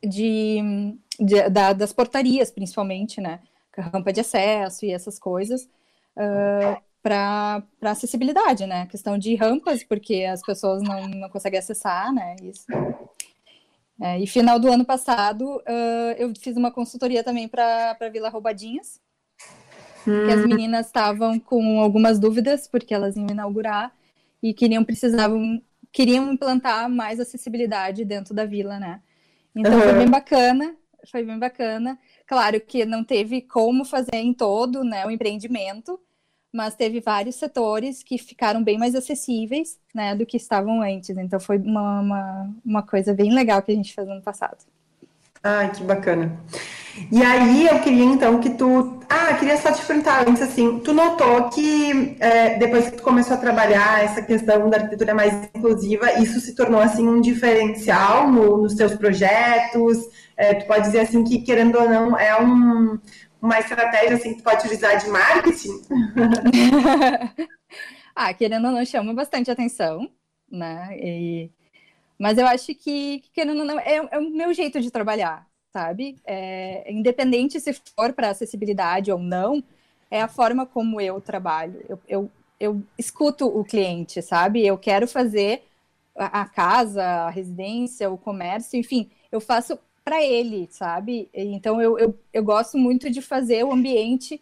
de, 0.02 0.60
de 1.18 1.48
da, 1.48 1.72
das 1.72 1.92
portarias, 1.92 2.50
principalmente, 2.50 3.20
né? 3.20 3.40
rampa 3.78 4.12
de 4.12 4.20
acesso 4.20 4.84
e 4.84 4.90
essas 4.90 5.18
coisas, 5.18 5.68
uh, 6.16 6.80
para 7.02 7.62
acessibilidade, 7.82 8.66
né? 8.66 8.86
Questão 8.86 9.16
de 9.16 9.34
rampas, 9.36 9.84
porque 9.84 10.24
as 10.24 10.42
pessoas 10.42 10.82
não, 10.82 11.06
não 11.06 11.28
conseguem 11.28 11.58
acessar, 11.58 12.12
né? 12.12 12.34
Isso. 12.42 12.66
É, 14.00 14.20
e 14.20 14.26
final 14.26 14.58
do 14.58 14.70
ano 14.70 14.84
passado, 14.84 15.56
uh, 15.56 16.12
eu 16.18 16.32
fiz 16.38 16.56
uma 16.56 16.70
consultoria 16.70 17.24
também 17.24 17.48
para 17.48 17.96
a 17.98 18.08
Vila 18.08 18.28
Roubadinhas, 18.28 19.00
hum. 20.06 20.26
que 20.26 20.32
as 20.32 20.40
hum. 20.40 20.48
meninas 20.48 20.86
estavam 20.86 21.38
com 21.38 21.80
algumas 21.80 22.18
dúvidas, 22.18 22.68
porque 22.68 22.92
elas 22.92 23.16
iam 23.16 23.26
inaugurar 23.30 23.92
e 24.42 24.52
queriam, 24.52 24.84
precisavam, 24.84 25.62
queriam 25.90 26.30
implantar 26.30 26.90
mais 26.90 27.18
acessibilidade 27.18 28.04
dentro 28.04 28.34
da 28.34 28.44
vila, 28.44 28.78
né? 28.78 29.00
Então 29.54 29.72
uhum. 29.72 29.80
foi 29.80 29.92
bem 29.94 30.10
bacana, 30.10 30.76
foi 31.10 31.22
bem 31.22 31.38
bacana. 31.38 31.98
Claro 32.26 32.60
que 32.60 32.84
não 32.84 33.02
teve 33.02 33.40
como 33.40 33.84
fazer 33.84 34.16
em 34.16 34.34
todo 34.34 34.84
né, 34.84 35.06
o 35.06 35.10
empreendimento, 35.10 35.98
mas 36.56 36.74
teve 36.74 37.00
vários 37.00 37.36
setores 37.36 38.02
que 38.02 38.16
ficaram 38.16 38.64
bem 38.64 38.78
mais 38.78 38.94
acessíveis 38.94 39.78
né, 39.94 40.14
do 40.14 40.24
que 40.24 40.38
estavam 40.38 40.80
antes. 40.80 41.10
Então 41.10 41.38
foi 41.38 41.58
uma, 41.58 42.00
uma, 42.00 42.50
uma 42.64 42.82
coisa 42.82 43.12
bem 43.12 43.34
legal 43.34 43.60
que 43.60 43.72
a 43.72 43.74
gente 43.74 43.92
fez 43.92 44.06
no 44.06 44.14
ano 44.14 44.22
passado. 44.22 44.56
Ai, 45.44 45.70
que 45.70 45.82
bacana. 45.82 46.40
E 47.12 47.22
aí 47.22 47.66
eu 47.66 47.78
queria 47.80 48.04
então 48.04 48.40
que 48.40 48.50
tu. 48.50 49.00
Ah, 49.08 49.34
queria 49.34 49.56
só 49.58 49.70
te 49.70 49.84
perguntar 49.84 50.26
antes 50.26 50.42
assim, 50.42 50.80
tu 50.80 50.94
notou 50.94 51.50
que 51.50 52.16
é, 52.18 52.58
depois 52.58 52.86
que 52.86 52.96
tu 52.96 53.02
começou 53.02 53.36
a 53.36 53.38
trabalhar 53.38 54.02
essa 54.02 54.22
questão 54.22 54.68
da 54.70 54.78
arquitetura 54.78 55.14
mais 55.14 55.48
inclusiva, 55.54 56.18
isso 56.20 56.40
se 56.40 56.54
tornou 56.54 56.80
assim 56.80 57.06
um 57.06 57.20
diferencial 57.20 58.32
no, 58.32 58.62
nos 58.62 58.74
teus 58.74 58.94
projetos? 58.94 59.98
É, 60.36 60.54
tu 60.54 60.66
pode 60.66 60.86
dizer 60.86 61.00
assim 61.00 61.22
que, 61.22 61.42
querendo 61.42 61.78
ou 61.78 61.88
não, 61.88 62.18
é 62.18 62.40
um, 62.40 62.98
uma 63.40 63.58
estratégia 63.58 64.16
assim 64.16 64.34
que 64.34 64.42
pode 64.42 64.58
utilizar 64.58 64.98
de 64.98 65.08
marketing? 65.08 65.82
ah, 68.14 68.32
querendo 68.34 68.66
ou 68.66 68.72
não, 68.72 68.84
chama 68.84 69.12
bastante 69.14 69.50
atenção, 69.50 70.10
né? 70.50 70.96
E 70.98 71.50
mas 72.18 72.38
eu 72.38 72.46
acho 72.46 72.74
que, 72.74 73.22
querendo 73.32 73.60
ou 73.60 73.64
não, 73.64 73.78
é, 73.78 73.96
é 73.96 74.18
o 74.18 74.30
meu 74.30 74.52
jeito 74.54 74.80
de 74.80 74.90
trabalhar, 74.90 75.46
sabe? 75.72 76.16
É, 76.24 76.90
independente 76.90 77.60
se 77.60 77.72
for 77.94 78.12
para 78.12 78.30
acessibilidade 78.30 79.12
ou 79.12 79.18
não, 79.18 79.62
é 80.10 80.22
a 80.22 80.28
forma 80.28 80.64
como 80.64 81.00
eu 81.00 81.20
trabalho. 81.20 81.84
Eu, 81.88 82.00
eu, 82.08 82.30
eu 82.58 82.82
escuto 82.98 83.46
o 83.46 83.64
cliente, 83.64 84.22
sabe? 84.22 84.66
Eu 84.66 84.78
quero 84.78 85.06
fazer 85.06 85.64
a, 86.16 86.42
a 86.42 86.48
casa, 86.48 87.04
a 87.04 87.30
residência, 87.30 88.10
o 88.10 88.16
comércio, 88.16 88.78
enfim, 88.78 89.10
eu 89.30 89.40
faço 89.40 89.78
para 90.06 90.22
ele, 90.22 90.68
sabe? 90.70 91.28
Então 91.34 91.82
eu, 91.82 91.98
eu, 91.98 92.16
eu 92.32 92.44
gosto 92.44 92.78
muito 92.78 93.10
de 93.10 93.20
fazer 93.20 93.64
o 93.64 93.72
ambiente 93.72 94.40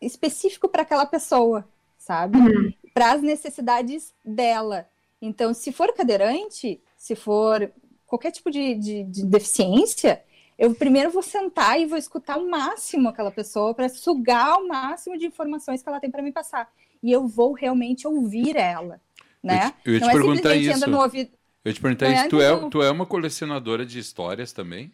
específico 0.00 0.68
para 0.68 0.82
aquela 0.82 1.06
pessoa, 1.06 1.64
sabe? 1.96 2.38
Uhum. 2.38 2.72
Para 2.92 3.12
as 3.12 3.22
necessidades 3.22 4.12
dela. 4.24 4.88
Então, 5.20 5.54
se 5.54 5.70
for 5.70 5.94
cadeirante, 5.94 6.80
se 6.96 7.14
for 7.14 7.70
qualquer 8.04 8.32
tipo 8.32 8.50
de, 8.50 8.74
de, 8.74 9.04
de 9.04 9.24
deficiência, 9.24 10.20
eu 10.58 10.74
primeiro 10.74 11.12
vou 11.12 11.22
sentar 11.22 11.80
e 11.80 11.86
vou 11.86 11.96
escutar 11.96 12.36
o 12.36 12.50
máximo 12.50 13.08
aquela 13.08 13.30
pessoa 13.30 13.72
para 13.72 13.88
sugar 13.88 14.56
o 14.58 14.66
máximo 14.66 15.16
de 15.16 15.26
informações 15.26 15.84
que 15.84 15.88
ela 15.88 16.00
tem 16.00 16.10
para 16.10 16.20
me 16.20 16.32
passar. 16.32 16.68
E 17.00 17.12
eu 17.12 17.28
vou 17.28 17.52
realmente 17.52 18.08
ouvir 18.08 18.56
ela, 18.56 19.00
né? 19.40 19.72
Eu, 19.84 19.92
eu 19.92 19.94
ia 19.94 20.00
te 20.00 20.02
Não 20.02 20.10
é 20.10 20.12
perguntar 20.12 20.50
é 20.50 20.56
isso. 20.56 21.30
Eu 21.64 21.72
te 21.72 21.80
perguntar 21.80 22.10
isso. 22.10 22.24
É 22.24 22.28
tu, 22.28 22.40
é, 22.40 22.70
tu 22.70 22.82
é 22.82 22.90
uma 22.90 23.06
colecionadora 23.06 23.86
de 23.86 23.98
histórias 23.98 24.52
também? 24.52 24.92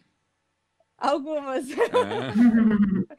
Algumas. 0.97 1.69
É. 1.71 1.75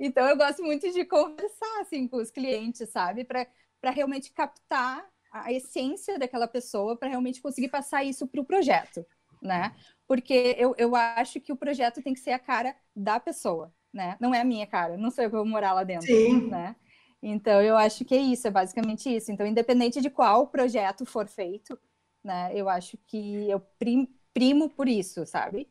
então 0.00 0.26
eu 0.26 0.36
gosto 0.36 0.62
muito 0.62 0.90
de 0.92 1.04
conversar 1.04 1.80
assim 1.80 2.08
com 2.08 2.16
os 2.16 2.30
clientes, 2.30 2.88
sabe? 2.88 3.24
Para 3.24 3.90
realmente 3.90 4.32
captar 4.32 5.04
a 5.30 5.52
essência 5.52 6.18
daquela 6.18 6.48
pessoa 6.48 6.96
para 6.96 7.08
realmente 7.08 7.42
conseguir 7.42 7.68
passar 7.68 8.04
isso 8.04 8.26
para 8.26 8.40
o 8.40 8.44
projeto, 8.44 9.04
né? 9.42 9.74
Porque 10.06 10.54
eu, 10.58 10.74
eu 10.78 10.94
acho 10.94 11.40
que 11.40 11.52
o 11.52 11.56
projeto 11.56 12.02
tem 12.02 12.14
que 12.14 12.20
ser 12.20 12.30
a 12.30 12.38
cara 12.38 12.74
da 12.94 13.20
pessoa, 13.20 13.72
né? 13.92 14.16
Não 14.20 14.34
é 14.34 14.40
a 14.40 14.44
minha 14.44 14.66
cara, 14.66 14.96
não 14.96 15.10
sei 15.10 15.26
eu 15.26 15.30
que 15.30 15.36
vou 15.36 15.44
morar 15.44 15.72
lá 15.72 15.84
dentro, 15.84 16.06
Sim. 16.06 16.48
né? 16.48 16.76
Então 17.22 17.60
eu 17.62 17.76
acho 17.76 18.04
que 18.04 18.14
é 18.14 18.20
isso, 18.20 18.46
é 18.46 18.50
basicamente 18.50 19.14
isso. 19.14 19.32
Então, 19.32 19.46
independente 19.46 20.00
de 20.00 20.10
qual 20.10 20.46
projeto 20.46 21.06
for 21.06 21.26
feito, 21.26 21.78
né? 22.24 22.50
Eu 22.54 22.68
acho 22.68 22.98
que 23.06 23.48
eu 23.48 23.60
prim, 23.78 24.08
primo 24.32 24.70
por 24.70 24.88
isso, 24.88 25.26
sabe? 25.26 25.68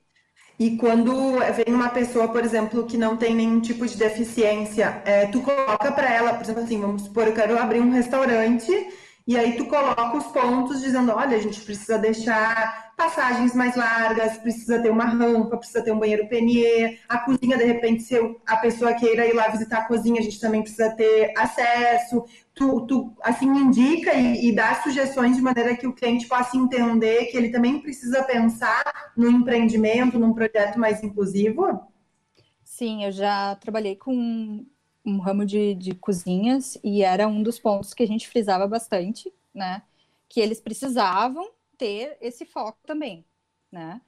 E 0.60 0.78
quando 0.78 1.40
vem 1.56 1.74
uma 1.74 1.90
pessoa, 1.90 2.28
por 2.28 2.44
exemplo, 2.44 2.86
que 2.86 2.96
não 2.96 3.18
tem 3.18 3.36
nenhum 3.36 3.60
tipo 3.60 3.86
de 3.88 3.98
deficiência, 3.98 5.02
é, 5.04 5.26
tu 5.28 5.42
coloca 5.42 5.92
para 5.92 6.14
ela, 6.14 6.34
por 6.34 6.44
exemplo, 6.44 6.64
assim, 6.64 6.80
vamos 6.80 7.04
supor, 7.04 7.28
eu 7.28 7.34
quero 7.34 7.58
abrir 7.58 7.82
um 7.82 7.90
restaurante 7.90 8.72
e 9.26 9.38
aí 9.38 9.56
tu 9.56 9.66
coloca 9.66 10.18
os 10.18 10.26
pontos 10.28 10.82
dizendo, 10.82 11.12
olha, 11.14 11.38
a 11.38 11.40
gente 11.40 11.62
precisa 11.62 11.98
deixar 11.98 12.94
passagens 12.96 13.56
mais 13.56 13.76
largas, 13.76 14.38
precisa 14.38 14.80
ter 14.80 14.92
uma 14.92 15.06
rampa, 15.06 15.58
precisa 15.58 15.82
ter 15.82 15.92
um 15.92 16.00
banheiro 16.00 16.28
penier, 16.28 17.00
a 17.08 17.18
cozinha, 17.20 17.58
de 17.58 17.64
repente, 17.64 18.04
se 18.04 18.16
a 18.46 18.58
pessoa 18.58 18.94
queira 18.94 19.26
ir 19.26 19.34
lá 19.34 19.48
visitar 19.48 19.80
a 19.80 19.86
cozinha, 19.86 20.20
a 20.20 20.24
gente 20.24 20.40
também 20.40 20.62
precisa 20.62 20.92
ter 20.92 21.34
acesso. 21.38 22.24
Tu, 22.56 22.86
tu 22.86 23.16
assim, 23.22 23.48
indica 23.48 24.14
e, 24.14 24.50
e 24.50 24.56
dá 24.56 24.82
sugestões 24.84 25.36
de 25.36 25.42
maneira 25.42 25.76
que 25.76 25.88
o 25.88 25.94
cliente 25.94 26.28
possa 26.28 26.56
entender 26.56 27.26
que 27.26 27.38
ele 27.38 27.50
também 27.50 27.80
precisa 27.80 28.24
pensar 28.24 29.12
no 29.18 29.30
empreendimento, 29.30 30.20
num 30.20 30.34
projeto 30.34 30.80
mais 30.80 31.04
inclusivo? 31.04 31.92
Sim, 32.64 33.06
eu 33.06 33.12
já 33.12 33.56
trabalhei 33.56 33.96
com 33.96 34.66
um 35.06 35.20
ramo 35.20 35.46
de, 35.46 35.76
de 35.76 35.94
cozinhas 35.96 36.78
e 36.84 37.04
era 37.04 37.28
um 37.28 37.44
dos 37.44 37.60
pontos 37.60 37.94
que 37.94 38.04
a 38.04 38.08
gente 38.08 38.28
frisava 38.28 38.68
bastante, 38.68 39.34
né? 39.54 39.84
Que 40.30 40.40
eles 40.40 40.62
precisavam 40.62 41.50
ter 41.78 42.18
esse 42.22 42.46
foco 42.46 42.80
também, 42.86 43.26
né? 43.72 44.02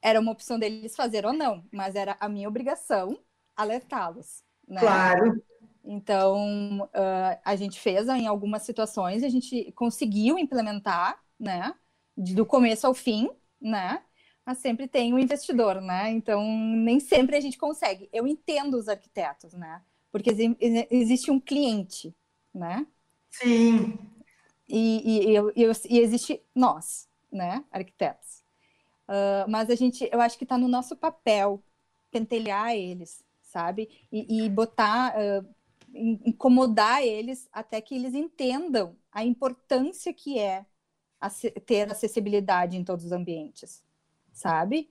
Era 0.00 0.20
uma 0.20 0.32
opção 0.32 0.58
deles 0.58 0.96
fazer 0.96 1.24
ou 1.24 1.32
não, 1.32 1.64
mas 1.70 1.94
era 1.94 2.16
a 2.18 2.28
minha 2.28 2.48
obrigação 2.48 3.18
alertá-los, 3.56 4.42
né? 4.66 4.80
Claro. 4.80 5.42
Então, 5.84 6.82
uh, 6.82 7.38
a 7.44 7.56
gente 7.56 7.80
fez 7.80 8.08
em 8.08 8.26
algumas 8.26 8.62
situações, 8.62 9.22
a 9.22 9.28
gente 9.28 9.72
conseguiu 9.72 10.38
implementar, 10.38 11.20
né? 11.38 11.74
Do 12.16 12.46
começo 12.46 12.86
ao 12.86 12.94
fim, 12.94 13.30
né? 13.60 14.02
Mas 14.44 14.58
sempre 14.58 14.86
tem 14.88 15.12
um 15.12 15.18
investidor, 15.18 15.80
né? 15.80 16.10
Então, 16.10 16.44
nem 16.44 17.00
sempre 17.00 17.36
a 17.36 17.40
gente 17.40 17.58
consegue. 17.58 18.08
Eu 18.12 18.26
entendo 18.26 18.76
os 18.76 18.88
arquitetos, 18.88 19.52
né? 19.52 19.82
porque 20.12 20.30
existe 20.90 21.30
um 21.30 21.40
cliente, 21.40 22.14
né? 22.54 22.86
Sim. 23.30 23.98
E, 24.68 25.32
e, 25.32 25.38
e, 25.56 25.72
e 25.88 25.98
existe 25.98 26.40
nós, 26.54 27.08
né, 27.32 27.64
arquitetos. 27.72 28.44
Uh, 29.08 29.48
mas 29.48 29.70
a 29.70 29.74
gente, 29.74 30.08
eu 30.12 30.20
acho 30.20 30.36
que 30.36 30.44
está 30.44 30.58
no 30.58 30.68
nosso 30.68 30.94
papel 30.94 31.62
pentelhar 32.10 32.72
eles, 32.72 33.24
sabe? 33.40 33.88
E, 34.12 34.44
e 34.44 34.48
botar, 34.50 35.14
uh, 35.16 35.48
incomodar 35.94 37.02
eles 37.02 37.48
até 37.52 37.80
que 37.80 37.94
eles 37.94 38.14
entendam 38.14 38.96
a 39.10 39.24
importância 39.24 40.12
que 40.12 40.38
é 40.38 40.66
ter 41.66 41.90
acessibilidade 41.90 42.76
em 42.76 42.84
todos 42.84 43.04
os 43.04 43.12
ambientes, 43.12 43.84
sabe? 44.32 44.90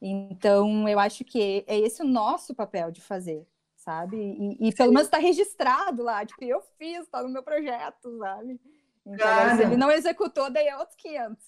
Então, 0.00 0.88
eu 0.88 0.98
acho 0.98 1.24
que 1.24 1.64
é 1.66 1.78
esse 1.78 2.02
o 2.02 2.06
nosso 2.06 2.54
papel 2.54 2.90
de 2.90 3.00
fazer, 3.00 3.46
sabe? 3.76 4.16
E, 4.16 4.68
e 4.68 4.74
pelo 4.74 4.92
menos 4.92 5.06
está 5.06 5.18
registrado 5.18 6.02
lá, 6.02 6.26
tipo, 6.26 6.44
eu 6.44 6.60
fiz, 6.76 7.04
está 7.04 7.22
no 7.22 7.28
meu 7.28 7.42
projeto, 7.42 8.18
sabe? 8.18 8.60
Então, 9.04 9.18
claro. 9.18 9.56
se 9.56 9.62
ele 9.62 9.76
não 9.76 9.90
executou, 9.90 10.50
daí 10.50 10.68
é 10.68 10.76
outros 10.76 10.96
500. 10.96 11.44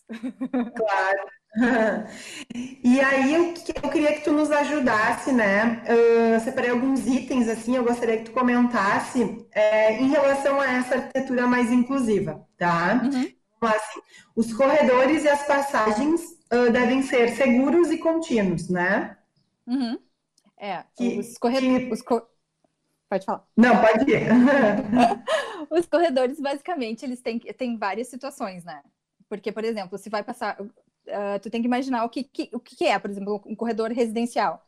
Claro. 0.77 1.29
E 2.83 3.01
aí 3.01 3.33
eu, 3.33 3.55
eu 3.81 3.91
queria 3.91 4.13
que 4.13 4.23
tu 4.23 4.33
nos 4.33 4.51
ajudasse, 4.51 5.31
né? 5.31 5.85
Uh, 5.87 6.41
separei 6.41 6.71
alguns 6.71 7.07
itens 7.07 7.49
assim, 7.49 7.77
eu 7.77 7.85
gostaria 7.85 8.19
que 8.19 8.25
tu 8.25 8.33
comentasse 8.33 9.47
é, 9.53 9.93
em 10.01 10.09
relação 10.09 10.61
a 10.61 10.73
essa 10.73 10.97
arquitetura 10.97 11.47
mais 11.47 11.71
inclusiva, 11.71 12.45
tá? 12.59 13.01
Uhum. 13.05 13.33
Assim, 13.61 14.01
os 14.35 14.53
corredores 14.53 15.23
e 15.23 15.29
as 15.29 15.47
passagens 15.47 16.23
uh, 16.53 16.73
devem 16.73 17.03
ser 17.03 17.31
seguros 17.37 17.89
e 17.93 17.99
contínuos, 17.99 18.69
né? 18.69 19.17
Uhum. 19.65 19.97
É, 20.59 20.83
que, 20.97 21.21
os 21.21 21.39
corredores. 21.39 22.03
Que... 22.03 22.23
Pode 23.09 23.25
falar. 23.25 23.45
Não, 23.57 23.81
pode 23.81 24.11
ir. 24.11 24.27
os 25.75 25.87
corredores, 25.87 26.41
basicamente, 26.41 27.05
eles 27.05 27.20
têm, 27.20 27.39
têm 27.39 27.77
várias 27.77 28.09
situações, 28.09 28.64
né? 28.64 28.83
Porque, 29.29 29.53
por 29.53 29.64
exemplo, 29.64 29.99
se 29.99 30.09
vai 30.09 30.22
passar. 30.22 30.61
Uh, 30.61 31.39
tu 31.43 31.51
tem 31.51 31.61
que 31.61 31.66
imaginar 31.66 32.05
o 32.05 32.09
que, 32.09 32.25
que, 32.25 32.49
o 32.53 32.61
que 32.61 32.87
é, 32.87 32.99
por 32.99 33.11
exemplo, 33.11 33.43
um 33.47 33.55
corredor 33.55 33.91
residencial. 33.91 34.66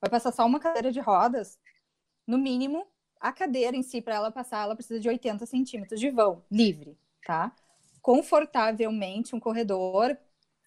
Vai 0.00 0.10
passar 0.10 0.32
só 0.32 0.44
uma 0.44 0.60
cadeira 0.60 0.92
de 0.92 1.00
rodas, 1.00 1.58
no 2.26 2.36
mínimo, 2.36 2.86
a 3.20 3.32
cadeira 3.32 3.76
em 3.76 3.82
si, 3.82 4.00
para 4.00 4.14
ela 4.14 4.30
passar, 4.30 4.62
ela 4.62 4.76
precisa 4.76 5.00
de 5.00 5.08
80 5.08 5.46
centímetros 5.46 5.98
de 5.98 6.10
vão, 6.10 6.44
livre, 6.50 6.96
tá? 7.26 7.52
Confortavelmente, 8.02 9.34
um 9.34 9.40
corredor, 9.40 10.16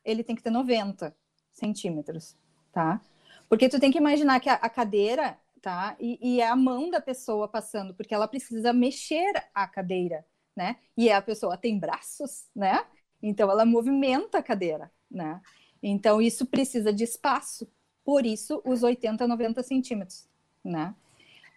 ele 0.04 0.24
tem 0.24 0.36
que 0.36 0.44
ter 0.44 0.50
90 0.50 1.16
centímetros, 1.52 2.36
tá? 2.72 3.00
Porque 3.48 3.70
tu 3.70 3.80
tem 3.80 3.92
que 3.92 3.98
imaginar 3.98 4.40
que 4.40 4.50
a, 4.50 4.56
a 4.56 4.70
cadeira, 4.70 5.38
tá? 5.62 5.96
E, 6.00 6.18
e, 6.22 6.42
é 6.42 6.48
a 6.48 6.56
mão 6.56 6.90
da 6.90 7.00
pessoa 7.00 7.48
passando, 7.48 7.94
porque 7.94 8.14
ela 8.14 8.28
precisa 8.28 8.74
mexer 8.74 9.32
a 9.54 9.68
cadeira, 9.68 10.26
né? 10.56 10.78
E 10.98 11.12
a 11.12 11.22
pessoa 11.22 11.56
tem 11.58 11.80
braços, 11.80 12.50
né? 12.56 12.86
Então 13.22 13.50
ela 13.50 13.66
movimenta 13.66 14.40
a 14.40 14.44
cadeira, 14.44 14.92
né? 15.10 15.40
Então 15.82 16.22
isso 16.22 16.46
precisa 16.46 16.92
de 16.92 17.04
espaço, 17.04 17.72
por 18.04 18.26
isso 18.26 18.62
os 18.66 18.82
80, 18.82 19.28
90 19.28 19.62
centímetros, 19.62 20.28
né? 20.64 20.96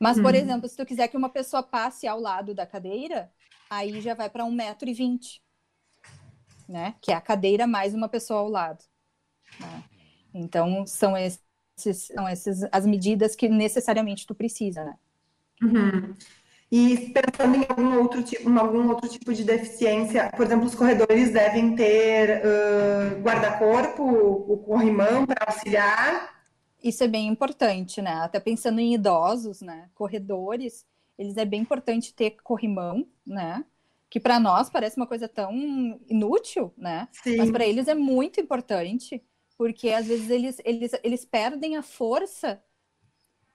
Mas, 0.01 0.21
por 0.21 0.35
uhum. 0.35 0.41
exemplo, 0.41 0.69
se 0.69 0.77
tu 0.77 0.85
quiser 0.85 1.09
que 1.09 1.17
uma 1.17 1.29
pessoa 1.29 1.63
passe 1.63 2.07
ao 2.07 2.21
lado 2.21 2.55
da 2.55 2.67
cadeira, 2.67 3.33
aí 3.71 4.01
já 4.01 4.13
vai 4.13 4.29
para 4.29 4.45
1,20m, 4.45 5.41
né? 6.69 6.95
Que 7.01 7.13
é 7.13 7.15
a 7.15 7.21
cadeira 7.21 7.67
mais 7.67 7.95
uma 7.95 8.09
pessoa 8.09 8.41
ao 8.41 8.49
lado. 8.49 8.85
Né? 9.61 9.85
Então, 10.35 10.87
são 10.87 11.17
esses 11.17 11.43
são 11.77 12.27
essas 12.27 12.66
as 12.70 12.87
medidas 12.87 13.35
que 13.35 13.49
necessariamente 13.49 14.27
tu 14.27 14.35
precisa, 14.35 14.85
né? 14.85 14.95
Uhum. 15.62 16.14
E 16.70 17.12
pensando 17.12 17.57
em 17.57 17.64
algum 17.68 17.99
outro 18.01 18.22
tipo, 18.22 18.49
em 18.49 18.59
algum 18.59 18.89
outro 18.89 19.09
tipo 19.09 19.33
de 19.33 19.45
deficiência, 19.45 20.31
por 20.35 20.45
exemplo, 20.45 20.66
os 20.66 20.75
corredores 20.75 21.33
devem 21.33 21.77
ter 21.77 22.43
uh, 22.43 23.20
guarda-corpo, 23.22 24.03
o 24.03 24.59
corrimão 24.59 25.25
para 25.27 25.47
auxiliar. 25.47 26.35
Isso 26.83 27.05
é 27.05 27.09
bem 27.09 27.29
importante, 27.29 28.03
né? 28.03 28.14
Até 28.14 28.41
pensando 28.41 28.81
em 28.81 28.95
idosos, 28.95 29.61
né? 29.61 29.89
Corredores, 29.95 30.85
eles 31.16 31.37
é 31.37 31.45
bem 31.45 31.61
importante 31.61 32.12
ter 32.12 32.37
corrimão, 32.43 33.07
né? 33.25 33.64
Que 34.11 34.18
para 34.18 34.41
nós 34.41 34.68
parece 34.68 34.97
uma 34.97 35.07
coisa 35.07 35.29
tão 35.29 35.53
inútil, 36.09 36.72
né? 36.77 37.09
Sim. 37.12 37.37
Mas 37.37 37.51
para 37.51 37.64
eles 37.64 37.89
é 37.89 37.95
muito 37.95 38.41
importante 38.41 39.22
porque 39.57 39.91
às 39.91 40.07
vezes 40.07 40.31
eles, 40.31 40.61
eles, 40.65 40.93
eles 41.03 41.25
perdem 41.25 41.77
a 41.77 41.83
força. 41.83 42.63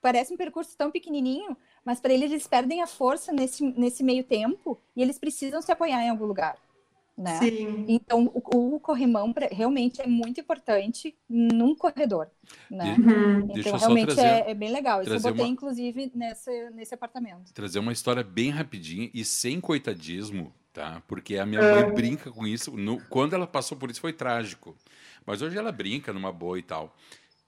Parece 0.02 0.34
um 0.34 0.38
percurso 0.38 0.78
tão 0.78 0.90
pequenininho, 0.90 1.58
mas 1.84 2.00
para 2.00 2.14
eles 2.14 2.32
eles 2.32 2.48
perdem 2.48 2.82
a 2.82 2.88
força 2.88 3.34
nesse, 3.34 3.64
nesse 3.64 4.04
meio 4.04 4.24
tempo 4.24 4.80
e 4.96 5.02
eles 5.02 5.20
precisam 5.20 5.62
se 5.62 5.72
apoiar 5.72 6.02
em 6.04 6.10
algum 6.10 6.26
lugar. 6.26 6.58
Né? 7.20 7.38
Sim. 7.38 7.84
Então, 7.90 8.32
o, 8.34 8.76
o 8.76 8.80
corrimão 8.80 9.34
pra, 9.34 9.50
realmente 9.52 10.02
é 10.02 10.08
muito 10.08 10.40
importante 10.40 11.14
num 11.28 11.76
corredor. 11.76 12.30
Né? 12.72 12.96
Uhum. 12.98 13.48
Então, 13.58 13.78
realmente 13.78 14.16
trazer, 14.16 14.26
é, 14.26 14.52
é, 14.52 14.54
bem 14.54 14.72
legal. 14.72 15.02
Isso 15.02 15.14
eu 15.14 15.20
botei, 15.20 15.44
uma... 15.44 15.50
inclusive, 15.50 16.10
nesse, 16.16 16.70
nesse 16.70 16.94
apartamento. 16.94 17.54
Trazer 17.54 17.80
uma 17.80 17.92
história 17.92 18.24
bem 18.24 18.52
rapidinha 18.52 19.10
e 19.14 19.26
sem 19.26 19.60
coitadismo, 19.60 20.54
tá? 20.72 21.04
Porque 21.10 21.36
a 21.36 21.46
minha 21.46 21.62
mãe 21.62 21.94
brinca 21.94 22.32
com 22.32 22.48
isso. 22.48 22.72
No, 22.78 23.02
quando 23.10 23.34
ela 23.34 23.46
passou 23.46 23.78
por 23.78 23.92
isso, 23.92 24.00
foi 24.00 24.14
trágico. 24.14 24.74
Mas 25.26 25.42
hoje 25.42 25.58
ela 25.58 25.72
brinca 25.72 26.14
numa 26.14 26.32
boa 26.32 26.58
e 26.58 26.64
tal. 26.64 26.96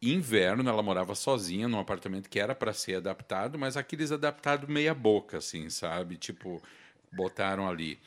Inverno, 0.01 0.67
ela 0.67 0.81
morava 0.81 1.13
sozinha 1.13 1.67
num 1.67 1.79
apartamento 1.79 2.29
que 2.29 2.39
era 2.39 2.55
para 2.55 2.73
ser 2.73 2.95
adaptado, 2.95 3.59
mas 3.59 3.77
aqueles 3.77 4.11
adaptados 4.11 4.67
meia 4.67 4.95
boca, 4.95 5.37
assim, 5.37 5.69
sabe? 5.69 6.17
Tipo, 6.17 6.61
botaram 7.13 7.69
ali. 7.69 7.99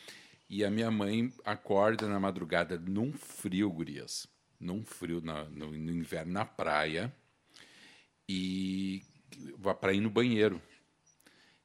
E 0.51 0.65
a 0.65 0.71
minha 0.71 0.91
mãe 0.91 1.33
acorda 1.45 2.09
na 2.09 2.19
madrugada 2.19 2.79
num 2.79 3.13
frio, 3.13 3.71
gurias. 3.71 4.27
Num 4.59 4.85
frio 4.85 5.21
na, 5.21 5.45
no, 5.45 5.71
no 5.71 5.93
inverno 5.93 6.33
na 6.33 6.45
praia. 6.45 7.13
E 8.29 9.03
vai 9.59 9.75
para 9.75 9.93
ir 9.93 10.01
no 10.01 10.11
banheiro. 10.11 10.61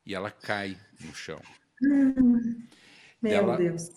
E 0.06 0.14
ela 0.14 0.32
cai 0.32 0.78
no 1.02 1.14
chão. 1.14 1.41
Hum, 1.82 2.68
meu 3.22 3.34
ela, 3.34 3.58
Deus. 3.58 3.91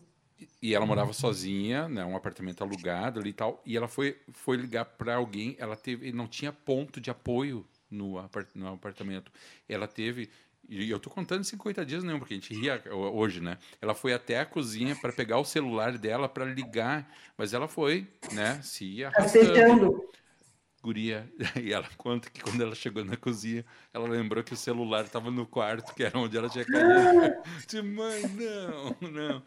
E 0.61 0.75
ela 0.75 0.87
morava 0.87 1.13
sozinha, 1.13 1.89
né, 1.89 2.05
um 2.05 2.17
apartamento 2.17 2.63
alugado 2.63 3.21
ali 3.21 3.31
e 3.31 3.33
tal. 3.33 3.63
E 3.65 3.77
ela 3.77 3.89
foi, 3.89 4.19
foi 4.33 4.57
ligar 4.57 4.85
para 4.85 5.17
alguém, 5.17 5.57
ela 5.59 5.77
teve, 5.77 6.13
não 6.13 6.27
tinha 6.27 6.53
ponto 6.53 7.01
de 7.01 7.11
apoio 7.11 7.67
no, 7.91 8.19
apart, 8.19 8.49
no 8.55 8.69
apartamento. 8.69 9.31
Ela 9.69 9.87
teve, 9.87 10.31
e 10.69 10.91
eu 10.91 10.99
tô 10.99 11.11
contando 11.11 11.45
50 11.45 11.85
dias 11.85 12.05
não, 12.05 12.19
porque 12.19 12.35
a 12.35 12.37
gente 12.37 12.55
ria 12.55 12.83
hoje, 12.93 13.41
né? 13.41 13.59
Ela 13.81 13.95
foi 13.95 14.13
até 14.13 14.41
a 14.41 14.47
cozinha 14.47 14.97
para 14.97 15.13
pegar 15.13 15.39
o 15.39 15.45
celular 15.45 15.99
dela 15.99 16.29
para 16.29 16.45
ligar, 16.45 17.11
mas 17.37 17.53
ela 17.53 17.69
foi, 17.69 18.07
né, 18.33 18.61
se 18.63 19.05
arrastando. 19.05 20.09
Guria, 20.83 21.33
e 21.63 21.73
ela 21.73 21.89
conta 21.97 22.29
que 22.29 22.41
quando 22.41 22.61
ela 22.61 22.75
chegou 22.75 23.05
na 23.05 23.17
cozinha, 23.17 23.65
ela 23.95 24.09
lembrou 24.09 24.43
que 24.43 24.53
o 24.53 24.57
celular 24.57 25.05
estava 25.05 25.31
no 25.31 25.47
quarto, 25.47 25.95
que 25.95 26.03
era 26.03 26.19
onde 26.19 26.37
ela 26.37 26.49
tinha 26.49 26.65
caído. 26.65 27.41
Disse, 27.65 27.83
mãe, 27.83 28.23
não, 28.29 28.97
não 29.09 29.43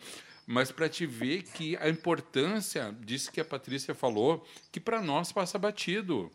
mas 0.46 0.72
para 0.72 0.88
te 0.88 1.06
ver 1.06 1.43
que 1.43 1.76
a 1.78 1.89
importância 1.89 2.96
disso 3.02 3.32
que 3.32 3.41
a 3.41 3.46
Patrícia 3.46 3.96
falou, 3.96 4.46
que 4.72 4.80
para 4.80 5.02
nós 5.02 5.32
passa 5.32 5.58
batido. 5.58 6.32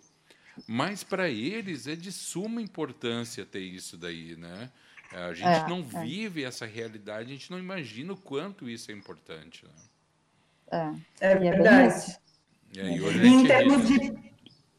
Mas 0.67 1.05
para 1.05 1.29
eles 1.29 1.87
é 1.87 1.95
de 1.95 2.11
suma 2.11 2.61
importância 2.61 3.47
ter 3.47 3.61
isso 3.61 3.97
daí, 3.97 4.37
né? 4.37 4.71
A 5.13 5.33
gente 5.33 5.65
é, 5.65 5.69
não 5.69 5.79
é. 5.79 6.05
vive 6.05 6.45
essa 6.45 6.67
realidade, 6.67 7.31
a 7.31 7.33
gente 7.33 7.51
não 7.51 7.59
imagina 7.59 8.13
o 8.13 8.17
quanto 8.17 8.69
isso 8.69 8.91
é 8.91 8.95
importante. 8.95 9.65
Né? 9.65 10.97
É, 11.21 11.29
é, 11.29 11.33
é 11.33 11.37
verdade. 11.37 12.19
É, 12.77 12.97
e 12.97 13.01
hoje 13.01 13.27
em 13.27 13.47
termos 13.47 13.89
de, 13.89 14.13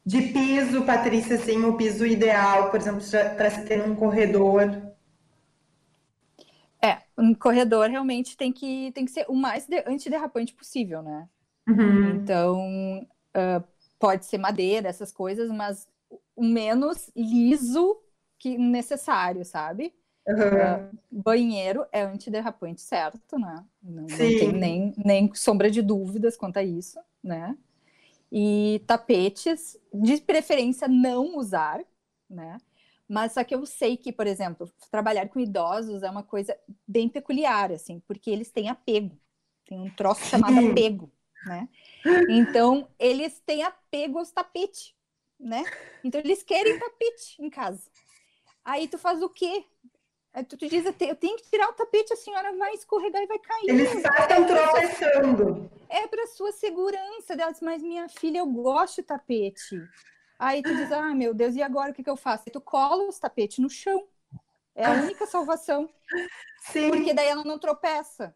de 0.04 0.22
piso, 0.32 0.82
Patrícia, 0.84 1.36
assim, 1.36 1.62
o 1.64 1.76
piso 1.76 2.06
ideal, 2.06 2.70
por 2.70 2.80
exemplo, 2.80 3.02
para 3.36 3.50
se 3.50 3.64
ter 3.66 3.82
um 3.82 3.94
corredor 3.94 4.91
um 7.22 7.34
corredor 7.34 7.88
realmente 7.88 8.36
tem 8.36 8.52
que, 8.52 8.90
tem 8.92 9.04
que 9.04 9.12
ser 9.12 9.24
o 9.28 9.34
mais 9.34 9.66
de, 9.66 9.78
antiderrapante 9.86 10.52
possível, 10.52 11.02
né? 11.02 11.28
Uhum. 11.68 12.16
Então, 12.16 13.06
uh, 13.36 13.64
pode 13.98 14.26
ser 14.26 14.38
madeira, 14.38 14.88
essas 14.88 15.12
coisas, 15.12 15.48
mas 15.52 15.86
o 16.34 16.42
menos 16.44 17.10
liso 17.14 17.96
que 18.38 18.58
necessário, 18.58 19.44
sabe? 19.44 19.94
Uhum. 20.26 20.34
Uh, 20.34 21.22
banheiro 21.22 21.86
é 21.92 22.02
antiderrapante, 22.02 22.80
certo, 22.80 23.38
né? 23.38 23.64
Não, 23.80 24.02
não, 24.02 24.06
tem 24.06 24.52
nem, 24.52 24.92
nem 24.96 25.32
sombra 25.32 25.70
de 25.70 25.80
dúvidas 25.80 26.36
quanto 26.36 26.56
a 26.56 26.64
isso, 26.64 26.98
né? 27.22 27.56
E 28.32 28.82
tapetes, 28.84 29.78
de 29.94 30.20
preferência, 30.20 30.88
não 30.88 31.36
usar, 31.36 31.80
né? 32.28 32.58
Mas 33.08 33.32
só 33.32 33.44
que 33.44 33.54
eu 33.54 33.66
sei 33.66 33.96
que, 33.96 34.12
por 34.12 34.26
exemplo, 34.26 34.70
trabalhar 34.90 35.28
com 35.28 35.40
idosos 35.40 36.02
é 36.02 36.10
uma 36.10 36.22
coisa 36.22 36.56
bem 36.86 37.08
peculiar, 37.08 37.70
assim, 37.70 38.00
porque 38.06 38.30
eles 38.30 38.50
têm 38.50 38.68
apego. 38.68 39.20
Tem 39.66 39.78
um 39.80 39.90
troço 39.90 40.24
chamado 40.24 40.70
apego, 40.70 41.12
né? 41.46 41.68
Então, 42.28 42.88
eles 42.98 43.40
têm 43.40 43.62
apego 43.62 44.18
aos 44.18 44.30
tapetes, 44.30 44.94
né? 45.38 45.62
Então, 46.02 46.20
eles 46.20 46.42
querem 46.42 46.78
tapete 46.78 47.40
em 47.40 47.50
casa. 47.50 47.90
Aí 48.64 48.88
tu 48.88 48.96
faz 48.98 49.22
o 49.22 49.28
quê? 49.28 49.64
Aí 50.32 50.44
tu 50.44 50.56
te 50.56 50.66
diz, 50.66 50.86
eu 50.86 50.94
tenho 50.94 51.36
que 51.36 51.50
tirar 51.50 51.68
o 51.68 51.74
tapete, 51.74 52.14
a 52.14 52.16
senhora 52.16 52.56
vai 52.56 52.72
escorregar 52.72 53.22
e 53.22 53.26
vai 53.26 53.38
cair. 53.38 53.68
Eles 53.68 53.92
estão 53.92 54.46
tropeçando. 54.46 55.70
É 55.90 56.06
para 56.06 56.26
sua 56.28 56.52
segurança 56.52 57.36
delas, 57.36 57.60
mas 57.60 57.82
minha 57.82 58.08
filha, 58.08 58.38
eu 58.38 58.46
gosto 58.46 58.96
de 58.96 59.02
tapete. 59.02 59.76
Aí 60.42 60.60
tu 60.60 60.74
diz, 60.74 60.90
ah, 60.90 61.14
meu 61.14 61.32
Deus, 61.32 61.54
e 61.54 61.62
agora 61.62 61.92
o 61.92 61.94
que, 61.94 62.02
que 62.02 62.10
eu 62.10 62.16
faço? 62.16 62.50
Tu 62.50 62.60
cola 62.60 63.08
os 63.08 63.16
tapetes 63.16 63.58
no 63.58 63.70
chão. 63.70 64.08
É 64.74 64.84
a 64.84 64.90
única 64.90 65.24
salvação. 65.24 65.88
Sim. 66.62 66.90
Porque 66.90 67.14
daí 67.14 67.28
ela 67.28 67.44
não 67.44 67.60
tropeça. 67.60 68.34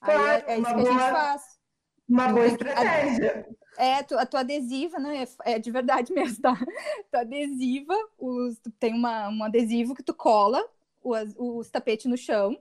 Claro, 0.00 0.22
Aí 0.22 0.28
é, 0.28 0.44
é 0.46 0.58
isso 0.58 0.74
que 0.74 0.74
boa, 0.74 0.88
a 0.88 0.92
gente 0.92 1.12
faz. 1.12 1.60
Uma 2.08 2.28
boa 2.28 2.46
estratégia. 2.46 3.46
É, 3.76 4.02
tu, 4.02 4.18
a 4.18 4.24
tua 4.24 4.40
adesiva, 4.40 4.98
né? 4.98 5.22
É, 5.44 5.52
é 5.52 5.58
de 5.58 5.70
verdade 5.70 6.12
mesmo, 6.14 6.40
tá? 6.40 6.54
Tua 7.10 7.20
adesiva, 7.20 7.94
os, 8.16 8.58
tu 8.60 8.70
tem 8.70 8.94
uma, 8.94 9.28
um 9.28 9.44
adesivo 9.44 9.94
que 9.94 10.02
tu 10.02 10.14
cola 10.14 10.66
os, 11.02 11.34
os 11.36 11.70
tapetes 11.70 12.06
no 12.06 12.16
chão 12.16 12.58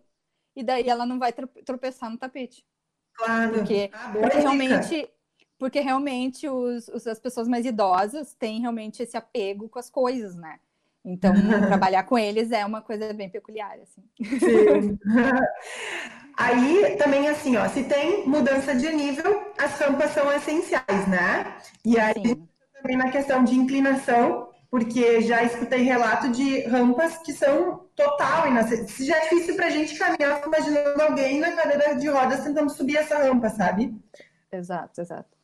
e 0.53 0.61
daí 0.61 0.89
ela 0.89 1.05
não 1.05 1.17
vai 1.17 1.31
tropeçar 1.31 2.09
no 2.09 2.17
tapete. 2.17 2.65
Claro. 3.13 3.53
Porque, 3.53 3.89
ah, 3.93 4.11
porque 4.11 4.37
realmente, 4.39 5.09
porque 5.57 5.79
realmente 5.79 6.47
os, 6.47 6.87
os, 6.89 7.07
as 7.07 7.19
pessoas 7.19 7.47
mais 7.47 7.65
idosas 7.65 8.33
têm 8.33 8.61
realmente 8.61 9.01
esse 9.01 9.17
apego 9.17 9.67
com 9.67 9.79
as 9.79 9.89
coisas, 9.89 10.35
né? 10.35 10.59
Então, 11.03 11.33
trabalhar 11.67 12.03
com 12.03 12.17
eles 12.17 12.51
é 12.51 12.65
uma 12.65 12.81
coisa 12.81 13.13
bem 13.13 13.29
peculiar, 13.29 13.77
assim. 13.81 14.03
Sim. 14.39 14.99
Aí, 16.37 16.95
também, 16.97 17.27
assim, 17.29 17.57
ó, 17.57 17.67
se 17.67 17.85
tem 17.85 18.27
mudança 18.27 18.75
de 18.75 18.93
nível, 18.93 19.51
as 19.57 19.79
rampas 19.79 20.11
são 20.11 20.31
essenciais, 20.31 21.07
né? 21.07 21.57
E 21.83 21.97
aí, 21.97 22.13
Sim. 22.13 22.47
também 22.75 22.95
na 22.95 23.09
questão 23.09 23.43
de 23.43 23.55
inclinação, 23.55 24.49
porque 24.69 25.21
já 25.21 25.43
escutei 25.43 25.81
relato 25.81 26.29
de 26.29 26.61
rampas 26.67 27.17
que 27.17 27.33
são 27.33 27.87
total 27.95 28.47
inacessíveis. 28.49 29.07
Já 29.07 29.17
é 29.17 29.21
difícil 29.29 29.55
para 29.55 29.65
a 29.65 29.71
gente 29.71 29.97
caminhar, 29.97 30.45
imaginando 30.45 31.01
alguém 31.01 31.39
na 31.39 31.53
cadeira 31.53 31.95
de 31.95 32.07
rodas 32.07 32.43
tentando 32.43 32.69
subir 32.69 32.97
essa 32.97 33.17
rampa, 33.17 33.49
sabe? 33.49 33.95
Exato, 34.51 35.01
exato. 35.01 35.36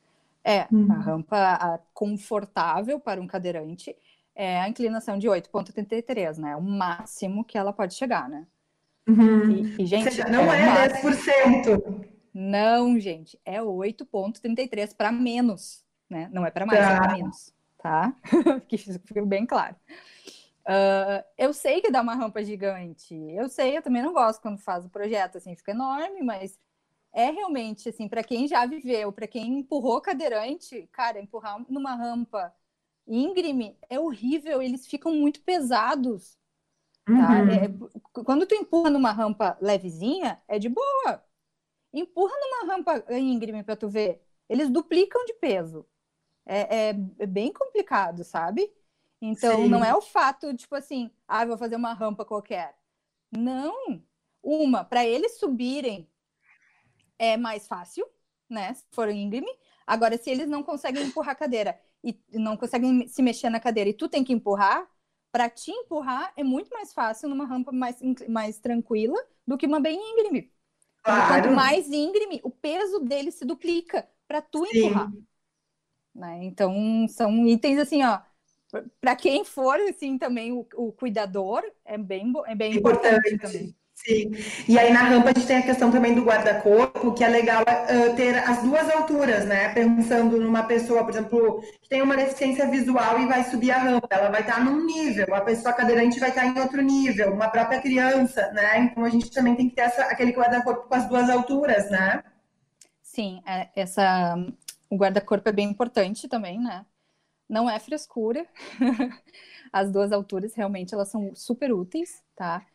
É, 0.43 0.67
hum. 0.71 0.91
a 0.91 0.95
rampa 0.95 1.81
confortável 1.93 2.99
para 2.99 3.21
um 3.21 3.27
cadeirante 3.27 3.95
é 4.35 4.59
a 4.59 4.67
inclinação 4.67 5.17
de 5.17 5.27
8,33, 5.27 6.37
né? 6.37 6.55
O 6.55 6.61
máximo 6.61 7.45
que 7.45 7.57
ela 7.57 7.71
pode 7.71 7.93
chegar, 7.93 8.27
né? 8.27 8.45
Uhum. 9.07 9.51
E, 9.51 9.81
e, 9.83 9.85
gente, 9.85 10.03
seja, 10.05 10.27
não 10.27 10.51
é, 10.51 10.85
é 10.85 11.01
10%. 11.01 12.09
Não, 12.33 12.99
gente, 12.99 13.39
é 13.45 13.59
8,33 13.59 14.95
para 14.95 15.11
menos, 15.11 15.85
né? 16.09 16.29
Não 16.31 16.45
é 16.45 16.51
para 16.51 16.65
mais, 16.65 16.79
tá. 16.79 16.93
é 16.93 16.97
para 16.97 17.13
menos, 17.13 17.53
tá? 17.77 18.15
que 18.67 18.77
ficou 18.77 19.25
bem 19.25 19.45
claro. 19.45 19.75
Uh, 20.63 21.23
eu 21.37 21.53
sei 21.53 21.81
que 21.81 21.91
dá 21.91 22.01
uma 22.01 22.15
rampa 22.15 22.43
gigante. 22.43 23.13
Eu 23.13 23.49
sei, 23.49 23.77
eu 23.77 23.81
também 23.81 24.01
não 24.01 24.13
gosto 24.13 24.41
quando 24.41 24.57
faz 24.57 24.85
o 24.85 24.89
projeto, 24.89 25.37
assim, 25.37 25.55
fica 25.55 25.71
enorme, 25.71 26.23
mas 26.23 26.57
é 27.14 27.30
realmente, 27.30 27.89
assim, 27.89 28.09
para 28.09 28.24
quem 28.24 28.47
já 28.47 28.66
viveu, 28.66 29.11
para 29.11 29.28
quem 29.28 29.59
empurrou 29.59 30.01
cadeirante, 30.01 30.89
cara, 30.91 31.20
empurrar 31.20 31.64
numa 31.70 31.95
rampa 31.95 32.53
íngreme 33.07 33.78
é 33.89 33.99
horrível, 33.99 34.61
eles 34.61 34.88
ficam 34.88 35.14
muito 35.14 35.41
pesados. 35.41 36.38
Tá? 37.05 37.11
Uhum. 37.14 37.49
É, 37.49 38.24
quando 38.24 38.45
tu 38.47 38.55
empurra 38.55 38.89
numa 38.89 39.11
rampa 39.11 39.57
levezinha, 39.61 40.41
é 40.47 40.57
de 40.57 40.70
boa. 40.70 41.24
Empurra 41.93 42.34
numa 42.39 42.74
rampa 42.74 43.05
íngreme 43.14 43.64
para 43.64 43.76
tu 43.76 43.88
ver. 43.88 44.22
Eles 44.49 44.70
duplicam 44.70 45.24
de 45.26 45.34
peso. 45.34 45.86
É, 46.45 46.89
é, 46.89 46.95
é 47.20 47.26
bem 47.26 47.53
complicado, 47.53 48.24
sabe? 48.24 48.74
Então, 49.22 49.64
Sim. 49.64 49.70
não 49.70 49.86
é 49.86 49.95
o 49.95 50.01
fato, 50.01 50.53
tipo 50.55 50.76
assim, 50.76 51.11
ah, 51.28 51.45
vou 51.45 51.57
fazer 51.57 51.76
uma 51.76 51.93
rampa 51.93 52.26
qualquer. 52.26 52.76
Não. 53.32 54.03
Uma, 54.41 54.84
para 54.84 55.05
eles 55.05 55.39
subirem 55.39 56.09
é 57.24 57.38
mais 57.38 57.67
fácil, 57.67 58.05
né? 58.49 58.74
Se 58.74 58.86
for 58.91 59.09
íngreme. 59.09 59.51
Agora, 59.86 60.17
se 60.17 60.30
eles 60.30 60.47
não 60.47 60.63
conseguem 60.63 61.03
empurrar 61.03 61.34
a 61.34 61.36
cadeira 61.36 61.80
e 62.03 62.17
não 62.34 62.57
conseguem 62.57 63.07
se 63.07 63.21
mexer 63.21 63.49
na 63.49 63.59
cadeira 63.59 63.89
e 63.89 63.93
tu 63.93 64.09
tem 64.09 64.24
que 64.24 64.34
empurrar, 64.34 64.88
para 65.32 65.49
te 65.49 65.71
empurrar 65.71 66.32
é 66.38 66.43
muito 66.43 66.69
mais 66.69 66.93
fácil 66.93 67.28
numa 67.28 67.45
rampa 67.45 67.71
mais, 67.71 67.97
mais 68.30 68.59
tranquila 68.59 69.17
do 69.47 69.57
que 69.57 69.65
uma 69.65 69.80
bem 69.80 69.99
íngreme. 70.11 70.51
Claro. 71.03 71.28
Quanto 71.28 71.55
mais 71.55 71.89
íngreme, 71.89 72.39
o 72.43 72.49
peso 72.49 72.99
dele 72.99 73.32
se 73.32 73.43
duplica 73.43 74.07
para 74.28 74.41
tu 74.41 74.65
Sim. 74.65 74.78
empurrar. 74.78 75.11
Né? 76.13 76.43
Então, 76.43 77.07
são 77.09 77.47
itens 77.47 77.80
assim, 77.80 78.03
ó. 78.03 78.21
Para 78.99 79.15
quem 79.15 79.43
for, 79.43 79.80
assim, 79.82 80.17
também 80.17 80.51
o, 80.51 80.65
o, 80.76 80.91
cuidador 80.91 81.63
é 81.86 81.97
bem, 81.97 82.32
é 82.45 82.55
bem 82.55 82.76
importante, 82.76 83.34
importante 83.34 83.38
também. 83.38 83.76
Sim. 84.06 84.32
E 84.68 84.78
aí 84.78 84.91
na 84.91 84.99
rampa 85.04 85.30
a 85.30 85.34
gente 85.34 85.47
tem 85.47 85.58
a 85.58 85.64
questão 85.64 85.89
também 85.89 86.14
do 86.14 86.26
guarda-corpo, 86.26 87.14
que 87.14 87.24
é 87.24 87.28
legal 87.30 87.64
uh, 87.64 88.16
ter 88.16 88.36
as 88.38 88.62
duas 88.62 88.89
alturas, 88.89 89.45
né? 89.45 89.70
Pensando 89.74 90.41
numa 90.41 90.64
pessoa, 90.64 91.04
por 91.04 91.12
exemplo, 91.12 91.62
que 91.82 91.88
tem 91.88 92.01
uma 92.01 92.18
deficiência 92.18 92.70
visual 92.70 93.20
e 93.22 93.28
vai 93.28 93.45
subir 93.45 93.72
a 93.72 93.78
rampa, 93.78 94.08
ela 94.10 94.30
vai 94.30 94.41
estar 94.41 94.64
num 94.64 94.86
nível, 94.86 95.34
a 95.34 95.39
pessoa 95.39 95.74
cadeirante 95.74 96.20
vai 96.20 96.30
estar 96.30 96.45
em 96.45 96.60
outro 96.60 96.82
nível, 96.82 97.34
uma 97.34 97.47
própria 97.47 97.82
criança, 97.82 98.51
né? 98.51 98.80
Então 98.80 99.06
a 99.06 99.10
gente 99.10 99.32
também 99.32 99.56
tem 99.56 99.70
que 99.70 99.76
ter 99.76 99.84
essa, 99.84 100.04
aquele 100.04 100.34
guarda-corpo 100.34 100.89
com 100.89 100.95
as 100.95 101.08
duas 101.08 101.30
alturas, 101.30 101.89
né? 101.89 102.24
Sim, 103.01 103.41
é, 103.45 103.70
essa, 103.74 104.36
o 104.89 104.97
guarda-corpo 104.97 105.47
é 105.47 105.54
bem 105.54 105.70
importante 105.70 106.28
também, 106.28 106.60
né? 106.60 106.86
Não 107.47 107.70
é 107.70 107.80
frescura. 107.80 108.45
as 109.72 109.89
duas 109.91 110.12
alturas 110.12 110.54
realmente 110.56 110.93
elas 110.93 111.10
são 111.10 111.34
super 111.34 111.72
úteis, 111.72 112.22
tá? 112.36 112.66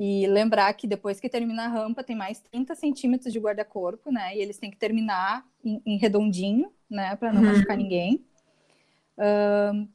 E 0.00 0.28
lembrar 0.28 0.72
que 0.74 0.86
depois 0.86 1.18
que 1.18 1.28
termina 1.28 1.64
a 1.64 1.68
rampa, 1.68 2.04
tem 2.04 2.14
mais 2.14 2.38
30 2.38 2.72
centímetros 2.76 3.32
de 3.32 3.40
guarda-corpo, 3.40 4.12
né? 4.12 4.36
E 4.36 4.40
eles 4.40 4.56
têm 4.56 4.70
que 4.70 4.76
terminar 4.76 5.44
em, 5.64 5.82
em 5.84 5.96
redondinho, 5.98 6.72
né? 6.88 7.16
Para 7.16 7.32
não 7.32 7.42
uhum. 7.42 7.48
machucar 7.48 7.76
ninguém. 7.76 8.24
Um, 9.18 9.88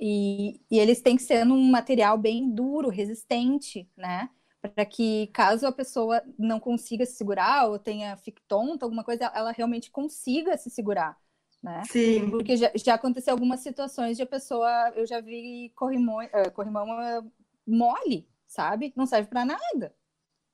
e, 0.00 0.60
e, 0.68 0.80
eles 0.80 1.00
têm 1.00 1.16
que 1.16 1.22
ser 1.22 1.44
num 1.44 1.70
material 1.70 2.18
bem 2.18 2.50
duro, 2.50 2.88
resistente, 2.88 3.88
né? 3.96 4.28
Para 4.60 4.84
que 4.84 5.28
caso 5.28 5.68
a 5.68 5.72
pessoa 5.72 6.20
não 6.36 6.58
consiga 6.58 7.06
se 7.06 7.12
segurar 7.12 7.68
ou 7.68 7.78
tenha 7.78 8.16
fique 8.16 8.42
tonta, 8.48 8.84
alguma 8.84 9.04
coisa, 9.04 9.30
ela 9.32 9.52
realmente 9.52 9.88
consiga 9.88 10.56
se 10.58 10.68
segurar, 10.68 11.16
né? 11.62 11.84
Sim. 11.88 12.28
Porque 12.28 12.56
já, 12.56 12.72
já 12.74 12.94
aconteceu 12.94 13.32
algumas 13.32 13.60
situações 13.60 14.16
de 14.16 14.24
a 14.24 14.26
pessoa, 14.26 14.92
eu 14.96 15.06
já 15.06 15.20
vi 15.20 15.70
corrimão, 15.76 16.18
uh, 16.24 16.50
corrimão 16.52 16.88
uh, 16.88 17.32
mole, 17.64 18.26
sabe? 18.46 18.92
Não 18.96 19.06
serve 19.06 19.28
para 19.28 19.44
nada. 19.44 19.94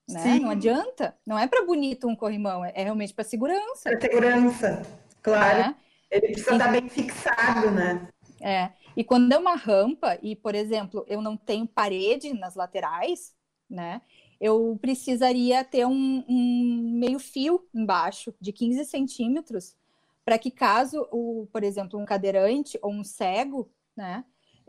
Né? 0.09 0.39
Não 0.41 0.51
adianta. 0.51 1.17
Não 1.27 1.39
é 1.39 1.47
para 1.47 1.65
bonito 1.65 2.09
um 2.09 2.17
corrimão, 2.17 2.65
é, 2.65 2.73
é 2.75 2.83
realmente 2.85 3.15
para 3.15 3.25
segurança. 3.25 3.83
Para 3.85 4.01
segurança, 4.01 4.83
claro. 5.23 5.61
É. 5.61 5.77
Ele 6.11 6.33
precisa 6.33 6.53
estar 6.53 6.71
bem 6.71 6.89
fixado, 6.89 7.71
né? 7.71 8.09
É. 8.41 8.71
E 8.95 9.03
quando 9.03 9.33
é 9.33 9.39
uma 9.39 9.55
rampa, 9.55 10.19
e, 10.23 10.37
por 10.37 10.55
exemplo, 10.55 11.05
eu 11.09 11.23
não 11.23 11.37
tenho 11.37 11.67
parede 11.67 12.35
nas 12.35 12.55
laterais, 12.55 13.35
né? 13.71 14.03
Eu 14.39 14.77
precisaria 14.81 15.65
ter 15.65 15.87
um, 15.87 16.25
um 16.29 16.99
meio 16.99 17.19
fio 17.19 17.67
embaixo 17.73 18.35
de 18.41 18.53
15 18.53 18.85
centímetros 18.85 19.75
para 20.25 20.39
que 20.39 20.51
caso, 20.51 21.09
o, 21.11 21.49
por 21.53 21.63
exemplo, 21.63 21.99
um 21.99 22.05
cadeirante 22.05 22.79
ou 22.83 22.93
um 22.93 23.05
cego, 23.05 23.71
né? 23.97 24.25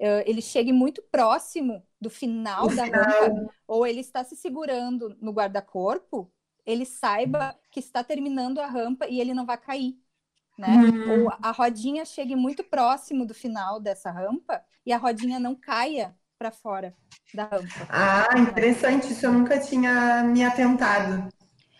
Eh, 0.05 0.29
ele 0.29 0.41
chegue 0.41 0.73
muito 0.73 1.01
próximo 1.01 1.81
do 2.01 2.09
final 2.09 2.67
da 2.67 2.83
rampa, 2.83 3.49
ou 3.65 3.87
ele 3.87 4.01
está 4.01 4.21
se 4.21 4.35
segurando 4.35 5.15
no 5.21 5.31
guarda-corpo, 5.31 6.29
ele 6.65 6.85
saiba 6.85 7.57
que 7.71 7.79
está 7.79 8.03
terminando 8.03 8.59
a 8.59 8.67
rampa 8.67 9.07
e 9.07 9.21
ele 9.21 9.33
não 9.33 9.45
vai 9.45 9.57
cair. 9.57 9.97
Né? 10.57 10.67
Uhum. 10.67 11.23
Ou 11.23 11.33
a 11.41 11.51
rodinha 11.51 12.03
chegue 12.03 12.35
muito 12.35 12.65
próximo 12.65 13.25
do 13.25 13.33
final 13.33 13.79
dessa 13.79 14.11
rampa 14.11 14.61
e 14.85 14.91
a 14.91 14.97
rodinha 14.97 15.39
não 15.39 15.55
caia 15.55 16.13
para 16.37 16.51
fora 16.51 16.93
da 17.33 17.45
rampa. 17.45 17.87
Ah, 17.87 18.37
interessante, 18.37 19.13
isso 19.13 19.25
eu 19.25 19.31
nunca 19.31 19.57
tinha 19.57 20.21
me 20.25 20.43
atentado. 20.43 21.29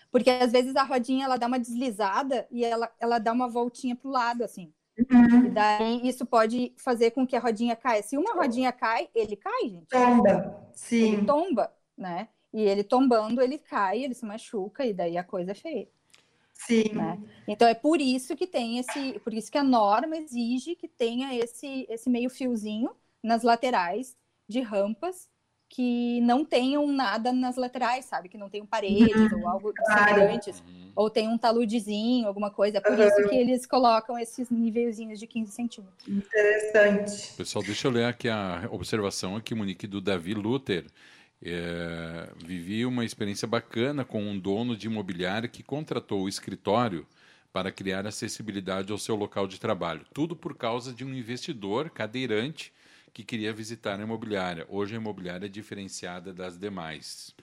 Porque 0.10 0.30
às 0.30 0.54
vezes 0.54 0.78
a 0.78 0.84
rodinha 0.84 1.26
ela 1.26 1.36
dá 1.36 1.46
uma 1.46 1.60
deslizada 1.60 2.48
e 2.50 2.64
ela, 2.64 2.90
ela 3.02 3.20
dá 3.20 3.34
uma 3.34 3.50
voltinha 3.50 3.98
para 3.98 4.08
o 4.08 4.12
lado, 4.14 4.46
assim. 4.46 4.74
Uhum. 4.98 5.46
E 5.46 5.50
daí 5.50 6.08
isso 6.08 6.26
pode 6.26 6.74
fazer 6.78 7.12
com 7.12 7.26
que 7.26 7.36
a 7.36 7.40
rodinha 7.40 7.76
caia. 7.76 8.04
Se 8.04 8.18
uma 8.18 8.34
rodinha 8.34 8.72
cai, 8.72 9.10
ele 9.14 9.36
cai, 9.36 9.70
gente. 9.70 9.88
Tomba, 9.88 10.70
sim. 10.74 11.14
Ele 11.14 11.26
tomba, 11.26 11.74
né? 11.98 12.30
E 12.54 12.62
ele 12.62 12.84
tombando, 12.84 13.42
ele 13.42 13.58
cai, 13.58 14.04
ele 14.04 14.14
se 14.14 14.26
machuca, 14.26 14.86
e 14.86 14.94
daí 14.94 15.18
a 15.18 15.24
coisa 15.24 15.52
é 15.52 15.56
feia. 15.56 15.88
Sim. 16.54 16.94
Né? 16.94 17.20
Então 17.48 17.68
é 17.68 17.74
por 17.74 18.00
isso 18.00 18.36
que 18.36 18.46
tem 18.46 18.78
esse, 18.78 19.20
por 19.20 19.34
isso 19.34 19.52
que 19.52 19.58
a 19.58 19.64
norma 19.64 20.16
exige 20.16 20.76
que 20.76 20.88
tenha 20.88 21.36
esse, 21.36 21.86
esse 21.90 22.10
meio 22.10 22.30
fiozinho 22.30 22.92
nas 23.22 23.42
laterais 23.42 24.16
de 24.48 24.62
rampas 24.62 25.30
que 25.74 26.22
não 26.22 26.46
tenham 26.46 26.86
nada 26.86 27.34
nas 27.34 27.56
laterais, 27.56 28.06
sabe? 28.06 28.30
Que 28.30 28.38
não 28.38 28.48
tenham 28.48 28.64
paredes 28.64 29.32
uhum. 29.32 29.40
ou 29.42 29.50
algo 29.50 29.74
semelhantes. 29.88 30.60
Uhum. 30.60 30.92
Ou 30.96 31.10
tem 31.10 31.28
um 31.28 31.36
taludezinho, 31.36 32.28
alguma 32.28 32.52
coisa. 32.52 32.78
É 32.78 32.80
por 32.80 32.92
uhum. 32.92 33.08
isso 33.08 33.28
que 33.28 33.36
eles 33.36 33.66
colocam 33.66 34.20
esses 34.20 34.52
nívelzinhos 34.52 35.20
de 35.20 35.26
15 35.26 35.52
centímetros. 35.52 36.08
Interessante. 36.08 37.34
Pessoal, 37.36 37.66
deixa 37.66 37.88
eu 37.88 37.92
ler 37.92 38.06
aqui 38.06 38.30
a 38.30 38.68
observação 38.70 39.36
aqui, 39.36 39.56
Monique, 39.56 39.88
do 39.88 40.00
Davi 40.00 40.36
Luther. 40.36 40.86
É, 41.44 42.30
vivi 42.46 42.86
uma 42.86 43.04
experiência 43.04 43.48
bacana 43.48 44.06
com 44.06 44.22
um 44.22 44.38
dono 44.38 44.78
de 44.78 44.86
imobiliário 44.86 45.50
que 45.50 45.64
contratou 45.64 46.22
o 46.22 46.30
escritório 46.30 47.04
para 47.52 47.72
criar 47.72 48.06
acessibilidade 48.06 48.92
ao 48.92 49.00
seu 49.00 49.16
local 49.16 49.48
de 49.48 49.60
trabalho. 49.60 50.06
Tudo 50.14 50.36
por 50.36 50.56
causa 50.56 50.94
de 50.94 51.04
um 51.04 51.12
investidor 51.12 51.90
cadeirante 51.90 52.72
que 53.14 53.24
queria 53.24 53.54
visitar 53.54 54.00
a 54.00 54.04
imobiliária. 54.04 54.66
Hoje 54.70 54.96
a 54.96 54.98
imobiliária 54.98 55.46
é 55.46 55.50
diferenciada 55.50 56.34
das 56.34 56.58
demais. 56.58 57.36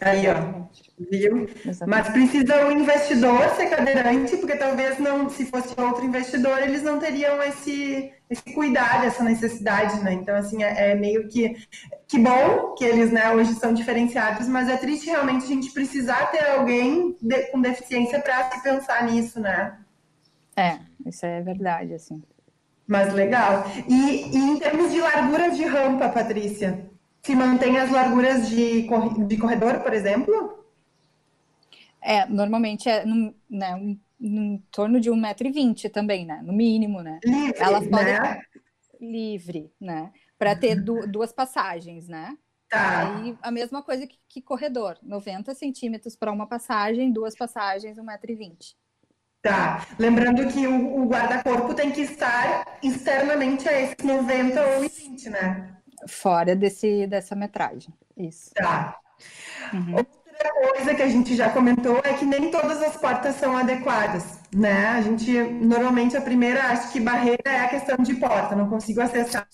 Aí, 0.00 0.26
ó. 0.28 0.68
Viu? 1.10 1.48
Mas 1.86 2.08
precisa 2.08 2.66
o 2.66 2.70
investidor 2.70 3.48
ser 3.56 3.66
cadeirante, 3.68 4.36
porque 4.36 4.56
talvez 4.56 4.98
não, 4.98 5.28
se 5.28 5.46
fosse 5.46 5.78
outro 5.78 6.04
investidor, 6.04 6.62
eles 6.62 6.82
não 6.82 7.00
teriam 7.00 7.42
esse, 7.42 8.12
esse 8.30 8.54
cuidado, 8.54 9.06
essa 9.06 9.24
necessidade, 9.24 10.00
né? 10.00 10.12
Então, 10.12 10.36
assim, 10.36 10.62
é, 10.62 10.92
é 10.92 10.94
meio 10.94 11.28
que 11.28 11.56
que 12.06 12.18
bom 12.18 12.74
que 12.74 12.84
eles, 12.84 13.12
né, 13.12 13.30
hoje 13.34 13.52
são 13.54 13.74
diferenciados, 13.74 14.48
mas 14.48 14.66
é 14.68 14.78
triste 14.78 15.06
realmente 15.06 15.44
a 15.44 15.48
gente 15.48 15.70
precisar 15.72 16.30
ter 16.30 16.42
alguém 16.48 17.14
de, 17.20 17.50
com 17.50 17.60
deficiência 17.60 18.18
para 18.20 18.50
se 18.50 18.62
pensar 18.62 19.04
nisso, 19.04 19.38
né? 19.38 19.78
É, 20.56 20.78
isso 21.04 21.26
é 21.26 21.42
verdade, 21.42 21.92
assim. 21.92 22.22
Mas 22.88 23.12
legal. 23.12 23.64
E, 23.86 24.34
e 24.34 24.36
em 24.36 24.58
termos 24.58 24.90
de 24.90 24.98
largura 24.98 25.50
de 25.50 25.62
rampa, 25.64 26.08
Patrícia, 26.08 26.90
se 27.22 27.36
mantém 27.36 27.76
as 27.76 27.90
larguras 27.90 28.48
de, 28.48 28.88
de 29.26 29.36
corredor, 29.36 29.80
por 29.80 29.92
exemplo? 29.92 30.64
É, 32.00 32.24
normalmente 32.26 32.88
é 32.88 33.04
no, 33.04 33.34
né, 33.50 33.74
um, 33.74 33.98
em 34.18 34.64
torno 34.70 34.98
de 34.98 35.10
1,20m 35.10 35.90
também, 35.92 36.24
né? 36.24 36.40
No 36.42 36.54
mínimo, 36.54 37.02
né? 37.02 37.20
Livre, 37.22 37.60
Elas 37.60 37.86
podem 37.86 38.14
né? 38.14 38.40
livre, 38.98 39.70
né? 39.78 40.10
Para 40.38 40.56
ter 40.56 40.80
du 40.80 41.06
duas 41.06 41.30
passagens, 41.30 42.08
né? 42.08 42.38
Tá. 42.70 43.18
Aí 43.18 43.36
a 43.42 43.50
mesma 43.50 43.82
coisa 43.82 44.06
que, 44.06 44.18
que 44.26 44.40
corredor, 44.40 44.96
90 45.02 45.54
centímetros 45.54 46.16
para 46.16 46.32
uma 46.32 46.46
passagem, 46.46 47.12
duas 47.12 47.36
passagens, 47.36 47.98
1,20m. 47.98 48.74
Tá. 49.42 49.86
Lembrando 49.98 50.46
que 50.48 50.66
o, 50.66 51.02
o 51.02 51.08
guarda-corpo 51.08 51.74
tem 51.74 51.90
que 51.90 52.00
estar 52.00 52.78
externamente 52.82 53.68
a 53.68 53.80
esses 53.80 54.04
90 54.04 54.60
ou 54.60 54.80
20, 54.80 55.30
né? 55.30 55.76
Fora 56.08 56.56
desse, 56.56 57.06
dessa 57.06 57.36
metragem. 57.36 57.94
Isso. 58.16 58.52
Tá. 58.54 58.98
Uhum. 59.72 59.96
Outra 59.96 60.52
coisa 60.52 60.94
que 60.94 61.02
a 61.02 61.08
gente 61.08 61.36
já 61.36 61.50
comentou 61.50 62.00
é 62.04 62.14
que 62.14 62.24
nem 62.24 62.50
todas 62.50 62.80
as 62.82 62.96
portas 62.96 63.36
são 63.36 63.56
adequadas, 63.56 64.38
né? 64.54 64.88
A 64.88 65.02
gente, 65.02 65.30
normalmente, 65.32 66.16
a 66.16 66.20
primeira, 66.20 66.64
acho 66.66 66.92
que 66.92 67.00
barreira 67.00 67.42
é 67.44 67.60
a 67.60 67.68
questão 67.68 67.96
de 67.96 68.14
porta, 68.14 68.54
não 68.54 68.68
consigo 68.68 69.00
acessar 69.00 69.46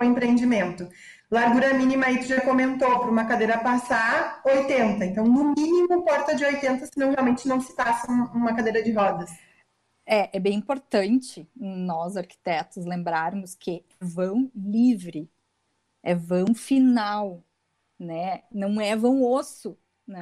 o 0.00 0.04
empreendimento. 0.04 0.88
Largura 1.32 1.72
mínima 1.72 2.04
aí 2.04 2.18
tu 2.18 2.26
já 2.26 2.42
comentou, 2.42 3.00
para 3.00 3.10
uma 3.10 3.24
cadeira 3.24 3.58
passar, 3.58 4.42
80. 4.44 5.02
Então, 5.02 5.24
no 5.24 5.54
mínimo, 5.54 6.04
porta 6.04 6.36
de 6.36 6.44
80, 6.44 6.84
senão 6.92 7.10
realmente 7.10 7.48
não 7.48 7.58
se 7.58 7.74
passa 7.74 8.06
uma 8.12 8.54
cadeira 8.54 8.82
de 8.82 8.92
rodas. 8.92 9.30
É, 10.04 10.36
é 10.36 10.38
bem 10.38 10.58
importante 10.58 11.48
nós, 11.56 12.18
arquitetos, 12.18 12.84
lembrarmos 12.84 13.54
que 13.54 13.82
vão 13.98 14.50
livre, 14.54 15.26
é 16.02 16.14
vão 16.14 16.54
final, 16.54 17.42
né? 17.98 18.42
Não 18.52 18.78
é 18.78 18.94
vão 18.94 19.22
osso, 19.22 19.78
né? 20.06 20.20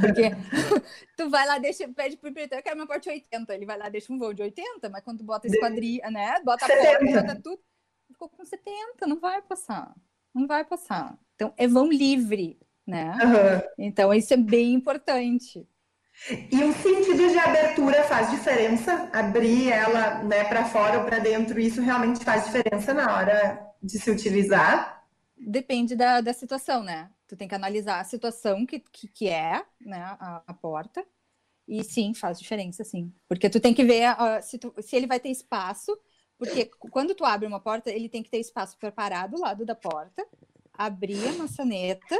Porque 0.00 0.22
tu 1.16 1.30
vai 1.30 1.46
lá, 1.46 1.58
deixa, 1.58 1.86
pede 1.86 2.16
pro 2.16 2.30
empreendedor, 2.30 2.58
eu 2.58 2.64
quero 2.64 2.74
uma 2.74 2.86
porta 2.88 3.02
de 3.02 3.10
80, 3.10 3.54
ele 3.54 3.64
vai 3.64 3.78
lá, 3.78 3.88
deixa 3.88 4.12
um 4.12 4.18
voo 4.18 4.34
de 4.34 4.42
80, 4.42 4.88
mas 4.88 5.04
quando 5.04 5.18
tu 5.18 5.24
bota 5.24 5.46
esquadria, 5.46 6.10
né? 6.10 6.40
Bota 6.44 6.64
a 6.64 6.68
porta, 6.68 7.04
bota 7.04 7.40
tudo, 7.40 7.62
ficou 8.08 8.28
com 8.28 8.44
70, 8.44 9.06
não 9.06 9.20
vai 9.20 9.40
passar, 9.40 9.94
não 10.34 10.46
vai 10.46 10.64
passar. 10.64 11.18
Então, 11.34 11.52
é 11.56 11.66
vão 11.66 11.88
livre, 11.88 12.58
né? 12.86 13.16
Uhum. 13.22 13.86
Então, 13.86 14.12
isso 14.12 14.34
é 14.34 14.36
bem 14.36 14.74
importante. 14.74 15.66
E 16.50 16.64
o 16.64 16.72
sentido 16.72 17.28
de 17.30 17.38
abertura 17.38 18.02
faz 18.04 18.30
diferença? 18.30 19.08
Abrir 19.12 19.70
ela 19.70 20.22
né, 20.24 20.44
para 20.44 20.64
fora 20.64 20.98
ou 20.98 21.04
para 21.04 21.20
dentro, 21.20 21.60
isso 21.60 21.80
realmente 21.80 22.24
faz 22.24 22.44
diferença 22.44 22.92
na 22.92 23.16
hora 23.16 23.72
de 23.80 23.98
se 23.98 24.10
utilizar? 24.10 25.04
Depende 25.36 25.94
da, 25.94 26.20
da 26.20 26.32
situação, 26.32 26.82
né? 26.82 27.08
Tu 27.28 27.36
tem 27.36 27.46
que 27.46 27.54
analisar 27.54 28.00
a 28.00 28.04
situação 28.04 28.66
que, 28.66 28.80
que, 28.80 29.06
que 29.06 29.28
é 29.28 29.62
né, 29.80 30.00
a, 30.18 30.42
a, 30.46 30.54
porta. 30.54 31.04
E 31.68 31.84
sim, 31.84 32.12
faz 32.14 32.38
diferença, 32.38 32.82
sim. 32.82 33.12
Porque 33.28 33.48
tu 33.48 33.60
tem 33.60 33.72
que 33.72 33.84
ver 33.84 34.10
uh, 34.12 34.42
se, 34.42 34.58
tu, 34.58 34.74
se 34.80 34.96
ele 34.96 35.06
vai 35.06 35.20
ter 35.20 35.28
espaço. 35.28 35.96
Porque 36.38 36.66
quando 36.90 37.14
tu 37.14 37.24
abre 37.24 37.48
uma 37.48 37.60
porta, 37.60 37.90
ele 37.90 38.08
tem 38.08 38.22
que 38.22 38.30
ter 38.30 38.38
espaço 38.38 38.78
preparado 38.78 39.32
do 39.32 39.40
lado 39.40 39.66
da 39.66 39.74
porta, 39.74 40.24
abrir 40.72 41.26
a 41.26 41.32
maçaneta, 41.32 42.16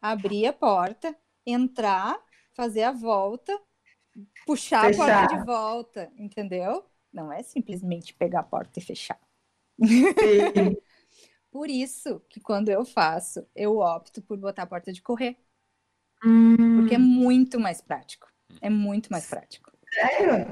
abrir 0.00 0.46
a 0.46 0.52
porta, 0.52 1.14
entrar, 1.44 2.16
fazer 2.54 2.84
a 2.84 2.92
volta, 2.92 3.60
puxar 4.46 4.86
fechar. 4.86 5.10
a 5.10 5.18
porta 5.18 5.36
de 5.36 5.44
volta, 5.44 6.12
entendeu? 6.16 6.84
Não 7.12 7.32
é 7.32 7.42
simplesmente 7.42 8.14
pegar 8.14 8.40
a 8.40 8.44
porta 8.44 8.78
e 8.78 8.82
fechar. 8.82 9.20
Por 11.50 11.68
isso 11.68 12.20
que 12.28 12.40
quando 12.40 12.68
eu 12.68 12.84
faço, 12.84 13.44
eu 13.56 13.78
opto 13.78 14.22
por 14.22 14.38
botar 14.38 14.62
a 14.62 14.66
porta 14.66 14.92
de 14.92 15.02
correr. 15.02 15.36
Hum. 16.24 16.76
Porque 16.76 16.94
é 16.94 16.98
muito 16.98 17.58
mais 17.58 17.80
prático. 17.80 18.32
É 18.60 18.70
muito 18.70 19.10
mais 19.10 19.26
prático. 19.26 19.72
Sério? 19.92 20.46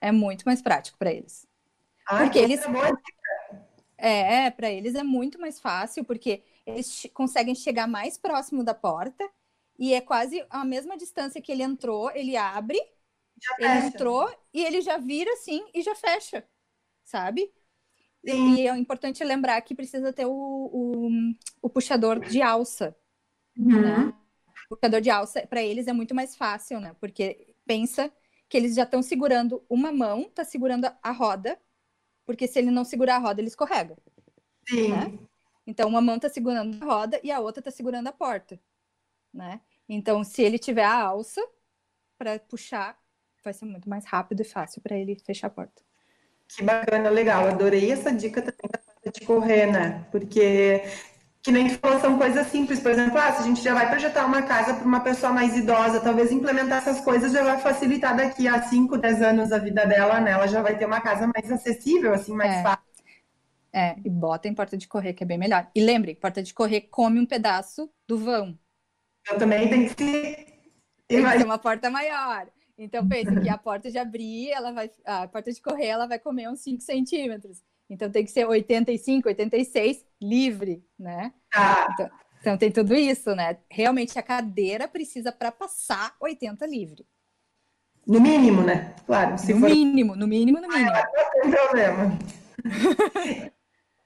É 0.00 0.12
muito 0.12 0.44
mais 0.44 0.62
prático 0.62 0.96
para 0.96 1.12
eles. 1.12 1.49
Ah, 2.10 2.24
porque 2.24 2.38
eles. 2.38 2.60
É, 3.96 4.46
é 4.46 4.50
para 4.50 4.70
eles 4.70 4.94
é 4.94 5.02
muito 5.02 5.38
mais 5.38 5.60
fácil, 5.60 6.04
porque 6.04 6.42
eles 6.66 7.06
conseguem 7.14 7.54
chegar 7.54 7.86
mais 7.86 8.18
próximo 8.18 8.64
da 8.64 8.74
porta 8.74 9.28
e 9.78 9.94
é 9.94 10.00
quase 10.00 10.44
a 10.50 10.64
mesma 10.64 10.96
distância 10.96 11.40
que 11.40 11.52
ele 11.52 11.62
entrou, 11.62 12.10
ele 12.10 12.36
abre, 12.36 12.78
ele 13.58 13.86
entrou 13.86 14.28
e 14.52 14.64
ele 14.64 14.80
já 14.80 14.98
vira 14.98 15.32
assim 15.34 15.64
e 15.72 15.82
já 15.82 15.94
fecha, 15.94 16.44
sabe? 17.04 17.52
Sim. 18.26 18.56
E 18.56 18.68
é 18.68 18.76
importante 18.76 19.24
lembrar 19.24 19.60
que 19.62 19.74
precisa 19.74 20.12
ter 20.12 20.26
o, 20.26 20.32
o, 20.32 21.10
o 21.62 21.70
puxador 21.70 22.18
de 22.20 22.42
alça. 22.42 22.94
Uhum. 23.56 23.80
Né? 23.80 24.14
O 24.66 24.76
puxador 24.76 25.00
de 25.00 25.10
alça, 25.10 25.46
para 25.46 25.62
eles, 25.62 25.86
é 25.86 25.92
muito 25.92 26.14
mais 26.14 26.36
fácil, 26.36 26.80
né? 26.80 26.94
Porque 27.00 27.54
pensa 27.64 28.12
que 28.48 28.56
eles 28.56 28.74
já 28.74 28.82
estão 28.82 29.02
segurando 29.02 29.64
uma 29.68 29.92
mão, 29.92 30.24
tá 30.34 30.44
segurando 30.44 30.90
a 31.02 31.12
roda, 31.12 31.58
porque 32.30 32.46
se 32.46 32.60
ele 32.60 32.70
não 32.70 32.84
segurar 32.84 33.16
a 33.16 33.18
roda, 33.18 33.40
ele 33.40 33.48
escorrega. 33.48 33.96
Sim. 34.68 34.92
Né? 34.92 35.18
Então, 35.66 35.88
uma 35.88 36.00
mão 36.00 36.16
tá 36.16 36.28
segurando 36.28 36.80
a 36.80 36.86
roda 36.86 37.20
e 37.24 37.32
a 37.32 37.40
outra 37.40 37.60
tá 37.60 37.72
segurando 37.72 38.06
a 38.06 38.12
porta, 38.12 38.56
né? 39.34 39.60
Então, 39.88 40.22
se 40.22 40.40
ele 40.40 40.56
tiver 40.56 40.84
a 40.84 40.94
alça 40.94 41.44
para 42.16 42.38
puxar, 42.38 42.96
vai 43.42 43.52
ser 43.52 43.64
muito 43.64 43.90
mais 43.90 44.04
rápido 44.04 44.42
e 44.42 44.44
fácil 44.44 44.80
para 44.80 44.96
ele 44.96 45.18
fechar 45.26 45.48
a 45.48 45.50
porta. 45.50 45.82
Que 46.46 46.62
bacana, 46.62 47.10
legal. 47.10 47.48
Adorei 47.48 47.90
essa 47.90 48.12
dica 48.12 48.40
também 48.40 48.70
da 48.70 49.10
de 49.10 49.26
correr, 49.26 49.66
né? 49.66 50.06
Porque 50.12 50.84
que 51.42 51.50
nem 51.50 51.70
falou, 51.70 51.98
são 52.00 52.18
coisas 52.18 52.46
simples. 52.48 52.80
Por 52.80 52.90
exemplo, 52.90 53.18
ah, 53.18 53.32
se 53.32 53.42
a 53.42 53.46
gente 53.46 53.62
já 53.62 53.72
vai 53.74 53.88
projetar 53.88 54.26
uma 54.26 54.42
casa 54.42 54.74
para 54.74 54.84
uma 54.84 55.00
pessoa 55.00 55.32
mais 55.32 55.56
idosa, 55.56 56.00
talvez 56.00 56.30
implementar 56.30 56.78
essas 56.78 57.00
coisas 57.00 57.32
já 57.32 57.42
vai 57.42 57.58
facilitar 57.58 58.16
daqui 58.16 58.46
a 58.46 58.62
5, 58.62 58.98
10 58.98 59.22
anos 59.22 59.52
a 59.52 59.58
vida 59.58 59.86
dela, 59.86 60.20
né? 60.20 60.32
Ela 60.32 60.46
já 60.46 60.60
vai 60.60 60.76
ter 60.76 60.86
uma 60.86 61.00
casa 61.00 61.26
mais 61.34 61.50
acessível, 61.50 62.12
assim, 62.12 62.32
mais 62.34 62.52
É. 62.56 62.62
fácil. 62.62 62.90
É, 63.72 63.96
e 64.04 64.10
bota 64.10 64.48
em 64.48 64.54
porta 64.54 64.76
de 64.76 64.88
correr, 64.88 65.12
que 65.14 65.22
é 65.22 65.26
bem 65.26 65.38
melhor. 65.38 65.70
E 65.74 65.80
lembre, 65.80 66.14
porta 66.16 66.42
de 66.42 66.52
correr 66.52 66.82
come 66.82 67.20
um 67.20 67.26
pedaço 67.26 67.88
do 68.06 68.18
vão. 68.18 68.58
Eu 69.30 69.38
também 69.38 69.68
tenho 69.68 69.84
que 69.84 70.04
se. 70.04 70.46
Tem 71.06 71.22
que 71.22 71.30
ser 71.38 71.44
uma 71.44 71.58
porta 71.58 71.88
maior. 71.88 72.48
Então, 72.76 73.06
pensa 73.06 73.38
que 73.40 73.48
a 73.48 73.58
porta 73.58 73.90
de 73.90 73.98
abrir, 73.98 74.50
ela 74.50 74.72
vai, 74.72 74.90
a 75.04 75.28
porta 75.28 75.52
de 75.52 75.60
correr, 75.60 75.86
ela 75.86 76.06
vai 76.06 76.18
comer 76.18 76.48
uns 76.48 76.60
5 76.60 76.80
centímetros. 76.82 77.62
Então, 77.88 78.10
tem 78.10 78.24
que 78.24 78.30
ser 78.30 78.46
85, 78.46 79.28
86, 79.28 80.04
livre, 80.20 80.84
né? 80.98 81.32
Tá. 81.50 81.88
Então, 81.92 82.10
então, 82.40 82.56
tem 82.58 82.70
tudo 82.72 82.94
isso, 82.94 83.34
né? 83.34 83.58
Realmente, 83.70 84.18
a 84.18 84.22
cadeira 84.22 84.88
precisa 84.88 85.30
para 85.30 85.52
passar 85.52 86.14
80 86.20 86.66
livre. 86.66 87.06
No 88.06 88.20
mínimo, 88.20 88.62
né? 88.62 88.94
Claro, 89.06 89.36
se 89.38 89.52
no 89.52 89.60
for 89.60 89.68
mínimo, 89.68 90.16
no 90.16 90.26
mínimo, 90.26 90.60
no 90.60 90.68
mínimo. 90.68 90.90
não 90.90 91.42
tem 91.42 91.50
problema. 91.50 92.18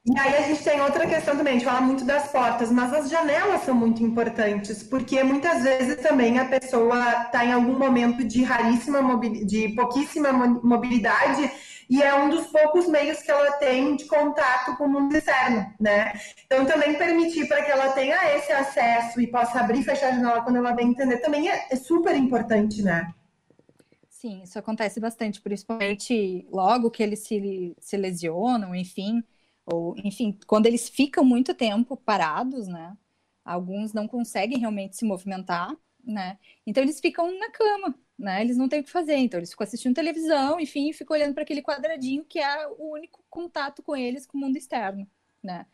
E 0.07 0.19
aí 0.19 0.37
a 0.37 0.43
gente 0.43 0.63
tem 0.63 0.81
outra 0.83 1.07
questão 1.07 1.35
também, 1.35 1.55
a 1.55 1.59
gente 1.59 1.65
fala 1.65 1.81
muito 1.81 2.05
das 2.05 2.31
portas, 2.31 2.71
mas 2.71 2.93
as 2.93 3.09
janelas 3.09 3.63
são 3.63 3.75
muito 3.75 4.03
importantes, 4.03 4.83
porque 4.83 5.23
muitas 5.23 5.63
vezes 5.63 5.97
também 6.03 6.39
a 6.39 6.45
pessoa 6.45 7.23
está 7.23 7.43
em 7.43 7.53
algum 7.53 7.79
momento 7.79 8.23
de 8.23 8.43
raríssima 8.43 9.01
mobilidade, 9.01 9.47
de 9.47 9.69
pouquíssima 9.71 10.31
mo- 10.31 10.61
mobilidade, 10.63 11.51
e 11.89 12.03
é 12.03 12.15
um 12.15 12.31
dos 12.31 12.47
poucos 12.49 12.89
meios 12.89 13.21
que 13.23 13.31
ela 13.31 13.53
tem 13.53 13.97
de 13.97 14.05
contato 14.07 14.77
com 14.77 14.85
o 14.85 14.89
mundo 14.89 15.17
externo, 15.17 15.73
né? 15.81 16.13
Então 16.45 16.65
também 16.67 16.97
permitir 16.97 17.47
para 17.47 17.63
que 17.63 17.71
ela 17.71 17.93
tenha 17.93 18.37
esse 18.37 18.53
acesso 18.53 19.21
e 19.21 19.27
possa 19.27 19.61
abrir 19.61 19.81
e 19.81 19.85
fechar 19.85 20.09
a 20.09 20.13
janela 20.13 20.43
quando 20.43 20.57
ela 20.57 20.75
vem 20.75 20.89
entender 20.89 21.19
também 21.19 21.49
é, 21.49 21.69
é 21.71 21.77
super 21.77 22.15
importante, 22.17 22.83
né? 22.83 23.13
Sim, 24.09 24.43
isso 24.43 24.59
acontece 24.59 24.99
bastante, 25.01 25.41
principalmente 25.41 26.47
logo 26.51 26.91
que 26.91 27.03
eles 27.03 27.19
se, 27.21 27.77
se 27.79 27.97
lesionam, 27.97 28.75
enfim, 28.75 29.23
ou 29.67 29.95
enfim, 29.99 30.39
quando 30.47 30.67
eles 30.67 30.89
ficam 30.89 31.25
muito 31.25 31.55
tempo 31.55 31.97
parados, 31.97 32.67
né? 32.67 32.97
Alguns 33.45 33.93
não 33.93 34.09
conseguem 34.09 34.59
realmente 34.59 34.97
se 34.97 35.05
movimentar, 35.05 35.77
né? 36.03 36.39
Então 36.67 36.83
eles 36.83 37.01
ficam 37.01 37.39
na 37.39 37.51
cama, 37.51 37.95
né? 38.19 38.41
Eles 38.41 38.57
não 38.57 38.69
têm 38.69 38.81
o 38.81 38.85
que 38.85 38.91
fazer, 38.91 39.17
então 39.17 39.39
eles 39.39 39.51
ficam 39.51 39.65
assistindo 39.65 39.95
televisão, 39.95 40.61
enfim, 40.61 40.93
ficam 40.93 41.17
olhando 41.17 41.35
para 41.35 41.43
aquele 41.43 41.63
quadradinho 41.63 42.25
que 42.25 42.39
é 42.39 42.67
o 42.69 42.93
único 42.93 43.25
contato 43.29 43.83
com 43.83 43.97
eles 43.97 44.27
com 44.27 44.39
o 44.39 44.41
mundo 44.41 44.57
externo, 44.57 45.07
né? 45.43 45.67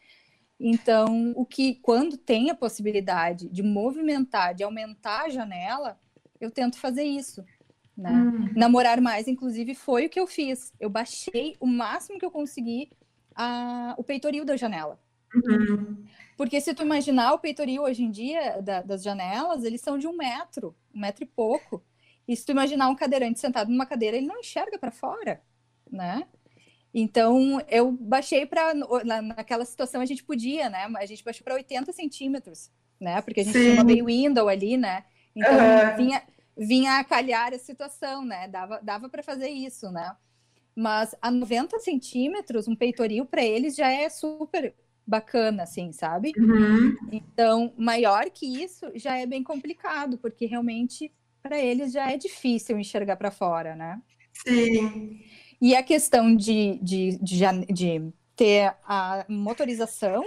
Então, 0.58 1.32
o 1.36 1.46
que 1.46 1.76
quando 1.76 2.18
tem 2.18 2.50
a 2.50 2.54
possibilidade 2.54 3.48
de 3.48 3.62
movimentar, 3.62 4.54
de 4.54 4.62
aumentar 4.62 5.24
a 5.24 5.28
janela, 5.30 5.98
eu 6.38 6.50
tento 6.50 6.78
fazer 6.78 7.02
isso. 7.02 7.42
Né? 7.96 8.12
Hum. 8.12 8.50
Namorar 8.54 9.00
mais, 9.00 9.26
inclusive, 9.26 9.74
foi 9.74 10.06
o 10.06 10.10
que 10.10 10.20
eu 10.20 10.26
fiz. 10.26 10.72
Eu 10.78 10.90
baixei 10.90 11.56
o 11.58 11.66
máximo 11.66 12.18
que 12.18 12.24
eu 12.24 12.30
consegui 12.30 12.90
a, 13.34 13.94
o 13.96 14.04
peitoril 14.04 14.44
da 14.44 14.56
janela. 14.56 15.00
Uhum. 15.34 16.04
Porque 16.36 16.60
se 16.60 16.74
tu 16.74 16.82
imaginar 16.82 17.32
o 17.32 17.38
peitoril 17.38 17.82
hoje 17.82 18.02
em 18.02 18.10
dia 18.10 18.60
da, 18.60 18.82
das 18.82 19.02
janelas, 19.02 19.64
eles 19.64 19.80
são 19.80 19.96
de 19.96 20.06
um 20.06 20.16
metro, 20.16 20.74
um 20.94 21.00
metro 21.00 21.24
e 21.24 21.26
pouco. 21.26 21.82
E 22.30 22.36
se 22.36 22.46
tu 22.46 22.52
imaginar 22.52 22.88
um 22.88 22.94
cadeirante 22.94 23.40
sentado 23.40 23.72
numa 23.72 23.84
cadeira, 23.84 24.16
ele 24.16 24.28
não 24.28 24.38
enxerga 24.38 24.78
para 24.78 24.92
fora, 24.92 25.42
né? 25.90 26.28
Então, 26.94 27.60
eu 27.68 27.90
baixei 27.90 28.46
para. 28.46 28.72
Na, 29.04 29.20
naquela 29.20 29.64
situação 29.64 30.00
a 30.00 30.06
gente 30.06 30.22
podia, 30.22 30.70
né? 30.70 30.88
A 30.96 31.06
gente 31.06 31.24
baixou 31.24 31.42
para 31.42 31.54
80 31.54 31.92
centímetros, 31.92 32.70
né? 33.00 33.20
Porque 33.20 33.40
a 33.40 33.42
gente 33.42 33.58
Sim. 33.58 33.62
tinha 33.62 33.74
uma 33.74 33.82
bay 33.82 34.00
window 34.00 34.48
ali, 34.48 34.76
né? 34.76 35.02
Então, 35.34 35.52
uhum. 35.52 35.96
vinha, 35.96 36.22
vinha 36.56 36.98
a 37.00 37.04
calhar 37.04 37.52
a 37.52 37.58
situação, 37.58 38.24
né? 38.24 38.46
Dava, 38.46 38.78
dava 38.80 39.08
para 39.08 39.24
fazer 39.24 39.48
isso, 39.48 39.90
né? 39.90 40.14
Mas 40.72 41.16
a 41.20 41.32
90 41.32 41.80
centímetros, 41.80 42.68
um 42.68 42.76
peitoril 42.76 43.26
para 43.26 43.42
eles 43.42 43.74
já 43.74 43.90
é 43.90 44.08
super 44.08 44.72
bacana, 45.04 45.64
assim, 45.64 45.90
sabe? 45.90 46.32
Uhum. 46.38 46.96
Então, 47.10 47.72
maior 47.76 48.30
que 48.30 48.62
isso 48.62 48.86
já 48.94 49.18
é 49.18 49.26
bem 49.26 49.42
complicado, 49.42 50.16
porque 50.16 50.46
realmente 50.46 51.12
para 51.42 51.58
eles 51.58 51.92
já 51.92 52.10
é 52.10 52.16
difícil 52.16 52.78
enxergar 52.78 53.16
para 53.16 53.30
fora, 53.30 53.74
né? 53.74 54.00
Sim. 54.32 55.20
E 55.60 55.74
a 55.74 55.82
questão 55.82 56.34
de, 56.34 56.78
de, 56.82 57.18
de, 57.18 57.38
de, 57.72 58.12
ter 58.34 58.74
a 58.84 59.26
motorização, 59.28 60.24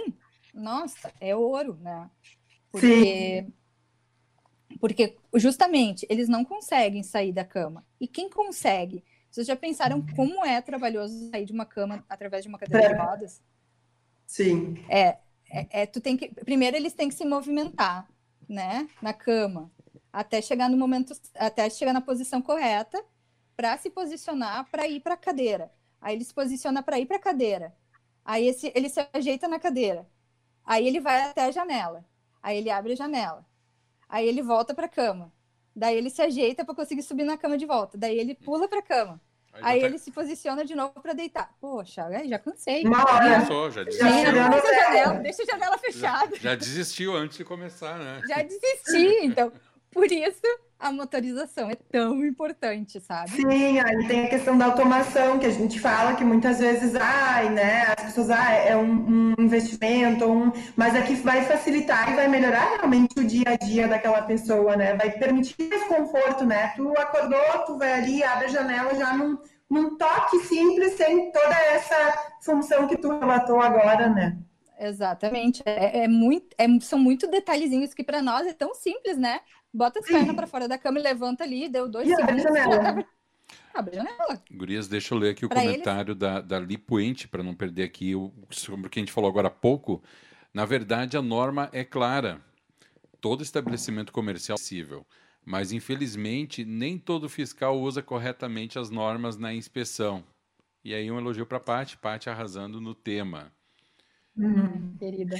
nossa, 0.52 1.12
é 1.20 1.34
ouro, 1.34 1.76
né? 1.80 2.08
Porque, 2.70 3.44
Sim. 3.44 4.78
porque 4.78 5.16
justamente 5.34 6.06
eles 6.08 6.28
não 6.28 6.44
conseguem 6.44 7.02
sair 7.02 7.32
da 7.32 7.44
cama. 7.44 7.84
E 8.00 8.06
quem 8.06 8.30
consegue? 8.30 9.04
Vocês 9.30 9.48
já 9.48 9.56
pensaram 9.56 10.04
como 10.14 10.44
é 10.44 10.60
trabalhoso 10.60 11.30
sair 11.30 11.44
de 11.44 11.52
uma 11.52 11.66
cama 11.66 12.04
através 12.08 12.44
de 12.44 12.48
uma 12.48 12.58
cadeira 12.58 12.94
de 12.94 12.94
rodas? 12.94 13.42
Sim. 14.24 14.74
É, 14.88 15.18
é, 15.50 15.82
é, 15.82 15.86
tu 15.86 16.00
tem 16.00 16.16
que. 16.16 16.28
Primeiro 16.28 16.76
eles 16.76 16.92
têm 16.92 17.08
que 17.08 17.14
se 17.14 17.24
movimentar, 17.24 18.08
né? 18.48 18.88
Na 19.02 19.12
cama, 19.12 19.72
até 20.14 20.40
chegar 20.40 20.70
no 20.70 20.76
momento, 20.76 21.12
até 21.34 21.68
chegar 21.68 21.92
na 21.92 22.00
posição 22.00 22.40
correta 22.40 23.04
para 23.56 23.76
se 23.76 23.90
posicionar 23.90 24.70
para 24.70 24.86
ir 24.86 25.00
para 25.00 25.14
a 25.14 25.16
cadeira. 25.16 25.72
Aí 26.00 26.14
ele 26.14 26.24
se 26.24 26.32
posiciona 26.32 26.84
para 26.84 27.00
ir 27.00 27.06
para 27.06 27.16
a 27.16 27.20
cadeira. 27.20 27.74
Aí 28.24 28.46
esse, 28.46 28.70
ele 28.76 28.88
se 28.88 29.04
ajeita 29.12 29.48
na 29.48 29.58
cadeira. 29.58 30.06
Aí 30.64 30.86
ele 30.86 31.00
vai 31.00 31.20
até 31.22 31.44
a 31.44 31.50
janela. 31.50 32.04
Aí 32.40 32.58
ele 32.58 32.70
abre 32.70 32.92
a 32.92 32.96
janela. 32.96 33.44
Aí 34.08 34.26
ele 34.28 34.40
volta 34.40 34.72
para 34.72 34.86
a 34.86 34.88
cama. 34.88 35.32
Daí 35.74 35.96
ele 35.96 36.10
se 36.10 36.22
ajeita 36.22 36.64
para 36.64 36.76
conseguir 36.76 37.02
subir 37.02 37.24
na 37.24 37.36
cama 37.36 37.58
de 37.58 37.66
volta. 37.66 37.98
Daí 37.98 38.16
ele 38.16 38.36
pula 38.36 38.68
para 38.68 38.78
a 38.78 38.82
cama. 38.82 39.20
Aí, 39.52 39.62
aí 39.64 39.80
tá... 39.80 39.86
ele 39.86 39.98
se 39.98 40.12
posiciona 40.12 40.64
de 40.64 40.76
novo 40.76 41.00
para 41.00 41.12
deitar. 41.12 41.52
Poxa, 41.60 42.06
já 42.24 42.38
cansei. 42.38 42.84
já, 42.84 43.46
só, 43.46 43.70
já 43.70 43.82
desistiu. 43.82 44.08
Já, 44.08 44.48
deixa, 44.48 44.68
a 44.68 44.74
janela, 44.74 45.14
deixa 45.14 45.42
a 45.42 45.46
janela 45.46 45.78
fechada. 45.78 46.36
Já, 46.36 46.50
já 46.50 46.54
desistiu 46.54 47.16
antes 47.16 47.36
de 47.36 47.44
começar, 47.44 47.98
né? 47.98 48.22
Já 48.28 48.42
desisti. 48.42 49.24
Então, 49.24 49.52
por 49.94 50.10
isso 50.10 50.42
a 50.78 50.92
motorização 50.92 51.70
é 51.70 51.76
tão 51.76 52.22
importante, 52.26 53.00
sabe? 53.00 53.30
Sim, 53.30 53.80
aí 53.80 54.06
tem 54.06 54.26
a 54.26 54.28
questão 54.28 54.58
da 54.58 54.66
automação, 54.66 55.38
que 55.38 55.46
a 55.46 55.50
gente 55.50 55.80
fala 55.80 56.14
que 56.14 56.22
muitas 56.22 56.58
vezes, 56.58 56.94
ai, 56.94 57.48
né, 57.48 57.84
as 57.96 58.04
pessoas, 58.04 58.28
ah, 58.28 58.52
é 58.52 58.76
um, 58.76 59.34
um 59.38 59.42
investimento, 59.42 60.26
um... 60.30 60.52
mas 60.76 60.94
aqui 60.94 61.14
vai 61.14 61.42
facilitar 61.44 62.12
e 62.12 62.16
vai 62.16 62.28
melhorar 62.28 62.76
realmente 62.76 63.18
o 63.18 63.24
dia 63.24 63.46
a 63.46 63.56
dia 63.56 63.88
daquela 63.88 64.20
pessoa, 64.22 64.76
né? 64.76 64.94
Vai 64.94 65.10
permitir 65.10 65.68
mais 65.70 65.84
conforto, 65.84 66.44
né? 66.44 66.74
Tu 66.76 66.86
acordou, 66.98 67.64
tu 67.66 67.78
vai 67.78 67.94
ali, 67.94 68.22
abre 68.22 68.46
a 68.46 68.48
janela 68.48 68.94
já 68.94 69.16
num, 69.16 69.38
num 69.70 69.96
toque 69.96 70.38
simples, 70.40 70.94
sem 70.94 71.32
toda 71.32 71.54
essa 71.72 72.34
função 72.42 72.86
que 72.86 72.98
tu 72.98 73.08
relatou 73.18 73.58
agora, 73.58 74.10
né? 74.10 74.36
Exatamente. 74.78 75.62
É, 75.64 76.04
é 76.04 76.08
muito, 76.08 76.54
é, 76.58 76.66
são 76.80 76.98
muito 76.98 77.26
detalhezinhos 77.26 77.94
que 77.94 78.04
para 78.04 78.20
nós 78.20 78.46
é 78.46 78.52
tão 78.52 78.74
simples, 78.74 79.16
né? 79.16 79.40
Bota 79.74 79.98
as 79.98 80.06
pernas 80.06 80.36
para 80.36 80.46
fora 80.46 80.68
da 80.68 80.78
cama 80.78 81.00
e 81.00 81.02
levanta 81.02 81.42
ali, 81.42 81.68
deu 81.68 81.88
dois 81.88 82.08
e 82.08 82.14
segundos. 82.14 82.46
Abre 82.46 82.60
a 82.60 82.64
janela. 82.64 83.06
Abre 83.74 83.98
a 83.98 84.04
janela. 84.04 84.42
Gurias, 84.48 84.86
deixa 84.86 85.12
eu 85.12 85.18
ler 85.18 85.30
aqui 85.30 85.44
o 85.44 85.48
pra 85.48 85.60
comentário 85.60 86.14
da, 86.14 86.40
da 86.40 86.60
Lipoente, 86.60 87.26
para 87.26 87.42
não 87.42 87.56
perder 87.56 87.82
aqui 87.82 88.14
o, 88.14 88.32
sobre 88.50 88.86
o 88.86 88.90
que 88.90 89.00
a 89.00 89.02
gente 89.02 89.10
falou 89.10 89.28
agora 89.28 89.48
há 89.48 89.50
pouco. 89.50 90.00
Na 90.52 90.64
verdade, 90.64 91.16
a 91.16 91.22
norma 91.22 91.68
é 91.72 91.82
clara. 91.82 92.40
Todo 93.20 93.42
estabelecimento 93.42 94.12
comercial 94.12 94.54
é 94.54 94.60
possível. 94.60 95.04
Mas, 95.44 95.72
infelizmente, 95.72 96.64
nem 96.64 96.96
todo 96.96 97.28
fiscal 97.28 97.76
usa 97.80 98.00
corretamente 98.00 98.78
as 98.78 98.90
normas 98.90 99.36
na 99.36 99.52
inspeção. 99.52 100.22
E 100.84 100.94
aí 100.94 101.10
um 101.10 101.18
elogio 101.18 101.46
para 101.46 101.56
a 101.58 101.60
Paty, 101.60 101.98
Paty 101.98 102.30
arrasando 102.30 102.80
no 102.80 102.94
tema. 102.94 103.52
Uhum. 104.36 104.96
Querida. 104.98 105.36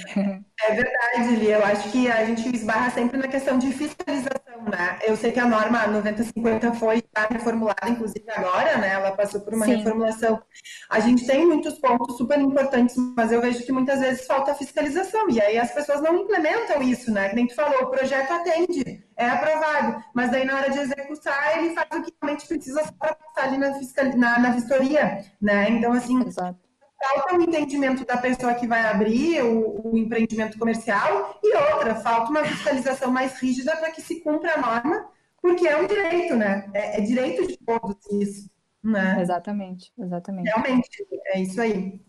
É 0.67 0.73
verdade, 0.73 1.35
Lia. 1.35 1.57
Eu 1.57 1.65
acho 1.65 1.91
que 1.91 2.09
a 2.09 2.25
gente 2.25 2.55
esbarra 2.55 2.89
sempre 2.91 3.17
na 3.17 3.27
questão 3.27 3.57
de 3.57 3.71
fiscalização, 3.73 4.63
né? 4.71 4.99
Eu 5.05 5.17
sei 5.17 5.33
que 5.33 5.39
a 5.39 5.45
norma 5.45 5.85
9050 5.85 6.73
foi 6.73 7.03
reformulada, 7.29 7.89
inclusive 7.89 8.25
agora, 8.31 8.77
né? 8.77 8.93
Ela 8.93 9.11
passou 9.11 9.41
por 9.41 9.53
uma 9.53 9.65
Sim. 9.65 9.75
reformulação. 9.75 10.41
A 10.89 11.01
gente 11.01 11.27
tem 11.27 11.45
muitos 11.45 11.77
pontos 11.77 12.17
super 12.17 12.39
importantes, 12.39 12.95
mas 13.17 13.33
eu 13.33 13.41
vejo 13.41 13.65
que 13.65 13.71
muitas 13.71 13.99
vezes 13.99 14.25
falta 14.25 14.55
fiscalização. 14.55 15.29
E 15.29 15.41
aí 15.41 15.57
as 15.57 15.73
pessoas 15.73 16.01
não 16.01 16.15
implementam 16.15 16.81
isso, 16.81 17.11
né? 17.11 17.29
Que 17.29 17.35
nem 17.35 17.47
tu 17.47 17.55
falou, 17.55 17.83
o 17.83 17.91
projeto 17.91 18.31
atende, 18.31 19.03
é 19.17 19.27
aprovado, 19.27 20.03
mas 20.13 20.31
daí 20.31 20.45
na 20.45 20.55
hora 20.55 20.71
de 20.71 20.79
executar 20.79 21.57
ele 21.57 21.75
faz 21.75 21.87
o 21.93 22.01
que 22.01 22.13
realmente 22.21 22.47
precisa 22.47 22.81
para 22.97 23.13
passar 23.13 23.49
ali 23.49 23.57
na, 23.57 23.73
fiscal... 23.73 24.05
na, 24.17 24.39
na 24.39 24.51
vistoria, 24.51 25.25
né? 25.41 25.69
Então, 25.69 25.91
assim. 25.91 26.25
Exato 26.25 26.64
falta 27.05 27.35
o 27.35 27.41
entendimento 27.41 28.05
da 28.05 28.17
pessoa 28.17 28.53
que 28.55 28.67
vai 28.67 28.85
abrir 28.85 29.43
o, 29.43 29.91
o 29.91 29.97
empreendimento 29.97 30.57
comercial 30.57 31.39
e 31.43 31.55
outra, 31.55 31.95
falta 31.95 32.31
uma 32.31 32.43
fiscalização 32.43 33.11
mais 33.11 33.39
rígida 33.39 33.75
para 33.77 33.91
que 33.91 34.01
se 34.01 34.21
cumpra 34.21 34.53
a 34.55 34.61
norma, 34.61 35.07
porque 35.41 35.67
é 35.67 35.77
um 35.77 35.85
direito, 35.85 36.35
né? 36.35 36.69
É, 36.73 36.97
é 36.97 37.01
direito 37.01 37.47
de 37.47 37.57
todos 37.57 37.97
isso, 38.11 38.49
né? 38.83 39.17
Exatamente, 39.21 39.93
exatamente. 39.97 40.47
Realmente, 40.47 41.07
é 41.27 41.39
isso 41.39 41.61
aí. 41.61 42.01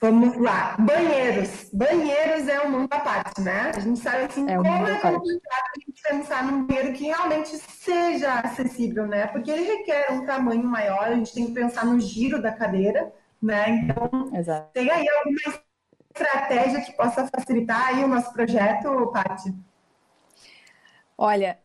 Vamos 0.00 0.40
lá, 0.40 0.76
banheiros. 0.78 1.70
Banheiros 1.72 2.46
é 2.46 2.64
um 2.64 2.70
mundo 2.70 2.92
à 2.92 3.00
parte, 3.00 3.40
né? 3.40 3.72
A 3.74 3.80
gente 3.80 3.98
sabe 3.98 4.24
assim, 4.24 4.48
é 4.48 4.56
como 4.56 4.86
é 4.86 5.00
complicado 5.00 5.64
a 5.76 5.80
gente 5.80 6.02
pensar 6.08 6.44
num 6.44 6.66
banheiro 6.66 6.92
que 6.92 7.06
realmente 7.06 7.56
seja 7.58 8.34
acessível, 8.34 9.08
né? 9.08 9.26
Porque 9.26 9.50
ele 9.50 9.62
requer 9.62 10.12
um 10.12 10.24
tamanho 10.24 10.62
maior, 10.62 11.02
a 11.02 11.14
gente 11.14 11.34
tem 11.34 11.46
que 11.46 11.52
pensar 11.52 11.84
no 11.84 11.98
giro 11.98 12.40
da 12.40 12.52
cadeira, 12.52 13.12
né? 13.40 13.70
Então, 13.70 14.34
Exato. 14.34 14.72
tem 14.72 14.90
aí 14.90 15.06
alguma 15.08 15.62
estratégia 16.14 16.80
que 16.80 16.92
possa 16.92 17.26
facilitar 17.26 17.88
aí 17.88 18.04
o 18.04 18.08
nosso 18.08 18.32
projeto, 18.32 19.10
Paty? 19.12 19.54
Olha, 21.16 21.58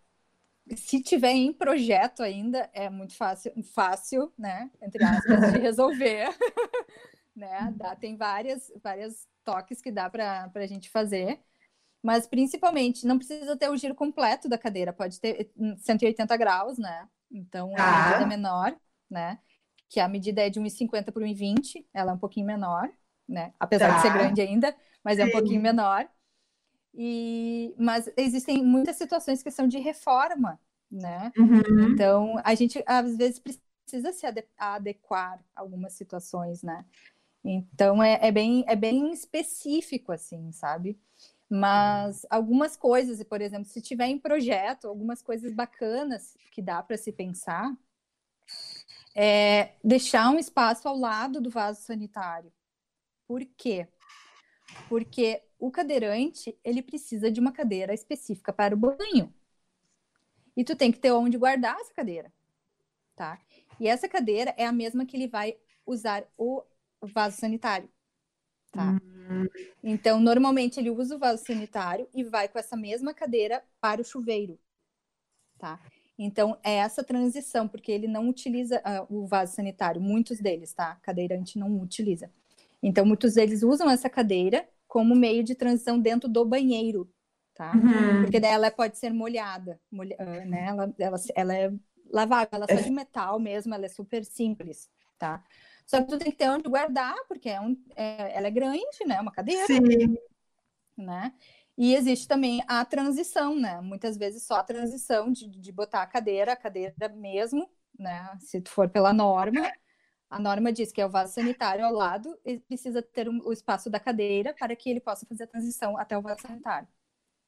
se 0.76 1.02
tiver 1.02 1.32
em 1.32 1.54
projeto 1.54 2.24
ainda, 2.24 2.70
é 2.74 2.90
muito 2.90 3.16
fácil, 3.16 3.52
fácil, 3.74 4.32
né? 4.38 4.70
Entre 4.82 5.04
aspas, 5.04 5.54
de 5.54 5.60
resolver. 5.60 6.30
né? 7.36 7.74
Dá, 7.76 7.96
tem 7.96 8.16
várias, 8.16 8.72
várias 8.82 9.28
toques 9.44 9.82
que 9.82 9.92
dá 9.92 10.10
para 10.10 10.50
a 10.54 10.66
gente 10.66 10.90
fazer. 10.90 11.40
Mas 12.02 12.28
principalmente, 12.28 13.08
não 13.08 13.18
precisa 13.18 13.56
ter 13.56 13.70
o 13.70 13.78
giro 13.78 13.96
completo 13.96 14.50
da 14.50 14.58
cadeira, 14.58 14.92
pode 14.92 15.20
ter 15.22 15.52
180 15.78 16.36
graus, 16.36 16.78
né? 16.78 17.08
Então, 17.32 17.74
a 17.78 18.18
ah. 18.18 18.22
é 18.22 18.26
menor, 18.26 18.76
né? 19.10 19.40
Que 19.94 20.00
a 20.00 20.08
medida 20.08 20.42
é 20.42 20.50
de 20.50 20.60
1,50 20.60 21.12
por 21.12 21.22
1,20, 21.22 21.86
ela 21.94 22.12
é 22.12 22.16
um 22.16 22.18
pouquinho 22.18 22.48
menor, 22.48 22.90
né? 23.30 23.54
Apesar 23.60 23.90
tá. 23.90 23.96
de 23.98 24.02
ser 24.02 24.12
grande 24.12 24.42
ainda, 24.42 24.76
mas 25.04 25.20
é 25.20 25.26
um 25.26 25.30
pouquinho 25.30 25.62
menor. 25.62 26.10
E, 26.96 27.76
mas 27.78 28.12
existem 28.18 28.64
muitas 28.64 28.96
situações 28.96 29.44
que 29.44 29.52
são 29.52 29.68
de 29.68 29.78
reforma, 29.78 30.60
né? 30.90 31.32
Uhum. 31.38 31.92
Então, 31.92 32.42
a 32.44 32.56
gente 32.56 32.84
às 32.88 33.16
vezes 33.16 33.40
precisa 33.40 34.12
se 34.12 34.26
adequar 34.58 35.40
a 35.56 35.62
algumas 35.62 35.94
situações, 35.94 36.64
né? 36.64 36.84
Então, 37.46 38.02
é, 38.02 38.18
é, 38.20 38.32
bem, 38.32 38.66
é 38.68 38.76
bem 38.76 39.14
específico, 39.14 40.12
assim, 40.12 40.52
sabe? 40.52 40.98
Mas 41.48 42.26
algumas 42.32 42.76
coisas, 42.76 43.22
por 43.24 43.42
exemplo, 43.42 43.66
se 43.66 43.80
tiver 43.80 44.08
em 44.08 44.18
projeto, 44.18 44.88
algumas 44.88 45.22
coisas 45.22 45.54
bacanas 45.54 46.36
que 46.52 46.64
dá 46.64 46.82
para 46.82 46.98
se 46.98 47.12
pensar, 47.12 47.72
é 49.16 49.76
deixar 49.84 50.30
um 50.30 50.40
espaço 50.40 50.88
ao 50.88 50.98
lado 50.98 51.40
do 51.40 51.50
vaso 51.50 51.82
sanitário. 51.82 52.52
Por 53.28 53.44
quê? 53.46 53.88
Porque 54.90 55.42
o 55.60 55.72
cadeirante, 55.72 56.58
ele 56.64 56.82
precisa 56.82 57.32
de 57.32 57.40
uma 57.40 57.52
cadeira 57.52 57.94
específica 57.94 58.52
para 58.52 58.76
o 58.76 58.78
banho. 58.78 59.34
E 60.56 60.64
tu 60.64 60.76
tem 60.76 60.92
que 60.92 61.00
ter 61.00 61.12
onde 61.12 61.38
guardar 61.38 61.80
essa 61.80 61.94
cadeira, 61.94 62.32
tá? 63.16 63.42
E 63.80 63.88
essa 63.88 64.08
cadeira 64.08 64.54
é 64.58 64.66
a 64.66 64.72
mesma 64.72 65.06
que 65.06 65.18
ele 65.18 65.28
vai 65.28 65.58
usar 65.86 66.26
o 66.38 66.64
vaso 67.02 67.38
sanitário, 67.38 67.90
tá? 68.72 68.92
Hum. 68.92 69.48
Então, 69.84 70.20
normalmente 70.20 70.80
ele 70.80 70.90
usa 70.90 71.16
o 71.16 71.20
vaso 71.20 71.44
sanitário 71.44 72.08
e 72.14 72.24
vai 72.24 72.48
com 72.48 72.60
essa 72.60 72.76
mesma 72.76 73.14
cadeira 73.14 73.64
para 73.82 74.02
o 74.02 74.06
chuveiro, 74.06 74.60
tá? 75.58 75.80
Então, 76.18 76.58
é 76.64 76.76
essa 76.76 77.04
transição, 77.04 77.68
porque 77.68 77.92
ele 77.92 78.08
não 78.08 78.30
utiliza 78.30 78.80
uh, 78.80 79.16
o 79.16 79.26
vaso 79.26 79.56
sanitário, 79.56 80.00
muitos 80.00 80.40
deles, 80.40 80.74
tá? 80.74 80.96
Cadeirante 81.02 81.58
não 81.58 81.82
utiliza. 81.82 82.30
Então, 82.82 83.06
muitos 83.06 83.34
deles 83.34 83.64
usam 83.64 83.90
essa 83.90 84.10
cadeira 84.10 84.68
como 84.88 85.16
meio 85.16 85.44
de 85.44 85.56
transição 85.56 86.00
dentro 86.00 86.30
do 86.30 86.46
banheiro, 86.46 87.12
tá? 87.56 87.74
Uhum. 87.74 88.24
Porque 88.24 88.40
daí 88.40 88.52
ela 88.52 88.70
pode 88.70 88.98
ser 88.98 89.12
molhada, 89.12 89.80
molha, 89.92 90.16
uh, 90.20 90.48
né? 90.48 90.68
Ela, 90.68 90.94
ela, 91.00 91.18
ela 91.36 91.56
é 91.56 91.74
lavável, 92.12 92.50
ela 92.52 92.66
é 92.70 92.78
só 92.78 92.84
de 92.84 92.92
metal 92.92 93.40
mesmo, 93.40 93.74
ela 93.74 93.86
é 93.86 93.90
super 93.90 94.24
simples, 94.24 94.90
tá? 95.18 95.44
Só 95.86 96.02
que 96.02 96.08
tu 96.08 96.18
tem 96.18 96.32
que 96.32 96.38
ter 96.38 96.50
onde 96.50 96.70
guardar, 96.70 97.16
porque 97.28 97.50
é 97.50 97.60
um, 97.60 97.76
é, 97.96 98.38
ela 98.38 98.48
é 98.48 98.52
grande, 98.52 99.04
né? 99.06 99.20
Uma 99.20 99.32
cadeira. 99.32 99.66
Sim. 99.66 100.16
Né? 100.96 101.34
E 101.78 101.96
existe 101.96 102.28
também 102.28 102.64
a 102.68 102.86
transição, 102.86 103.56
né? 103.56 103.82
Muitas 103.82 104.16
vezes 104.18 104.44
só 104.44 104.56
a 104.56 104.64
transição 104.64 105.32
de, 105.32 105.50
de 105.50 105.72
botar 105.72 106.04
a 106.04 106.08
cadeira, 106.08 106.54
a 106.54 106.56
cadeira 106.56 107.10
mesmo, 107.10 107.68
né? 107.98 108.38
Se 108.40 108.62
tu 108.62 108.70
for 108.70 108.90
pela 108.90 109.12
norma, 109.12 109.72
a 110.30 110.40
norma 110.40 110.72
diz 110.72 110.92
que 110.92 111.02
é 111.02 111.06
o 111.06 111.10
vaso 111.10 111.34
sanitário 111.34 111.86
ao 111.86 111.94
lado 111.94 112.38
e 112.46 112.60
precisa 112.60 113.02
ter 113.02 113.28
um, 113.28 113.40
o 113.44 113.52
espaço 113.52 113.90
da 113.90 114.00
cadeira 114.00 114.54
para 114.54 114.76
que 114.76 114.90
ele 114.90 115.00
possa 115.00 115.26
fazer 115.26 115.44
a 115.44 115.48
transição 115.48 115.98
até 115.98 116.18
o 116.18 116.22
vaso 116.22 116.42
sanitário. 116.42 116.88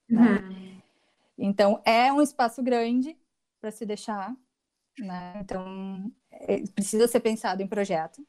Né? 0.10 0.40
Uhum. 0.40 0.82
Então, 1.38 1.82
é 1.86 2.12
um 2.12 2.22
espaço 2.22 2.64
grande 2.64 3.18
para 3.60 3.72
se 3.72 3.86
deixar, 3.86 4.36
né? 5.00 5.34
Então, 5.42 6.12
é, 6.32 6.64
precisa 6.68 7.08
ser 7.08 7.20
pensado 7.20 7.62
em 7.62 7.68
projeto, 7.68 8.26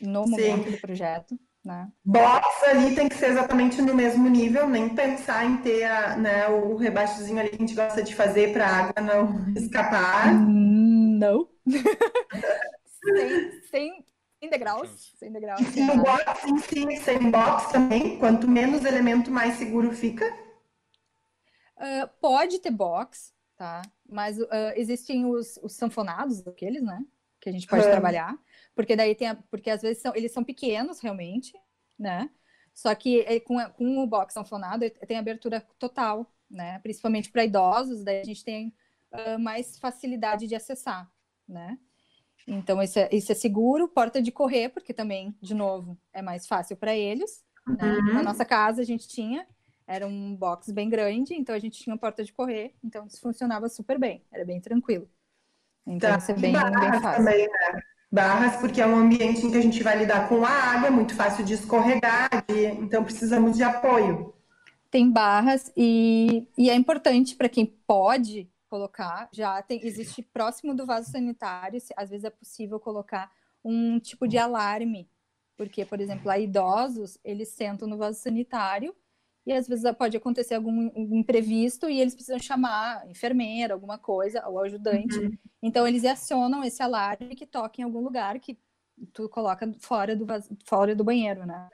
no 0.00 0.26
momento 0.26 0.64
Sim. 0.64 0.70
do 0.70 0.80
projeto. 0.80 1.38
Né? 1.64 1.88
Box 2.04 2.46
ali 2.64 2.94
tem 2.94 3.08
que 3.08 3.16
ser 3.16 3.30
exatamente 3.30 3.82
no 3.82 3.94
mesmo 3.94 4.28
nível, 4.28 4.68
nem 4.68 4.88
pensar 4.94 5.44
em 5.44 5.58
ter 5.58 5.84
a, 5.84 6.16
né, 6.16 6.48
o 6.48 6.76
rebaixozinho 6.76 7.38
ali 7.38 7.50
que 7.50 7.56
a 7.56 7.58
gente 7.58 7.74
gosta 7.74 8.02
de 8.02 8.14
fazer 8.14 8.52
para 8.52 8.66
a 8.66 8.76
água 8.76 9.02
não 9.02 9.52
escapar. 9.54 10.32
Não. 10.34 11.48
sem, 13.02 13.62
sem, 13.70 14.06
sem 14.40 14.50
degraus. 14.50 15.12
Sem 15.18 15.32
degraus. 15.32 15.60
E 15.76 15.82
o 15.82 15.96
box 15.96 16.44
em 16.46 16.58
si, 16.58 16.96
sem 17.02 17.30
box 17.30 17.72
também, 17.72 18.18
quanto 18.18 18.48
menos 18.48 18.84
elemento, 18.84 19.30
mais 19.30 19.56
seguro 19.56 19.90
fica? 19.92 20.24
Uh, 21.76 22.08
pode 22.20 22.60
ter 22.60 22.70
box, 22.70 23.34
tá? 23.56 23.82
Mas 24.08 24.38
uh, 24.38 24.48
existem 24.74 25.26
os, 25.26 25.58
os 25.62 25.74
sanfonados, 25.74 26.46
aqueles, 26.46 26.82
né? 26.82 27.00
Que 27.40 27.50
a 27.50 27.52
gente 27.52 27.66
pode 27.66 27.84
trabalhar 27.84 28.34
porque 28.78 28.94
daí 28.94 29.12
tem 29.12 29.26
a, 29.26 29.34
porque 29.34 29.70
às 29.70 29.82
vezes 29.82 30.00
são, 30.00 30.14
eles 30.14 30.30
são 30.30 30.44
pequenos 30.44 31.00
realmente, 31.00 31.52
né? 31.98 32.30
Só 32.72 32.94
que 32.94 33.22
é, 33.22 33.40
com, 33.40 33.58
com 33.70 33.98
o 33.98 34.06
box 34.06 34.32
sanfonado 34.32 34.88
tem 35.04 35.18
abertura 35.18 35.66
total, 35.80 36.32
né? 36.48 36.78
Principalmente 36.78 37.28
para 37.28 37.44
idosos, 37.44 38.04
daí 38.04 38.20
a 38.20 38.24
gente 38.24 38.44
tem 38.44 38.72
uh, 39.12 39.36
mais 39.36 39.80
facilidade 39.80 40.46
de 40.46 40.54
acessar, 40.54 41.10
né? 41.48 41.76
Então 42.46 42.80
isso 42.80 43.00
é, 43.00 43.08
isso 43.10 43.32
é 43.32 43.34
seguro, 43.34 43.88
porta 43.88 44.22
de 44.22 44.30
correr, 44.30 44.68
porque 44.68 44.94
também, 44.94 45.36
de 45.42 45.54
novo, 45.54 45.98
é 46.12 46.22
mais 46.22 46.46
fácil 46.46 46.76
para 46.76 46.94
eles. 46.94 47.44
Né? 47.66 47.94
Uhum. 47.94 48.14
Na 48.14 48.22
nossa 48.22 48.44
casa 48.44 48.80
a 48.80 48.84
gente 48.84 49.08
tinha, 49.08 49.44
era 49.88 50.06
um 50.06 50.36
box 50.36 50.70
bem 50.70 50.88
grande, 50.88 51.34
então 51.34 51.52
a 51.52 51.58
gente 51.58 51.82
tinha 51.82 51.98
porta 51.98 52.22
de 52.22 52.32
correr, 52.32 52.76
então 52.84 53.04
isso 53.08 53.20
funcionava 53.20 53.68
super 53.68 53.98
bem, 53.98 54.24
era 54.30 54.44
bem 54.44 54.60
tranquilo. 54.60 55.10
Então 55.84 56.10
tá. 56.10 56.18
isso 56.18 56.30
é 56.30 56.34
bem, 56.34 56.52
bem 56.52 57.00
fácil. 57.00 57.24
Também, 57.24 57.48
né? 57.48 57.82
Barras, 58.10 58.56
porque 58.56 58.80
é 58.80 58.86
um 58.86 58.96
ambiente 58.96 59.44
em 59.44 59.50
que 59.50 59.56
a 59.56 59.62
gente 59.62 59.82
vai 59.82 59.98
lidar 59.98 60.28
com 60.28 60.44
a 60.44 60.50
água, 60.50 60.88
é 60.88 60.90
muito 60.90 61.14
fácil 61.14 61.44
de 61.44 61.54
escorregar, 61.54 62.44
de, 62.48 62.66
então 62.66 63.04
precisamos 63.04 63.56
de 63.56 63.62
apoio. 63.62 64.34
Tem 64.90 65.10
barras 65.10 65.70
e, 65.76 66.48
e 66.56 66.70
é 66.70 66.74
importante 66.74 67.36
para 67.36 67.48
quem 67.48 67.66
pode 67.66 68.50
colocar, 68.68 69.28
já 69.32 69.60
tem, 69.62 69.80
existe 69.84 70.22
próximo 70.22 70.74
do 70.74 70.86
vaso 70.86 71.10
sanitário, 71.10 71.80
às 71.96 72.10
vezes 72.10 72.24
é 72.24 72.30
possível 72.30 72.78
colocar 72.78 73.30
um 73.64 73.98
tipo 73.98 74.26
de 74.26 74.38
alarme, 74.38 75.08
porque, 75.56 75.84
por 75.84 76.00
exemplo, 76.00 76.30
há 76.30 76.38
idosos, 76.38 77.18
eles 77.24 77.48
sentam 77.48 77.88
no 77.88 77.98
vaso 77.98 78.20
sanitário 78.20 78.94
e 79.48 79.52
às 79.54 79.66
vezes 79.66 79.90
pode 79.96 80.14
acontecer 80.14 80.56
algum 80.56 80.90
imprevisto 80.94 81.88
e 81.88 82.02
eles 82.02 82.14
precisam 82.14 82.38
chamar 82.38 82.98
a 82.98 83.08
enfermeira, 83.08 83.72
alguma 83.72 83.96
coisa, 83.96 84.46
ou 84.46 84.60
ajudante. 84.60 85.18
Uhum. 85.18 85.38
Então 85.62 85.88
eles 85.88 86.04
acionam 86.04 86.62
esse 86.62 86.82
alarme 86.82 87.34
que 87.34 87.46
toca 87.46 87.80
em 87.80 87.84
algum 87.84 88.00
lugar 88.00 88.38
que 88.40 88.58
tu 89.10 89.26
coloca 89.30 89.72
fora 89.80 90.14
do, 90.14 90.26
fora 90.66 90.94
do 90.94 91.02
banheiro, 91.02 91.46
né? 91.46 91.66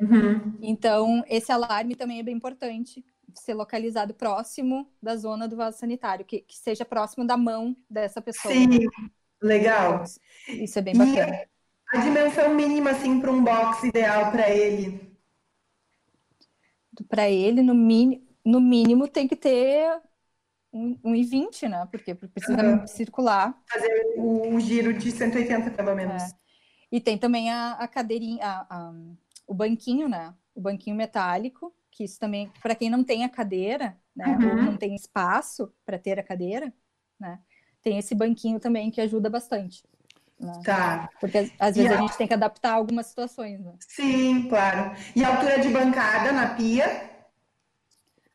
Uhum. 0.00 0.56
Então 0.62 1.22
esse 1.28 1.52
alarme 1.52 1.94
também 1.94 2.20
é 2.20 2.22
bem 2.22 2.34
importante 2.34 3.04
ser 3.34 3.52
localizado 3.52 4.14
próximo 4.14 4.90
da 5.02 5.14
zona 5.14 5.46
do 5.46 5.56
vaso 5.56 5.76
sanitário, 5.76 6.24
que, 6.24 6.40
que 6.40 6.56
seja 6.56 6.86
próximo 6.86 7.26
da 7.26 7.36
mão 7.36 7.76
dessa 7.88 8.22
pessoa. 8.22 8.54
Sim, 8.54 8.88
legal. 9.42 10.04
Isso 10.48 10.78
é 10.78 10.82
bem 10.82 10.96
bacana. 10.96 11.36
E 11.92 11.98
a 11.98 12.00
dimensão 12.00 12.54
mínima 12.54 12.92
assim 12.92 13.20
para 13.20 13.30
um 13.30 13.44
box 13.44 13.86
ideal 13.86 14.32
para 14.32 14.48
ele 14.48 15.09
para 17.08 17.28
ele, 17.28 17.62
no, 17.62 17.74
mini, 17.74 18.26
no 18.44 18.60
mínimo, 18.60 19.08
tem 19.08 19.26
que 19.26 19.36
ter 19.36 20.00
um, 20.72 20.98
um 21.04 21.14
e 21.14 21.24
20, 21.24 21.68
né? 21.68 21.86
Porque 21.90 22.14
precisa 22.14 22.62
uhum. 22.62 22.86
circular. 22.86 23.58
Fazer 23.70 24.14
o, 24.16 24.54
o, 24.54 24.60
giro 24.60 24.92
de 24.92 25.10
180, 25.10 25.70
pelo 25.70 25.94
menos. 25.94 26.22
É. 26.22 26.28
E 26.92 27.00
tem 27.00 27.16
também 27.18 27.50
a, 27.50 27.72
a 27.72 27.88
cadeirinha, 27.88 28.44
a, 28.44 28.66
a, 28.70 28.94
o 29.46 29.54
banquinho, 29.54 30.08
né? 30.08 30.34
O 30.54 30.60
banquinho 30.60 30.96
metálico, 30.96 31.74
que 31.90 32.04
isso 32.04 32.18
também, 32.18 32.50
para 32.62 32.74
quem 32.74 32.90
não 32.90 33.04
tem 33.04 33.24
a 33.24 33.28
cadeira, 33.28 33.96
né? 34.14 34.38
Uhum. 34.40 34.50
Ou 34.50 34.62
não 34.62 34.76
tem 34.76 34.94
espaço 34.94 35.72
para 35.84 35.98
ter 35.98 36.18
a 36.18 36.22
cadeira, 36.22 36.72
né? 37.18 37.38
Tem 37.82 37.98
esse 37.98 38.14
banquinho 38.14 38.60
também 38.60 38.90
que 38.90 39.00
ajuda 39.00 39.30
bastante. 39.30 39.82
Né? 40.40 40.52
Tá. 40.64 41.10
Porque 41.20 41.52
às 41.58 41.76
vezes 41.76 41.92
a... 41.92 41.96
a... 41.96 42.00
gente 42.00 42.16
tem 42.16 42.26
que 42.26 42.34
adaptar 42.34 42.72
algumas 42.72 43.06
situações. 43.06 43.60
Né? 43.60 43.74
Sim, 43.80 44.48
claro. 44.48 44.96
E 45.14 45.22
a 45.22 45.36
altura 45.36 45.58
de 45.58 45.68
bancada 45.68 46.32
na 46.32 46.54
pia? 46.54 47.10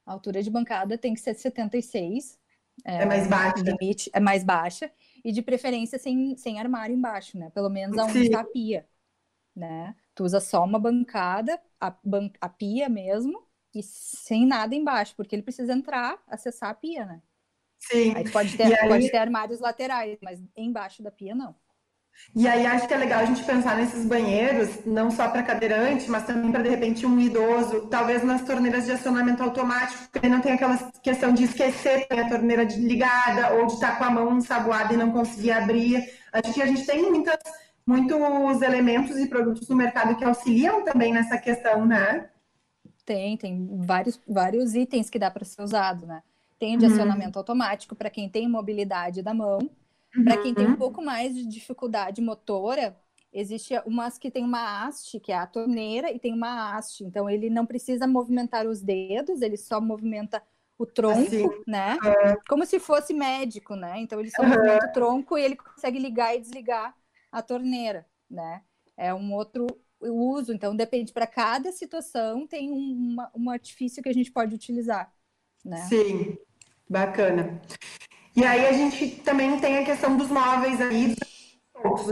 A 0.06 0.12
altura 0.12 0.44
de 0.44 0.52
bancada 0.52 0.98
tem 0.98 1.16
que 1.16 1.20
ser 1.20 1.34
76. 1.34 2.38
É, 2.86 3.02
é 3.02 3.06
mais 3.06 3.28
baixa. 3.28 3.64
Limite, 3.64 4.12
é 4.14 4.20
mais 4.20 4.44
baixa. 4.44 4.92
E 5.24 5.32
de 5.32 5.42
preferência 5.42 5.98
sem, 5.98 6.38
sem 6.38 6.60
armário 6.60 6.96
embaixo, 6.96 7.40
né? 7.40 7.50
Pelo 7.50 7.70
menos 7.70 7.98
aonde 7.98 8.20
está 8.20 8.42
a 8.42 8.46
pia. 8.46 8.88
Né? 9.56 9.96
Tu 10.14 10.24
usa 10.24 10.40
só 10.40 10.64
uma 10.64 10.78
bancada, 10.78 11.60
a, 11.80 11.96
ban 12.04 12.30
a 12.40 12.50
pia 12.50 12.88
mesmo, 12.88 13.44
e 13.74 13.82
sem 13.82 14.46
nada 14.46 14.76
embaixo, 14.76 15.16
porque 15.16 15.36
ele 15.36 15.44
precisa 15.44 15.74
entrar, 15.74 16.22
acessar 16.28 16.70
a 16.70 16.74
pia, 16.76 17.06
né? 17.06 17.22
Sim. 17.80 18.14
Aí 18.16 18.30
pode 18.30 18.56
ter, 18.56 18.80
aí... 18.80 18.90
pode 18.90 19.10
ter 19.10 19.18
armários 19.18 19.60
laterais, 19.60 20.20
mas 20.22 20.44
embaixo 20.56 21.02
da 21.02 21.10
pia 21.10 21.34
não. 21.34 21.56
E 22.36 22.48
aí 22.48 22.66
acho 22.66 22.86
que 22.86 22.94
é 22.94 22.98
legal 22.98 23.22
a 23.22 23.26
gente 23.26 23.44
pensar 23.44 23.78
nesses 23.78 24.06
banheiros, 24.06 24.86
não 24.86 25.10
só 25.10 25.30
para 25.30 25.42
cadeirante, 25.42 26.10
mas 26.10 26.26
também 26.26 26.52
para 26.52 26.64
de 26.64 26.70
repente 26.70 27.06
um 27.06 27.18
idoso, 27.20 27.88
talvez 27.88 28.24
nas 28.24 28.42
torneiras 28.42 28.86
de 28.86 28.92
acionamento 28.92 29.42
automático, 29.42 30.10
porque 30.12 30.28
não 30.28 30.42
tem 30.42 30.52
aquela 30.52 30.78
questão 31.02 31.34
de 31.34 31.46
esquecer 31.46 32.06
a 32.10 32.28
torneira 32.28 32.64
ligada 32.64 33.54
ou 33.54 33.68
de 33.68 33.74
estar 33.74 33.92
tá 33.92 33.96
com 33.98 34.04
a 34.04 34.10
mão 34.10 34.38
ensaboada 34.38 34.94
e 34.94 34.98
não 34.98 35.12
conseguir 35.12 35.52
abrir. 35.52 36.10
Acho 36.34 36.54
que 36.54 36.62
a 36.62 36.66
gente 36.66 36.86
tem 36.86 37.10
muitas, 37.10 37.40
muitos 37.88 38.62
elementos 38.62 39.18
e 39.18 39.28
produtos 39.28 39.70
no 39.70 39.76
mercado 39.76 40.18
que 40.18 40.26
auxiliam 40.26 40.84
também 40.84 41.14
nessa 41.14 41.38
questão, 41.38 41.86
né? 41.86 42.30
Tem, 43.06 43.38
tem 43.38 43.70
vários, 43.78 44.20
vários 44.28 44.76
itens 44.76 45.10
que 45.10 45.20
dá 45.20 45.32
para 45.32 45.46
ser 45.46 45.62
usado, 45.62 46.06
né? 46.06 46.22
Tem 46.60 46.78
de 46.78 46.86
uhum. 46.86 46.92
acionamento 46.92 47.40
automático 47.40 47.96
para 47.96 48.10
quem 48.10 48.28
tem 48.28 48.50
mobilidade 48.50 49.22
da 49.22 49.34
mão 49.34 49.70
para 50.24 50.38
quem 50.38 50.54
tem 50.54 50.66
um 50.66 50.72
uhum. 50.72 50.76
pouco 50.78 51.02
mais 51.02 51.34
de 51.34 51.46
dificuldade 51.46 52.22
motora, 52.22 52.96
existe 53.34 53.74
umas 53.86 54.18
que 54.18 54.32
tem 54.32 54.44
uma 54.44 54.86
haste, 54.86 55.20
que 55.20 55.32
é 55.32 55.36
a 55.36 55.46
torneira, 55.46 56.12
e 56.12 56.18
tem 56.18 56.34
uma 56.34 56.76
haste. 56.76 57.04
Então, 57.04 57.30
ele 57.30 57.50
não 57.50 57.66
precisa 57.66 58.08
movimentar 58.08 58.66
os 58.66 58.82
dedos, 58.82 59.42
ele 59.42 59.58
só 59.58 59.82
movimenta 59.82 60.42
o 60.78 60.86
tronco, 60.86 61.22
assim, 61.22 61.48
né? 61.68 61.98
É. 62.04 62.36
Como 62.48 62.66
se 62.66 62.80
fosse 62.80 63.14
médico, 63.14 63.76
né? 63.76 64.00
Então, 64.00 64.20
ele 64.20 64.32
só 64.32 64.42
uhum. 64.42 64.50
movimenta 64.50 64.88
o 64.88 64.92
tronco 64.94 65.38
e 65.38 65.44
ele 65.44 65.56
consegue 65.56 66.00
ligar 66.00 66.36
e 66.36 66.40
desligar 66.40 66.96
a 67.32 67.42
torneira, 67.42 68.06
né? 68.30 68.62
É 68.98 69.14
um 69.14 69.34
outro 69.34 69.68
uso. 70.00 70.54
Então, 70.54 70.76
depende, 70.76 71.12
para 71.12 71.28
cada 71.28 71.72
situação, 71.72 72.48
tem 72.48 72.72
um, 72.72 73.14
uma, 73.14 73.32
um 73.36 73.50
artifício 73.50 74.02
que 74.02 74.10
a 74.10 74.14
gente 74.14 74.32
pode 74.32 74.56
utilizar, 74.56 75.14
né? 75.64 75.78
Sim, 75.90 76.38
bacana. 76.90 77.62
E 78.36 78.44
aí 78.44 78.66
a 78.66 78.74
gente 78.74 79.08
também 79.24 79.58
tem 79.60 79.78
a 79.78 79.86
questão 79.86 80.18
dos 80.18 80.30
móveis 80.30 80.82
aí. 80.82 81.16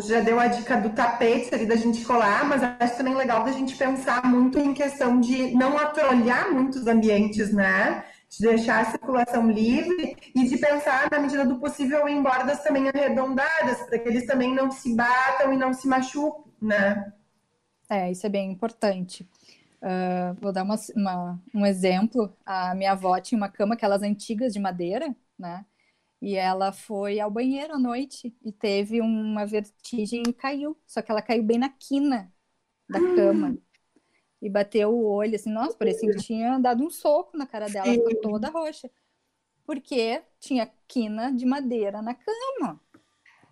Já 0.08 0.22
deu 0.22 0.40
a 0.40 0.48
dica 0.48 0.78
do 0.78 0.92
tapete 0.92 1.54
ali 1.54 1.66
da 1.66 1.76
gente 1.76 2.06
colar, 2.06 2.46
mas 2.46 2.62
acho 2.64 2.96
também 2.96 3.14
legal 3.14 3.44
da 3.44 3.52
gente 3.52 3.76
pensar 3.76 4.26
muito 4.26 4.58
em 4.58 4.74
questão 4.74 5.20
de 5.20 5.54
não 5.54 5.78
atrolhar 5.78 6.54
muitos 6.54 6.88
ambientes, 6.88 7.52
né? 7.52 8.06
De 8.30 8.48
deixar 8.48 8.82
a 8.82 8.92
circulação 8.92 9.52
livre 9.52 10.16
e 10.34 10.48
de 10.48 10.58
pensar, 10.58 11.10
na 11.12 11.20
medida 11.20 11.46
do 11.46 11.60
possível, 11.60 12.08
em 12.08 12.22
bordas 12.24 12.64
também 12.64 12.88
arredondadas, 12.88 13.82
para 13.82 14.00
que 14.00 14.08
eles 14.08 14.26
também 14.26 14.54
não 14.56 14.72
se 14.72 14.96
batam 14.96 15.54
e 15.54 15.58
não 15.58 15.74
se 15.74 15.88
machuquem, 15.88 16.54
né? 16.62 17.12
É, 17.90 18.12
isso 18.12 18.26
é 18.26 18.30
bem 18.30 18.52
importante. 18.52 19.28
Uh, 19.82 20.34
vou 20.40 20.54
dar 20.54 20.64
uma, 20.64 20.76
uma, 20.96 21.40
um 21.54 21.66
exemplo. 21.66 22.34
A 22.46 22.74
minha 22.74 22.94
avó 22.94 23.20
tinha 23.20 23.38
uma 23.38 23.50
cama, 23.50 23.74
aquelas 23.74 24.02
antigas 24.02 24.54
de 24.54 24.60
madeira, 24.60 25.14
né? 25.38 25.66
E 26.24 26.36
ela 26.38 26.72
foi 26.72 27.20
ao 27.20 27.30
banheiro 27.30 27.74
à 27.74 27.78
noite 27.78 28.34
e 28.42 28.50
teve 28.50 29.02
uma 29.02 29.46
vertigem 29.46 30.24
e 30.26 30.32
caiu. 30.32 30.80
Só 30.88 31.02
que 31.02 31.12
ela 31.12 31.22
caiu 31.22 31.44
bem 31.44 31.58
na 31.58 31.68
quina 31.68 32.34
da 32.90 32.98
cama. 33.14 33.58
E 34.42 34.50
bateu 34.50 34.90
o 34.90 35.06
olho, 35.06 35.36
assim, 35.36 35.52
nossa, 35.52 35.78
parecia 35.78 36.10
que 36.10 36.24
tinha 36.24 36.58
dado 36.60 36.82
um 36.82 36.90
soco 36.90 37.38
na 37.38 37.46
cara 37.46 37.68
dela, 37.68 37.92
ficou 37.92 38.22
toda 38.22 38.50
roxa. 38.50 38.90
Porque 39.66 40.24
tinha 40.40 40.72
quina 40.88 41.30
de 41.30 41.46
madeira 41.46 42.02
na 42.02 42.14
cama. 42.14 42.80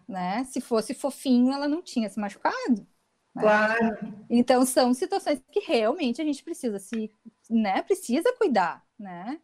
Né? 0.07 0.45
Se 0.45 0.61
fosse 0.61 0.93
fofinho, 0.93 1.52
ela 1.52 1.68
não 1.68 1.81
tinha 1.81 2.07
se 2.07 2.18
machucado. 2.18 2.88
Né? 3.35 3.41
Claro. 3.41 3.98
Então 4.30 4.65
são 4.65 4.93
situações 4.93 5.43
que 5.52 5.60
realmente 5.60 6.22
a 6.22 6.26
gente 6.26 6.41
precisa 6.41 6.80
se, 6.80 7.11
né, 7.49 7.81
precisa 7.81 8.34
cuidar, 8.38 8.81
né? 8.98 9.41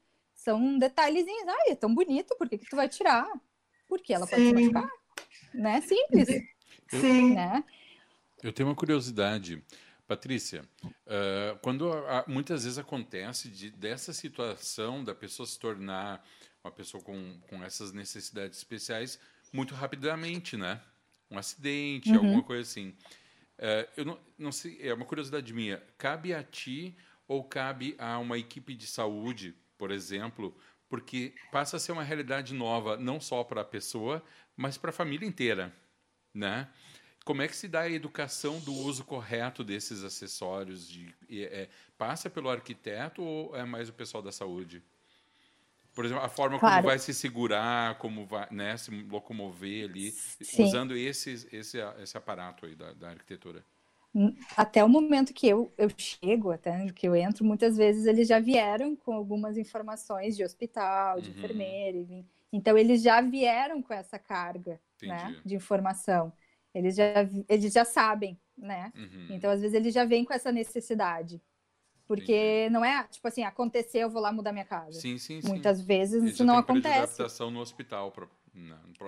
São 0.48 0.80
detalhezinhos, 0.80 1.46
ai, 1.46 1.72
é 1.72 1.76
tão 1.76 1.94
bonito, 1.94 2.34
por 2.38 2.48
que, 2.48 2.58
que 2.58 2.70
tu 2.70 2.78
vai 2.78 2.88
tirar? 2.88 3.30
Porque 3.86 4.14
ela 4.14 4.26
Sim. 4.26 4.32
pode 4.32 4.48
se 4.48 4.54
machucar, 4.54 4.90
né? 5.54 5.82
Simples. 5.82 6.28
Sim. 6.88 7.36
Né? 7.36 7.62
Eu 8.42 8.54
tenho 8.54 8.70
uma 8.70 8.76
curiosidade. 8.76 9.62
Patrícia, 10.08 10.64
uh, 10.86 11.60
quando 11.62 11.92
a, 11.92 12.24
muitas 12.30 12.64
vezes 12.64 12.78
acontece 12.78 13.50
de, 13.50 13.70
dessa 13.72 14.14
situação 14.14 15.04
da 15.04 15.14
pessoa 15.14 15.46
se 15.46 15.60
tornar 15.60 16.26
uma 16.64 16.72
pessoa 16.72 17.04
com, 17.04 17.38
com 17.50 17.62
essas 17.62 17.92
necessidades 17.92 18.58
especiais 18.58 19.20
muito 19.52 19.76
rapidamente, 19.76 20.56
né? 20.56 20.80
Um 21.30 21.38
acidente, 21.38 22.10
uhum. 22.12 22.20
alguma 22.20 22.44
coisa 22.44 22.62
assim. 22.62 22.96
Uh, 23.58 23.86
eu 23.98 24.06
não, 24.06 24.20
não 24.38 24.52
sei, 24.54 24.80
é 24.82 24.94
uma 24.94 25.04
curiosidade 25.04 25.54
minha. 25.54 25.84
Cabe 25.98 26.34
a 26.34 26.42
ti 26.42 26.96
ou 27.28 27.44
cabe 27.44 27.96
a 28.00 28.18
uma 28.18 28.38
equipe 28.38 28.74
de 28.74 28.88
saúde, 28.88 29.54
por 29.78 29.92
exemplo, 29.92 30.56
porque 30.90 31.34
passa 31.52 31.78
a 31.78 31.80
ser 31.80 31.92
uma 31.92 32.04
realidade 32.04 32.54
nova 32.54 32.98
não 32.98 33.20
só 33.20 33.44
para 33.44 33.62
a 33.62 33.66
pessoa, 33.66 34.24
mas 34.56 34.78
para 34.78 34.90
a 34.90 34.94
família 34.94 35.28
inteira, 35.28 35.74
né? 36.34 36.68
Como 37.24 37.42
é 37.42 37.48
que 37.48 37.56
se 37.56 37.68
dá 37.68 37.82
a 37.82 37.90
educação 37.90 38.60
do 38.62 38.74
uso 38.74 39.04
correto 39.04 39.64
desses 39.64 40.04
acessórios? 40.04 40.88
De, 40.88 41.14
é, 41.30 41.68
passa 41.98 42.30
pelo 42.30 42.50
arquiteto 42.50 43.22
ou 43.22 43.56
é 43.56 43.66
mais 43.66 43.90
o 43.90 43.94
pessoal 43.94 44.24
da 44.24 44.32
saúde? 44.32 44.82
Por 45.94 46.06
exemplo, 46.06 46.24
a 46.24 46.30
forma 46.30 46.58
claro. 46.58 46.76
como 46.76 46.88
vai 46.88 47.00
se 47.00 47.14
segurar, 47.14 47.98
como 47.98 48.26
vai 48.26 48.48
né, 48.52 48.78
se 48.78 48.92
locomover 48.92 49.90
ali, 49.90 50.12
Sim. 50.12 50.64
usando 50.64 50.96
esse, 50.96 51.50
esse, 51.52 51.80
esse 52.00 52.18
aparato 52.18 52.66
aí 52.66 52.76
da, 52.76 52.94
da 52.94 53.10
arquitetura 53.10 53.66
até 54.56 54.84
o 54.84 54.90
momento 54.90 55.34
que 55.34 55.48
eu, 55.48 55.72
eu 55.78 55.90
chego, 55.96 56.52
até 56.52 56.92
que 56.92 57.08
eu 57.08 57.16
entro, 57.16 57.46
muitas 57.46 57.78
vezes 57.78 58.06
eles 58.06 58.28
já 58.28 58.40
vieram 58.40 58.96
com 58.96 59.14
algumas 59.14 59.58
informações 59.58 60.36
de 60.36 60.44
hospital, 60.44 61.22
de 61.22 61.30
uhum. 61.30 61.38
enfermeira, 61.38 61.98
enfim. 61.98 62.26
então 62.52 62.78
eles 62.78 63.02
já 63.02 63.22
vieram 63.22 63.82
com 63.82 63.94
essa 63.94 64.18
carga 64.18 64.80
né, 65.02 65.36
de 65.46 65.56
informação. 65.56 66.32
Eles 66.74 66.96
já, 66.96 67.28
eles 67.50 67.74
já 67.74 67.86
sabem, 67.86 68.40
né? 68.58 68.92
Uhum. 68.96 69.28
Então, 69.32 69.50
às 69.50 69.62
vezes, 69.62 69.76
eles 69.76 69.94
já 69.94 70.06
vêm 70.06 70.24
com 70.24 70.34
essa 70.34 70.52
necessidade. 70.52 71.42
Porque 72.08 72.62
Entendi. 72.62 72.74
não 72.74 72.86
é, 72.86 73.04
tipo 73.06 73.28
assim, 73.28 73.44
aconteceu, 73.44 74.02
eu 74.02 74.10
vou 74.10 74.22
lá 74.22 74.32
mudar 74.32 74.54
minha 74.54 74.64
casa. 74.64 75.00
Sim, 75.00 75.18
sim, 75.18 75.42
Muitas 75.44 75.80
sim. 75.80 75.86
vezes 75.86 76.22
Eles 76.22 76.36
isso 76.36 76.46
não 76.46 76.58
acontece. 76.58 76.98
Adaptação 77.00 77.52
no 77.52 77.60
hospital. 77.60 78.12
Pra, 78.12 78.28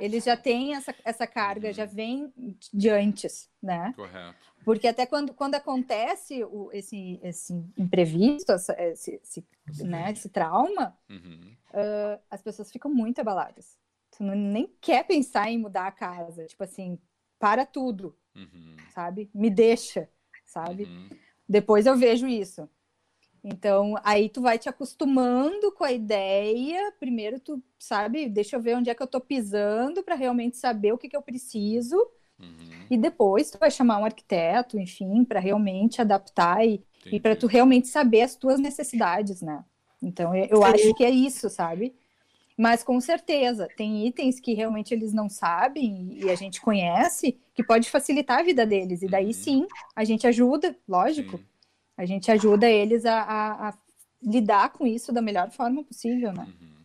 Eles 0.01 0.25
já 0.25 0.35
têm 0.35 0.75
essa, 0.75 0.93
essa 1.05 1.25
carga, 1.25 1.67
uhum. 1.67 1.73
já 1.73 1.85
vem 1.85 2.33
de 2.73 2.89
antes, 2.89 3.49
né? 3.61 3.93
Correto. 3.95 4.48
Porque 4.63 4.87
até 4.87 5.05
quando, 5.05 5.33
quando 5.33 5.55
acontece 5.55 6.43
o, 6.43 6.69
esse, 6.71 7.19
esse 7.23 7.53
imprevisto, 7.77 8.51
esse, 8.51 9.19
esse, 9.23 9.45
né, 9.83 10.11
esse 10.11 10.29
trauma, 10.29 10.97
uhum. 11.09 11.55
uh, 11.69 12.21
as 12.29 12.41
pessoas 12.41 12.71
ficam 12.71 12.93
muito 12.93 13.19
abaladas. 13.19 13.77
Tu 14.15 14.23
não, 14.23 14.35
nem 14.35 14.71
quer 14.81 15.05
pensar 15.05 15.49
em 15.49 15.57
mudar 15.57 15.87
a 15.87 15.91
casa. 15.91 16.45
Tipo 16.45 16.63
assim, 16.63 16.99
para 17.39 17.65
tudo, 17.65 18.15
uhum. 18.35 18.75
sabe? 18.93 19.29
Me 19.33 19.49
deixa, 19.49 20.09
sabe? 20.45 20.83
Uhum. 20.83 21.09
Depois 21.47 21.85
eu 21.85 21.95
vejo 21.95 22.27
isso. 22.27 22.69
Então, 23.43 23.95
aí 24.03 24.29
tu 24.29 24.41
vai 24.41 24.59
te 24.59 24.67
acostumando 24.67 25.71
com 25.71 25.83
a 25.83 25.91
ideia. 25.91 26.91
Primeiro, 26.99 27.39
tu 27.39 27.63
sabe, 27.77 28.27
deixa 28.27 28.57
eu 28.57 28.61
ver 28.61 28.75
onde 28.75 28.89
é 28.89 28.95
que 28.95 29.01
eu 29.01 29.07
tô 29.07 29.21
pisando 29.21 30.03
para 30.03 30.15
realmente 30.15 30.57
saber 30.57 30.91
o 30.91 30.97
que, 30.97 31.07
que 31.07 31.15
eu 31.15 31.21
preciso. 31.21 31.97
Uhum. 32.39 32.69
E 32.89 32.97
depois 32.97 33.51
tu 33.51 33.57
vai 33.57 33.69
chamar 33.69 33.99
um 33.99 34.05
arquiteto, 34.05 34.79
enfim, 34.79 35.23
para 35.23 35.39
realmente 35.39 36.01
adaptar 36.01 36.65
e, 36.65 36.83
e 37.05 37.19
para 37.19 37.35
tu 37.35 37.47
realmente 37.47 37.87
saber 37.87 38.21
as 38.21 38.35
tuas 38.35 38.59
necessidades, 38.59 39.41
né? 39.41 39.63
Então, 40.01 40.35
eu, 40.35 40.45
eu 40.45 40.63
acho 40.63 40.93
que 40.95 41.03
é 41.03 41.09
isso, 41.09 41.49
sabe? 41.49 41.93
Mas 42.57 42.83
com 42.83 42.99
certeza, 42.99 43.69
tem 43.77 44.05
itens 44.05 44.37
que 44.37 44.53
realmente 44.53 44.93
eles 44.93 45.13
não 45.13 45.29
sabem 45.29 46.17
e 46.21 46.29
a 46.29 46.35
gente 46.35 46.59
conhece 46.59 47.39
que 47.53 47.63
pode 47.63 47.89
facilitar 47.89 48.39
a 48.39 48.43
vida 48.43 48.65
deles. 48.65 49.01
E 49.01 49.07
daí 49.07 49.27
uhum. 49.27 49.33
sim, 49.33 49.67
a 49.95 50.03
gente 50.03 50.27
ajuda, 50.27 50.75
lógico, 50.85 51.37
sim. 51.37 51.45
a 51.95 52.05
gente 52.05 52.29
ajuda 52.29 52.69
eles 52.69 53.05
a, 53.05 53.21
a, 53.21 53.69
a, 53.69 53.73
lidar 54.21 54.73
com 54.73 54.85
isso 54.85 55.13
da 55.13 55.21
melhor 55.21 55.49
forma 55.51 55.85
possível, 55.85 56.33
né? 56.33 56.47
Uhum. 56.61 56.78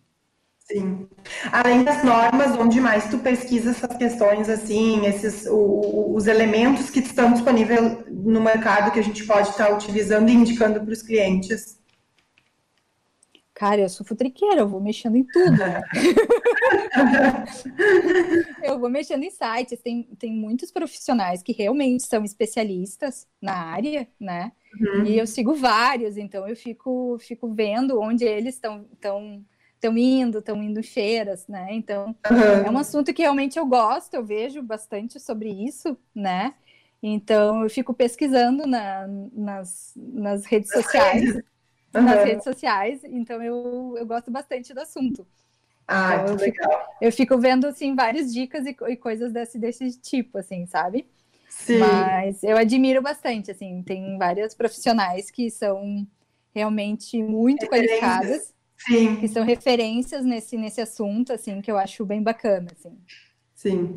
Sim. 0.64 1.06
Além 1.52 1.84
das 1.84 2.02
normas, 2.02 2.58
onde 2.58 2.80
mais 2.80 3.10
tu 3.10 3.18
pesquisa 3.18 3.70
essas 3.70 3.96
questões, 3.98 4.48
assim, 4.48 5.04
esses, 5.04 5.46
o, 5.46 6.14
os 6.14 6.26
elementos 6.26 6.88
que 6.88 7.00
estão 7.00 7.32
disponíveis 7.32 7.98
no 8.08 8.40
mercado 8.40 8.90
que 8.90 8.98
a 8.98 9.02
gente 9.02 9.26
pode 9.26 9.50
estar 9.50 9.74
utilizando 9.74 10.30
e 10.30 10.32
indicando 10.32 10.80
para 10.80 10.92
os 10.92 11.02
clientes? 11.02 11.78
Cara, 13.52 13.82
eu 13.82 13.88
sou 13.90 14.06
futriqueira, 14.06 14.62
eu 14.62 14.68
vou 14.68 14.80
mexendo 14.80 15.16
em 15.16 15.24
tudo. 15.24 15.52
Né? 15.52 15.82
eu 18.64 18.80
vou 18.80 18.88
mexendo 18.88 19.22
em 19.22 19.30
sites, 19.30 19.78
tem, 19.80 20.04
tem 20.18 20.32
muitos 20.32 20.72
profissionais 20.72 21.42
que 21.42 21.52
realmente 21.52 22.04
são 22.04 22.24
especialistas 22.24 23.28
na 23.40 23.54
área, 23.54 24.08
né? 24.18 24.50
Uhum. 24.80 25.04
E 25.04 25.18
eu 25.18 25.26
sigo 25.26 25.54
vários, 25.54 26.16
então 26.16 26.48
eu 26.48 26.56
fico, 26.56 27.18
fico 27.20 27.54
vendo 27.54 28.00
onde 28.00 28.24
eles 28.24 28.54
estão 28.54 28.86
estão 29.86 29.98
indo, 29.98 30.38
estão 30.38 30.62
indo 30.62 30.80
em 30.80 30.82
feiras, 30.82 31.46
né? 31.46 31.68
Então 31.70 32.14
uhum. 32.30 32.66
é 32.66 32.70
um 32.70 32.78
assunto 32.78 33.12
que 33.12 33.22
realmente 33.22 33.58
eu 33.58 33.66
gosto, 33.66 34.14
eu 34.14 34.24
vejo 34.24 34.62
bastante 34.62 35.20
sobre 35.20 35.50
isso, 35.50 35.96
né? 36.14 36.54
Então 37.02 37.62
eu 37.62 37.70
fico 37.70 37.92
pesquisando 37.92 38.66
na, 38.66 39.06
nas, 39.32 39.92
nas 39.96 40.44
redes 40.46 40.70
sociais 40.70 41.42
uhum. 41.94 42.02
nas 42.02 42.24
redes 42.24 42.44
sociais, 42.44 43.00
então 43.04 43.42
eu, 43.42 43.94
eu 43.96 44.06
gosto 44.06 44.30
bastante 44.30 44.74
do 44.74 44.80
assunto. 44.80 45.26
Ah, 45.86 46.16
então, 46.16 46.34
eu 46.34 46.40
legal. 46.40 46.70
Fico, 46.70 46.94
eu 47.00 47.12
fico 47.12 47.38
vendo, 47.38 47.66
assim, 47.66 47.94
várias 47.94 48.32
dicas 48.32 48.64
e, 48.66 48.76
e, 48.88 48.96
coisas 48.96 49.32
desse, 49.32 49.58
desse 49.58 50.00
tipo, 50.00 50.38
assim, 50.38 50.66
sabe? 50.66 51.06
Sim. 51.48 51.78
Mas 51.78 52.42
eu 52.42 52.56
admiro 52.56 53.02
bastante, 53.02 53.50
assim, 53.50 53.82
tem 53.82 54.16
várias 54.18 54.54
profissionais 54.54 55.30
que 55.30 55.50
são 55.50 56.06
realmente 56.54 57.22
muito 57.22 57.66
qualificadas. 57.66 58.53
Sim. 58.76 59.16
Que 59.16 59.28
são 59.28 59.44
referências 59.44 60.24
nesse, 60.24 60.56
nesse 60.56 60.80
assunto, 60.80 61.32
assim, 61.32 61.60
que 61.60 61.70
eu 61.70 61.78
acho 61.78 62.04
bem 62.04 62.22
bacana, 62.22 62.68
assim. 62.78 62.98
Sim. 63.64 63.96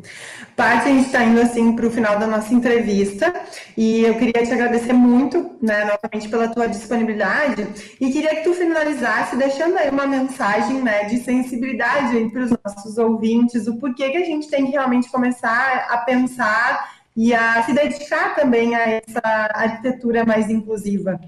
Paty, 0.56 0.88
a 0.88 0.92
gente 0.92 1.06
está 1.06 1.22
indo 1.22 1.42
assim 1.42 1.76
para 1.76 1.86
o 1.86 1.90
final 1.90 2.18
da 2.18 2.26
nossa 2.26 2.54
entrevista 2.54 3.34
e 3.76 4.02
eu 4.02 4.14
queria 4.14 4.42
te 4.42 4.50
agradecer 4.50 4.94
muito, 4.94 5.58
né, 5.60 5.84
novamente 5.84 6.26
pela 6.26 6.48
tua 6.48 6.66
disponibilidade 6.68 7.68
e 8.00 8.10
queria 8.10 8.36
que 8.36 8.44
tu 8.44 8.54
finalizasse 8.54 9.36
deixando 9.36 9.76
aí 9.76 9.90
uma 9.90 10.06
mensagem, 10.06 10.80
né, 10.80 11.04
de 11.04 11.18
sensibilidade 11.18 12.30
para 12.30 12.44
os 12.44 12.52
nossos 12.64 12.96
ouvintes, 12.96 13.66
o 13.66 13.76
porquê 13.76 14.08
que 14.08 14.16
a 14.16 14.24
gente 14.24 14.48
tem 14.48 14.64
que 14.64 14.72
realmente 14.72 15.10
começar 15.10 15.86
a 15.90 15.98
pensar 15.98 16.96
e 17.14 17.34
a 17.34 17.62
se 17.64 17.74
dedicar 17.74 18.36
também 18.36 18.74
a 18.74 18.88
essa 18.88 19.20
arquitetura 19.22 20.24
mais 20.24 20.48
inclusiva. 20.48 21.20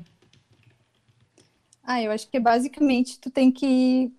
Ah, 1.91 2.01
eu 2.03 2.12
acho 2.12 2.29
que 2.31 2.39
basicamente 2.39 3.19
tu 3.21 3.31
tem 3.33 3.51
que 3.51 4.12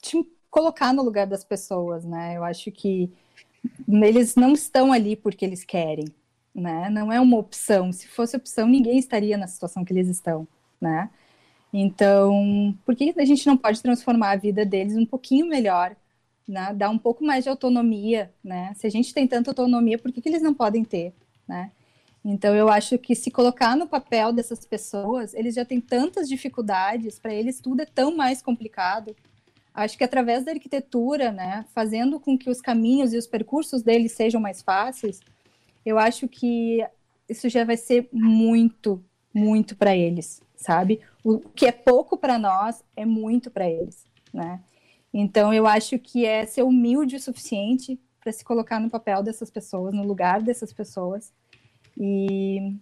te 0.00 0.24
colocar 0.50 0.92
no 0.92 1.02
lugar 1.02 1.26
das 1.26 1.44
pessoas, 1.44 2.04
né? 2.04 2.36
Eu 2.36 2.44
acho 2.44 2.70
que 2.70 3.10
eles 3.88 4.36
não 4.36 4.52
estão 4.52 4.92
ali 4.92 5.16
porque 5.16 5.44
eles 5.44 5.64
querem, 5.64 6.06
né? 6.54 6.90
Não 6.90 7.12
é 7.12 7.20
uma 7.20 7.38
opção. 7.38 7.92
Se 7.92 8.08
fosse 8.08 8.36
opção, 8.36 8.68
ninguém 8.68 8.98
estaria 8.98 9.38
na 9.38 9.46
situação 9.46 9.84
que 9.84 9.92
eles 9.92 10.08
estão, 10.08 10.46
né? 10.80 11.10
Então, 11.72 12.76
por 12.86 12.96
que 12.96 13.14
a 13.18 13.24
gente 13.24 13.46
não 13.46 13.56
pode 13.56 13.82
transformar 13.82 14.32
a 14.32 14.36
vida 14.36 14.64
deles 14.66 14.96
um 14.96 15.06
pouquinho 15.06 15.46
melhor, 15.48 15.96
né? 16.48 16.74
Dar 16.74 16.90
um 16.90 16.98
pouco 16.98 17.24
mais 17.24 17.44
de 17.44 17.50
autonomia, 17.50 18.32
né? 18.44 18.74
Se 18.76 18.86
a 18.86 18.90
gente 18.90 19.14
tem 19.14 19.28
tanta 19.28 19.50
autonomia, 19.50 19.98
por 19.98 20.12
que, 20.12 20.22
que 20.22 20.28
eles 20.28 20.42
não 20.42 20.54
podem 20.54 20.84
ter, 20.84 21.14
né? 21.48 21.72
Então, 22.24 22.54
eu 22.54 22.68
acho 22.68 22.98
que 22.98 23.14
se 23.14 23.30
colocar 23.30 23.76
no 23.76 23.86
papel 23.86 24.32
dessas 24.32 24.64
pessoas, 24.64 25.34
eles 25.34 25.54
já 25.54 25.64
têm 25.64 25.80
tantas 25.80 26.28
dificuldades, 26.28 27.18
para 27.18 27.34
eles 27.34 27.60
tudo 27.60 27.82
é 27.82 27.86
tão 27.86 28.16
mais 28.16 28.40
complicado, 28.40 29.14
Acho 29.74 29.98
que 29.98 30.04
através 30.04 30.44
da 30.44 30.52
arquitetura, 30.52 31.32
né, 31.32 31.64
fazendo 31.74 32.20
com 32.20 32.38
que 32.38 32.48
os 32.48 32.60
caminhos 32.60 33.12
e 33.12 33.18
os 33.18 33.26
percursos 33.26 33.82
deles 33.82 34.12
sejam 34.12 34.40
mais 34.40 34.62
fáceis, 34.62 35.20
eu 35.84 35.98
acho 35.98 36.28
que 36.28 36.78
isso 37.28 37.48
já 37.48 37.64
vai 37.64 37.76
ser 37.76 38.08
muito 38.12 39.04
muito 39.34 39.74
para 39.76 39.96
eles, 39.96 40.40
sabe? 40.54 41.00
O 41.24 41.40
que 41.40 41.66
é 41.66 41.72
pouco 41.72 42.16
para 42.16 42.38
nós 42.38 42.84
é 42.96 43.04
muito 43.04 43.50
para 43.50 43.68
eles, 43.68 44.04
né? 44.32 44.60
Então 45.12 45.52
eu 45.52 45.66
acho 45.66 45.98
que 45.98 46.24
é 46.24 46.46
ser 46.46 46.62
humilde 46.62 47.16
o 47.16 47.20
suficiente 47.20 47.98
para 48.20 48.30
se 48.30 48.44
colocar 48.44 48.78
no 48.78 48.88
papel 48.88 49.24
dessas 49.24 49.50
pessoas, 49.50 49.92
no 49.92 50.04
lugar 50.04 50.40
dessas 50.40 50.72
pessoas. 50.72 51.32
E, 51.98 52.76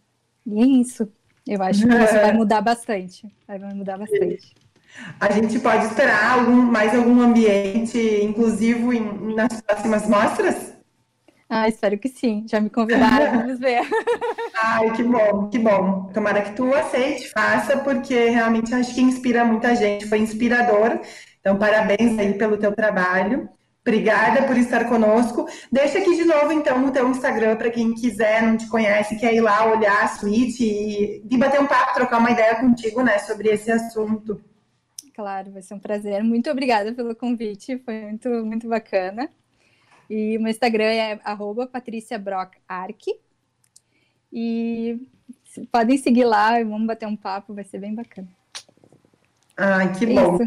e 0.46 0.62
é 0.62 0.66
isso. 0.66 1.10
Eu 1.46 1.62
acho 1.62 1.86
que 1.86 1.94
isso 1.94 2.14
vai 2.14 2.32
mudar 2.34 2.60
bastante. 2.60 3.26
Vai 3.46 3.58
mudar 3.58 3.98
bastante. 3.98 4.54
A 5.18 5.30
gente 5.32 5.58
pode 5.58 5.86
esperar 5.86 6.38
algum, 6.38 6.62
mais 6.62 6.94
algum 6.94 7.20
ambiente 7.20 7.98
inclusivo 8.22 8.92
em, 8.92 9.34
nas 9.34 9.60
próximas 9.62 10.06
mostras? 10.08 10.72
Ah, 11.48 11.68
espero 11.68 11.98
que 11.98 12.08
sim. 12.08 12.46
Já 12.48 12.60
me 12.60 12.70
convidaram, 12.70 13.40
vamos 13.40 13.58
ver. 13.58 13.82
Ai, 14.62 14.90
que 14.94 15.02
bom, 15.02 15.48
que 15.48 15.58
bom. 15.58 16.10
Tomara 16.12 16.42
que 16.42 16.52
tu 16.52 16.72
aceite, 16.74 17.28
faça, 17.30 17.76
porque 17.78 18.30
realmente 18.30 18.74
acho 18.74 18.94
que 18.94 19.02
inspira 19.02 19.44
muita 19.44 19.74
gente, 19.74 20.08
foi 20.08 20.18
inspirador. 20.18 21.00
Então, 21.40 21.58
parabéns 21.58 22.18
aí 22.18 22.34
pelo 22.34 22.56
teu 22.56 22.72
trabalho. 22.72 23.48
Obrigada 23.84 24.46
por 24.46 24.56
estar 24.56 24.88
conosco. 24.88 25.46
Deixa 25.70 25.98
aqui 25.98 26.14
de 26.14 26.24
novo, 26.24 26.52
então, 26.52 26.84
o 26.86 26.92
teu 26.92 27.08
Instagram 27.08 27.56
para 27.56 27.70
quem 27.70 27.92
quiser, 27.92 28.40
não 28.40 28.56
te 28.56 28.68
conhece, 28.68 29.18
quer 29.18 29.34
ir 29.34 29.40
lá 29.40 29.66
olhar 29.66 30.04
a 30.04 30.08
suíte 30.08 30.64
e, 30.64 31.22
e 31.28 31.36
bater 31.36 31.60
um 31.60 31.66
papo, 31.66 31.94
trocar 31.94 32.18
uma 32.18 32.30
ideia 32.30 32.54
contigo, 32.60 33.02
né, 33.02 33.18
sobre 33.18 33.48
esse 33.48 33.72
assunto. 33.72 34.40
Claro, 35.12 35.50
vai 35.50 35.62
ser 35.62 35.74
um 35.74 35.80
prazer. 35.80 36.22
Muito 36.22 36.48
obrigada 36.48 36.92
pelo 36.92 37.14
convite, 37.14 37.76
foi 37.78 38.02
muito, 38.02 38.28
muito 38.44 38.68
bacana. 38.68 39.28
E 40.08 40.38
o 40.38 40.40
meu 40.40 40.50
Instagram 40.50 40.84
é 40.84 41.20
arroba 41.24 41.68
E 44.32 45.00
podem 45.72 45.98
seguir 45.98 46.24
lá 46.24 46.60
e 46.60 46.64
vamos 46.64 46.86
bater 46.86 47.06
um 47.06 47.16
papo, 47.16 47.52
vai 47.52 47.64
ser 47.64 47.78
bem 47.78 47.94
bacana. 47.94 48.28
Ai, 49.56 49.92
que 49.92 50.04
é 50.04 50.14
bom. 50.14 50.38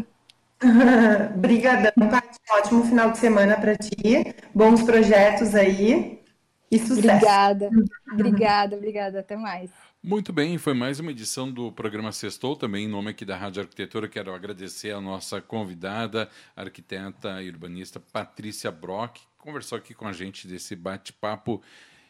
Obrigadão, 1.34 2.08
Paty. 2.08 2.38
Ótimo 2.50 2.84
final 2.84 3.10
de 3.10 3.18
semana 3.18 3.56
para 3.56 3.76
ti. 3.76 4.34
Bons 4.54 4.82
projetos 4.82 5.54
aí. 5.54 6.22
E 6.70 6.78
sucesso. 6.78 7.08
Obrigada, 7.08 7.70
obrigada, 8.12 8.76
obrigada. 8.76 9.20
Até 9.20 9.36
mais. 9.36 9.70
Muito 10.02 10.32
bem, 10.32 10.56
foi 10.58 10.74
mais 10.74 11.00
uma 11.00 11.10
edição 11.10 11.50
do 11.50 11.72
programa 11.72 12.12
Sextou, 12.12 12.54
também 12.54 12.84
em 12.84 12.88
nome 12.88 13.10
aqui 13.10 13.24
da 13.24 13.36
Rádio 13.36 13.62
Arquitetura. 13.62 14.08
Quero 14.08 14.32
agradecer 14.32 14.92
a 14.92 15.00
nossa 15.00 15.40
convidada, 15.40 16.28
a 16.54 16.62
arquiteta 16.62 17.42
e 17.42 17.48
urbanista 17.48 17.98
Patrícia 18.00 18.70
Brock, 18.70 19.14
que 19.14 19.26
conversou 19.36 19.78
aqui 19.78 19.94
com 19.94 20.06
a 20.06 20.12
gente 20.12 20.46
desse 20.46 20.76
bate-papo. 20.76 21.60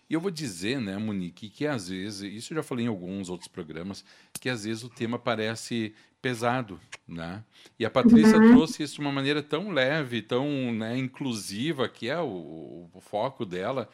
E 0.09 0.15
eu 0.15 0.20
vou 0.20 0.31
dizer, 0.31 0.81
né, 0.81 0.97
Monique, 0.97 1.51
que 1.51 1.66
às 1.66 1.89
vezes, 1.89 2.20
isso 2.33 2.53
eu 2.53 2.57
já 2.57 2.62
falei 2.62 2.85
em 2.85 2.89
alguns 2.89 3.28
outros 3.28 3.49
programas, 3.49 4.05
que 4.41 4.49
às 4.49 4.65
vezes 4.65 4.85
o 4.85 4.89
tema 4.89 5.19
parece 5.19 5.95
pesado, 6.23 6.81
né? 7.07 7.43
E 7.78 7.85
a 7.85 7.91
Patrícia 7.91 8.39
uhum. 8.39 8.49
trouxe 8.53 8.83
isso 8.83 8.95
de 8.95 9.01
uma 9.01 9.12
maneira 9.12 9.43
tão 9.43 9.70
leve, 9.70 10.23
tão 10.23 10.73
né, 10.73 10.97
inclusiva, 10.97 11.89
que 11.89 12.09
é 12.09 12.19
o, 12.19 12.89
o 12.93 13.01
foco 13.01 13.45
dela, 13.45 13.89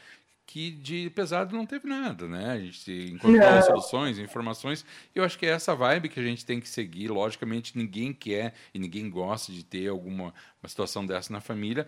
que 0.47 0.71
de 0.71 1.09
pesado 1.11 1.57
não 1.57 1.65
teve 1.65 1.89
nada, 1.89 2.29
né? 2.29 2.53
A 2.53 2.59
gente 2.59 3.11
encontrou 3.11 3.39
não. 3.39 3.63
soluções, 3.63 4.19
informações. 4.19 4.85
E 5.15 5.19
eu 5.19 5.25
acho 5.25 5.39
que 5.39 5.47
é 5.47 5.51
essa 5.51 5.75
vibe 5.75 6.11
que 6.11 6.21
a 6.21 6.23
gente 6.23 6.45
tem 6.45 6.61
que 6.61 6.69
seguir. 6.69 7.09
Logicamente, 7.09 7.77
ninguém 7.77 8.13
quer 8.13 8.53
e 8.75 8.79
ninguém 8.79 9.09
gosta 9.09 9.51
de 9.51 9.65
ter 9.65 9.89
alguma 9.89 10.35
uma 10.63 10.69
situação 10.69 11.07
dessa 11.07 11.33
na 11.33 11.41
família. 11.41 11.87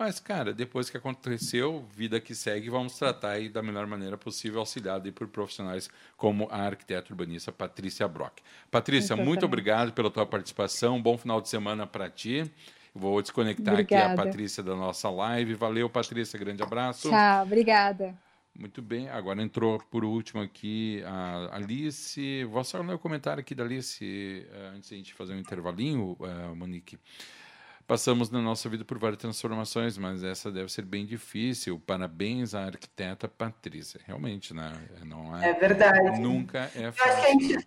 Mas, 0.00 0.18
cara, 0.18 0.54
depois 0.54 0.88
que 0.88 0.96
aconteceu, 0.96 1.84
vida 1.94 2.18
que 2.18 2.34
segue, 2.34 2.70
vamos 2.70 2.98
tratar 2.98 3.32
aí 3.32 3.50
da 3.50 3.62
melhor 3.62 3.86
maneira 3.86 4.16
possível, 4.16 4.60
auxiliado 4.60 5.12
por 5.12 5.28
profissionais 5.28 5.90
como 6.16 6.48
a 6.50 6.62
arquiteta 6.62 7.12
urbanista 7.12 7.52
Patrícia 7.52 8.08
Brock. 8.08 8.38
Patrícia, 8.70 9.14
muito, 9.14 9.28
muito 9.28 9.44
obrigado 9.44 9.92
pela 9.92 10.10
tua 10.10 10.24
participação. 10.24 11.02
Bom 11.02 11.18
final 11.18 11.38
de 11.42 11.50
semana 11.50 11.86
para 11.86 12.08
ti. 12.08 12.50
Vou 12.94 13.20
desconectar 13.20 13.74
obrigada. 13.74 14.12
aqui 14.14 14.20
a 14.22 14.24
Patrícia 14.24 14.62
da 14.62 14.74
nossa 14.74 15.10
live. 15.10 15.52
Valeu, 15.52 15.90
Patrícia, 15.90 16.38
grande 16.38 16.62
abraço. 16.62 17.10
Tchau, 17.10 17.42
obrigada. 17.42 18.18
Muito 18.58 18.80
bem, 18.80 19.06
agora 19.10 19.42
entrou 19.42 19.78
por 19.90 20.02
último 20.02 20.40
aqui 20.40 21.02
a 21.04 21.56
Alice. 21.56 22.42
Vou 22.44 22.64
só 22.64 22.80
ler 22.80 22.94
o 22.94 22.98
comentário 22.98 23.42
aqui 23.42 23.54
da 23.54 23.64
Alice, 23.64 24.46
eh, 24.50 24.72
antes 24.74 24.88
de 24.88 24.94
a 24.94 24.98
gente 24.98 25.12
fazer 25.12 25.34
um 25.34 25.38
intervalinho, 25.38 26.16
eh, 26.22 26.54
Monique. 26.54 26.98
Passamos 27.90 28.30
na 28.30 28.40
nossa 28.40 28.68
vida 28.68 28.84
por 28.84 29.00
várias 29.00 29.18
transformações, 29.18 29.98
mas 29.98 30.22
essa 30.22 30.48
deve 30.48 30.70
ser 30.70 30.82
bem 30.82 31.04
difícil. 31.04 31.82
Parabéns 31.84 32.54
à 32.54 32.66
arquiteta 32.66 33.26
Patrícia. 33.26 33.98
Realmente, 34.06 34.54
né? 34.54 34.72
Não 35.04 35.36
é, 35.36 35.50
é 35.50 35.54
verdade. 35.54 36.20
Nunca 36.20 36.70
é 36.76 36.92
fácil. 36.92 37.58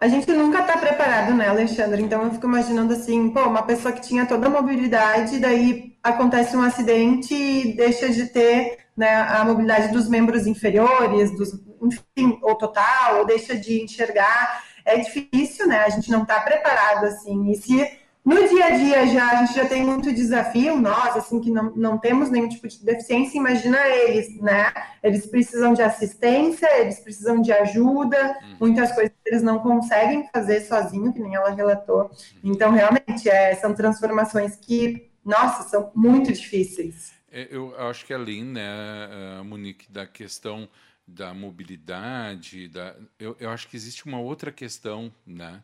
A 0.00 0.06
gente 0.06 0.30
nunca 0.30 0.60
está 0.60 0.78
preparado, 0.78 1.34
né, 1.34 1.48
Alexandre? 1.48 2.00
Então 2.00 2.22
eu 2.22 2.30
fico 2.30 2.46
imaginando 2.46 2.92
assim, 2.92 3.28
pô, 3.30 3.40
uma 3.40 3.64
pessoa 3.64 3.90
que 3.92 4.06
tinha 4.06 4.24
toda 4.24 4.46
a 4.46 4.50
mobilidade, 4.50 5.40
daí 5.40 5.98
acontece 6.00 6.56
um 6.56 6.62
acidente 6.62 7.34
e 7.34 7.76
deixa 7.76 8.08
de 8.08 8.26
ter 8.26 8.86
né, 8.96 9.16
a 9.16 9.44
mobilidade 9.44 9.92
dos 9.92 10.08
membros 10.08 10.46
inferiores, 10.46 11.36
dos, 11.36 11.50
enfim, 11.82 12.38
ou 12.40 12.54
total, 12.54 13.18
ou 13.18 13.26
deixa 13.26 13.58
de 13.58 13.82
enxergar. 13.82 14.62
É 14.84 14.96
difícil, 14.98 15.66
né? 15.66 15.80
A 15.80 15.88
gente 15.88 16.08
não 16.08 16.22
está 16.22 16.38
preparado 16.38 17.06
assim. 17.06 17.50
E 17.50 17.56
se 17.56 18.05
no 18.26 18.48
dia 18.48 18.64
a 18.66 18.70
dia 18.70 19.06
já 19.06 19.30
a 19.30 19.36
gente 19.36 19.54
já 19.54 19.68
tem 19.68 19.86
muito 19.86 20.12
desafio, 20.12 20.76
nós, 20.76 21.16
assim, 21.16 21.40
que 21.40 21.48
não, 21.48 21.72
não 21.76 21.96
temos 21.96 22.28
nenhum 22.28 22.48
tipo 22.48 22.66
de 22.66 22.84
deficiência, 22.84 23.38
imagina 23.38 23.78
eles, 23.86 24.36
né? 24.40 24.72
Eles 25.00 25.26
precisam 25.26 25.72
de 25.72 25.80
assistência, 25.80 26.68
eles 26.80 26.98
precisam 26.98 27.40
de 27.40 27.52
ajuda, 27.52 28.36
uhum. 28.42 28.56
muitas 28.58 28.90
coisas 28.90 29.14
eles 29.24 29.42
não 29.42 29.60
conseguem 29.60 30.28
fazer 30.32 30.60
sozinho, 30.62 31.12
que 31.12 31.20
nem 31.20 31.36
ela 31.36 31.50
relatou. 31.50 32.02
Uhum. 32.02 32.10
Então, 32.42 32.72
realmente, 32.72 33.28
é, 33.28 33.54
são 33.54 33.72
transformações 33.72 34.56
que, 34.56 35.08
nossa, 35.24 35.68
são 35.68 35.92
muito 35.94 36.32
difíceis. 36.32 37.12
É, 37.30 37.46
eu 37.48 37.78
acho 37.78 38.04
que 38.04 38.12
além, 38.12 38.42
né, 38.42 39.40
Monique, 39.44 39.86
da 39.88 40.04
questão 40.04 40.68
da 41.06 41.32
mobilidade, 41.32 42.66
da, 42.66 42.96
eu, 43.20 43.36
eu 43.38 43.50
acho 43.50 43.68
que 43.68 43.76
existe 43.76 44.04
uma 44.04 44.18
outra 44.18 44.50
questão, 44.50 45.12
né? 45.24 45.62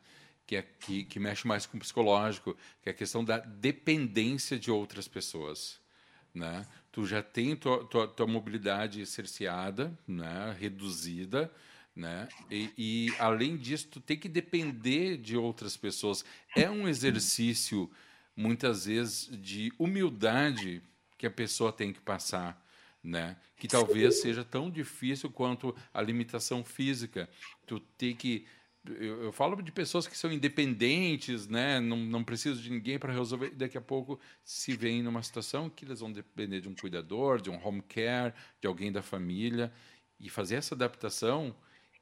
Que, 0.53 0.57
é, 0.57 0.63
que, 0.63 1.05
que 1.05 1.19
mexe 1.19 1.47
mais 1.47 1.65
com 1.65 1.79
o 1.79 1.81
psicológico, 1.81 2.55
que 2.83 2.91
é 2.91 2.93
a 2.93 2.95
questão 2.95 3.25
da 3.25 3.39
dependência 3.39 4.59
de 4.59 4.71
outras 4.71 5.09
pessoas. 5.09 5.81
Né? 6.35 6.67
Tu 6.91 7.07
já 7.07 7.23
tem 7.23 7.57
tua, 7.57 7.83
tua, 7.87 8.07
tua 8.07 8.27
mobilidade 8.27 9.07
cerceada, 9.07 9.99
né? 10.07 10.55
reduzida, 10.61 11.51
né? 11.97 12.29
E, 12.51 12.71
e, 12.77 13.15
além 13.19 13.57
disso, 13.57 13.89
tu 13.93 14.01
tem 14.01 14.19
que 14.19 14.29
depender 14.29 15.17
de 15.17 15.37
outras 15.39 15.77
pessoas. 15.77 16.25
É 16.55 16.69
um 16.71 16.87
exercício, 16.87 17.91
muitas 18.37 18.85
vezes, 18.87 19.31
de 19.33 19.73
humildade 19.79 20.83
que 21.17 21.27
a 21.27 21.31
pessoa 21.31 21.73
tem 21.73 21.95
que 21.95 22.01
passar. 22.01 22.63
Né? 23.03 23.37
Que 23.57 23.69
talvez 23.69 24.21
seja 24.21 24.45
tão 24.45 24.71
difícil 24.71 25.31
quanto 25.31 25.75
a 25.95 26.03
limitação 26.03 26.63
física. 26.63 27.29
Tu 27.67 27.81
tem 27.97 28.15
que 28.15 28.47
eu, 28.85 29.25
eu, 29.25 29.33
falo 29.33 29.61
de 29.63 29.71
pessoas 29.71 30.07
que 30.07 30.17
são 30.17 30.33
independentes, 30.33 31.47
né? 31.47 31.79
não, 31.79 31.97
não 31.97 32.25
precisam 32.25 32.61
de 32.61 32.71
ninguém 32.71 32.99
para 32.99 33.13
resolver. 33.13 33.51
Daqui 33.51 33.79
a 33.79 33.81
pouco 33.81 34.19
se 34.45 34.77
veem 34.77 35.03
numa 35.03 35.23
situação 35.23 35.71
que 35.71 35.85
eles 35.85 36.01
vão 36.01 36.13
depender 36.13 36.61
de 36.61 36.69
um 36.69 36.75
cuidador, 36.75 37.41
de 37.41 37.49
um 37.51 37.65
home 37.65 37.83
care, 37.83 38.35
de 38.61 38.67
alguém 38.67 38.91
da 38.91 39.03
família. 39.03 39.73
E 40.19 40.29
fazer 40.29 40.57
essa 40.57 40.75
adaptação, 40.75 41.55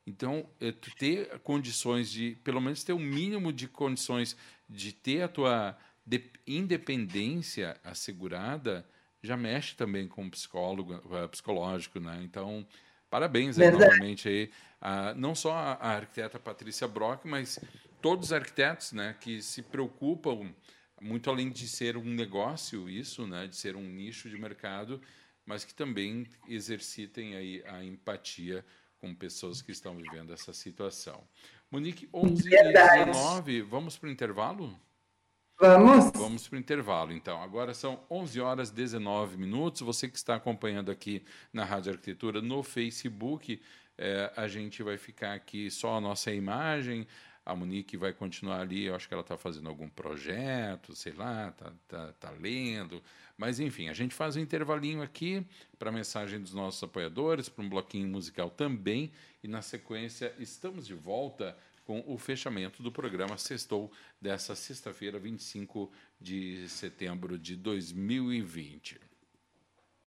então, 0.07 0.49
é, 0.61 0.73
tu 0.73 0.91
ter 0.97 1.39
condições 1.41 2.11
de, 2.11 2.37
pelo 2.43 2.61
menos 2.61 2.83
ter 2.83 2.93
o 2.93 2.97
um 2.97 3.01
mínimo 3.01 3.53
de 3.53 3.69
condições 3.69 4.37
de 4.69 4.93
ter 4.93 5.23
a 5.23 5.29
tua 5.29 5.77
independência 6.47 7.79
assegurada, 7.85 8.87
já 9.23 9.37
mexe 9.37 9.77
também 9.77 10.09
com 10.09 10.27
o 10.27 10.31
psicólogo, 10.31 10.95
uh, 10.95 11.29
psicológico, 11.29 12.01
né? 12.01 12.21
Então, 12.25 12.67
parabéns 13.09 13.59
aí, 13.59 13.71
novamente 13.71 14.29
aí 14.29 14.51
ah, 14.81 15.15
não 15.15 15.35
só 15.35 15.53
a, 15.53 15.73
a, 15.75 15.91
arquiteta 15.97 16.39
Patrícia 16.39 16.89
Brock, 16.89 17.25
mas 17.25 17.59
todos 18.01 18.27
os 18.27 18.33
arquitetos 18.33 18.93
né, 18.93 19.15
que 19.21 19.43
se 19.43 19.63
preocupam, 19.63 20.53
muito 21.01 21.29
além 21.29 21.51
de 21.51 21.69
ser 21.69 21.97
um 21.97 22.05
negócio, 22.05 22.89
isso, 22.89 23.27
né, 23.27 23.47
de 23.47 23.57
ser 23.57 23.77
um 23.77 23.83
nicho 23.83 24.29
de 24.29 24.39
mercado, 24.39 25.01
mas 25.45 25.65
que 25.65 25.75
também 25.75 26.27
exercitem 26.49 27.37
aí 27.37 27.63
a 27.67 27.85
empatia 27.85 28.65
com 28.99 29.15
pessoas 29.15 29.61
que 29.63 29.73
estão 29.73 29.97
vivendo 29.97 30.33
essa 30.33 30.53
situação. 30.53 31.23
Monique, 31.71 32.09
11 32.13 32.49
e 32.49 32.73
19, 32.73 33.63
vamos 33.63 33.97
para 33.97 34.09
o 34.09 34.13
intervalo? 34.13 34.79
Vamos. 35.59 36.11
Vamos 36.15 36.49
para 36.49 36.57
o 36.57 36.59
intervalo, 36.59 37.13
então. 37.13 37.43
Agora 37.43 37.75
são 37.75 38.01
11 38.11 38.41
horas 38.41 38.71
e 38.71 38.75
19 38.75 39.37
minutos. 39.37 39.83
Você 39.83 40.09
que 40.09 40.17
está 40.17 40.35
acompanhando 40.35 40.91
aqui 40.91 41.23
na 41.53 41.65
Rádio 41.65 41.93
Arquitetura 41.93 42.41
no 42.41 42.63
Facebook, 42.63 43.61
é, 44.03 44.33
a 44.35 44.49
gente 44.49 44.83
vai 44.83 44.97
ficar 44.97 45.35
aqui 45.35 45.71
só 45.71 45.99
a 45.99 46.01
nossa 46.01 46.33
imagem, 46.33 47.07
A 47.45 47.55
Monique 47.55 47.99
vai 47.99 48.15
continuar 48.15 48.61
ali, 48.61 48.85
eu 48.85 48.95
acho 48.95 49.07
que 49.07 49.13
ela 49.13 49.21
está 49.21 49.37
fazendo 49.37 49.69
algum 49.69 49.91
projeto, 49.91 50.97
sei 50.97 51.13
lá, 51.13 51.49
está 51.49 51.73
tá, 51.87 52.13
tá 52.19 52.31
lendo. 52.31 53.03
Mas, 53.37 53.61
enfim, 53.61 53.91
a 53.91 53.93
gente 53.93 54.15
faz 54.15 54.37
um 54.37 54.41
intervalinho 54.41 55.03
aqui 55.03 55.47
para 55.79 55.91
a 55.91 55.93
mensagem 55.93 56.41
dos 56.41 56.55
nossos 56.55 56.83
apoiadores, 56.83 57.51
para 57.51 57.63
um 57.63 57.69
bloquinho 57.69 58.09
musical 58.09 58.49
também. 58.49 59.13
E, 59.43 59.49
na 59.49 59.61
sequência, 59.61 60.35
estamos 60.39 60.87
de 60.87 60.95
volta 60.95 61.55
com 61.85 62.03
o 62.07 62.17
fechamento 62.17 62.83
do 62.83 62.91
programa 62.91 63.37
Sextou 63.37 63.93
dessa 64.19 64.55
sexta-feira, 64.55 65.19
25 65.19 65.93
de 66.19 66.67
setembro 66.69 67.39
de 67.39 67.55
2020. 67.55 69.10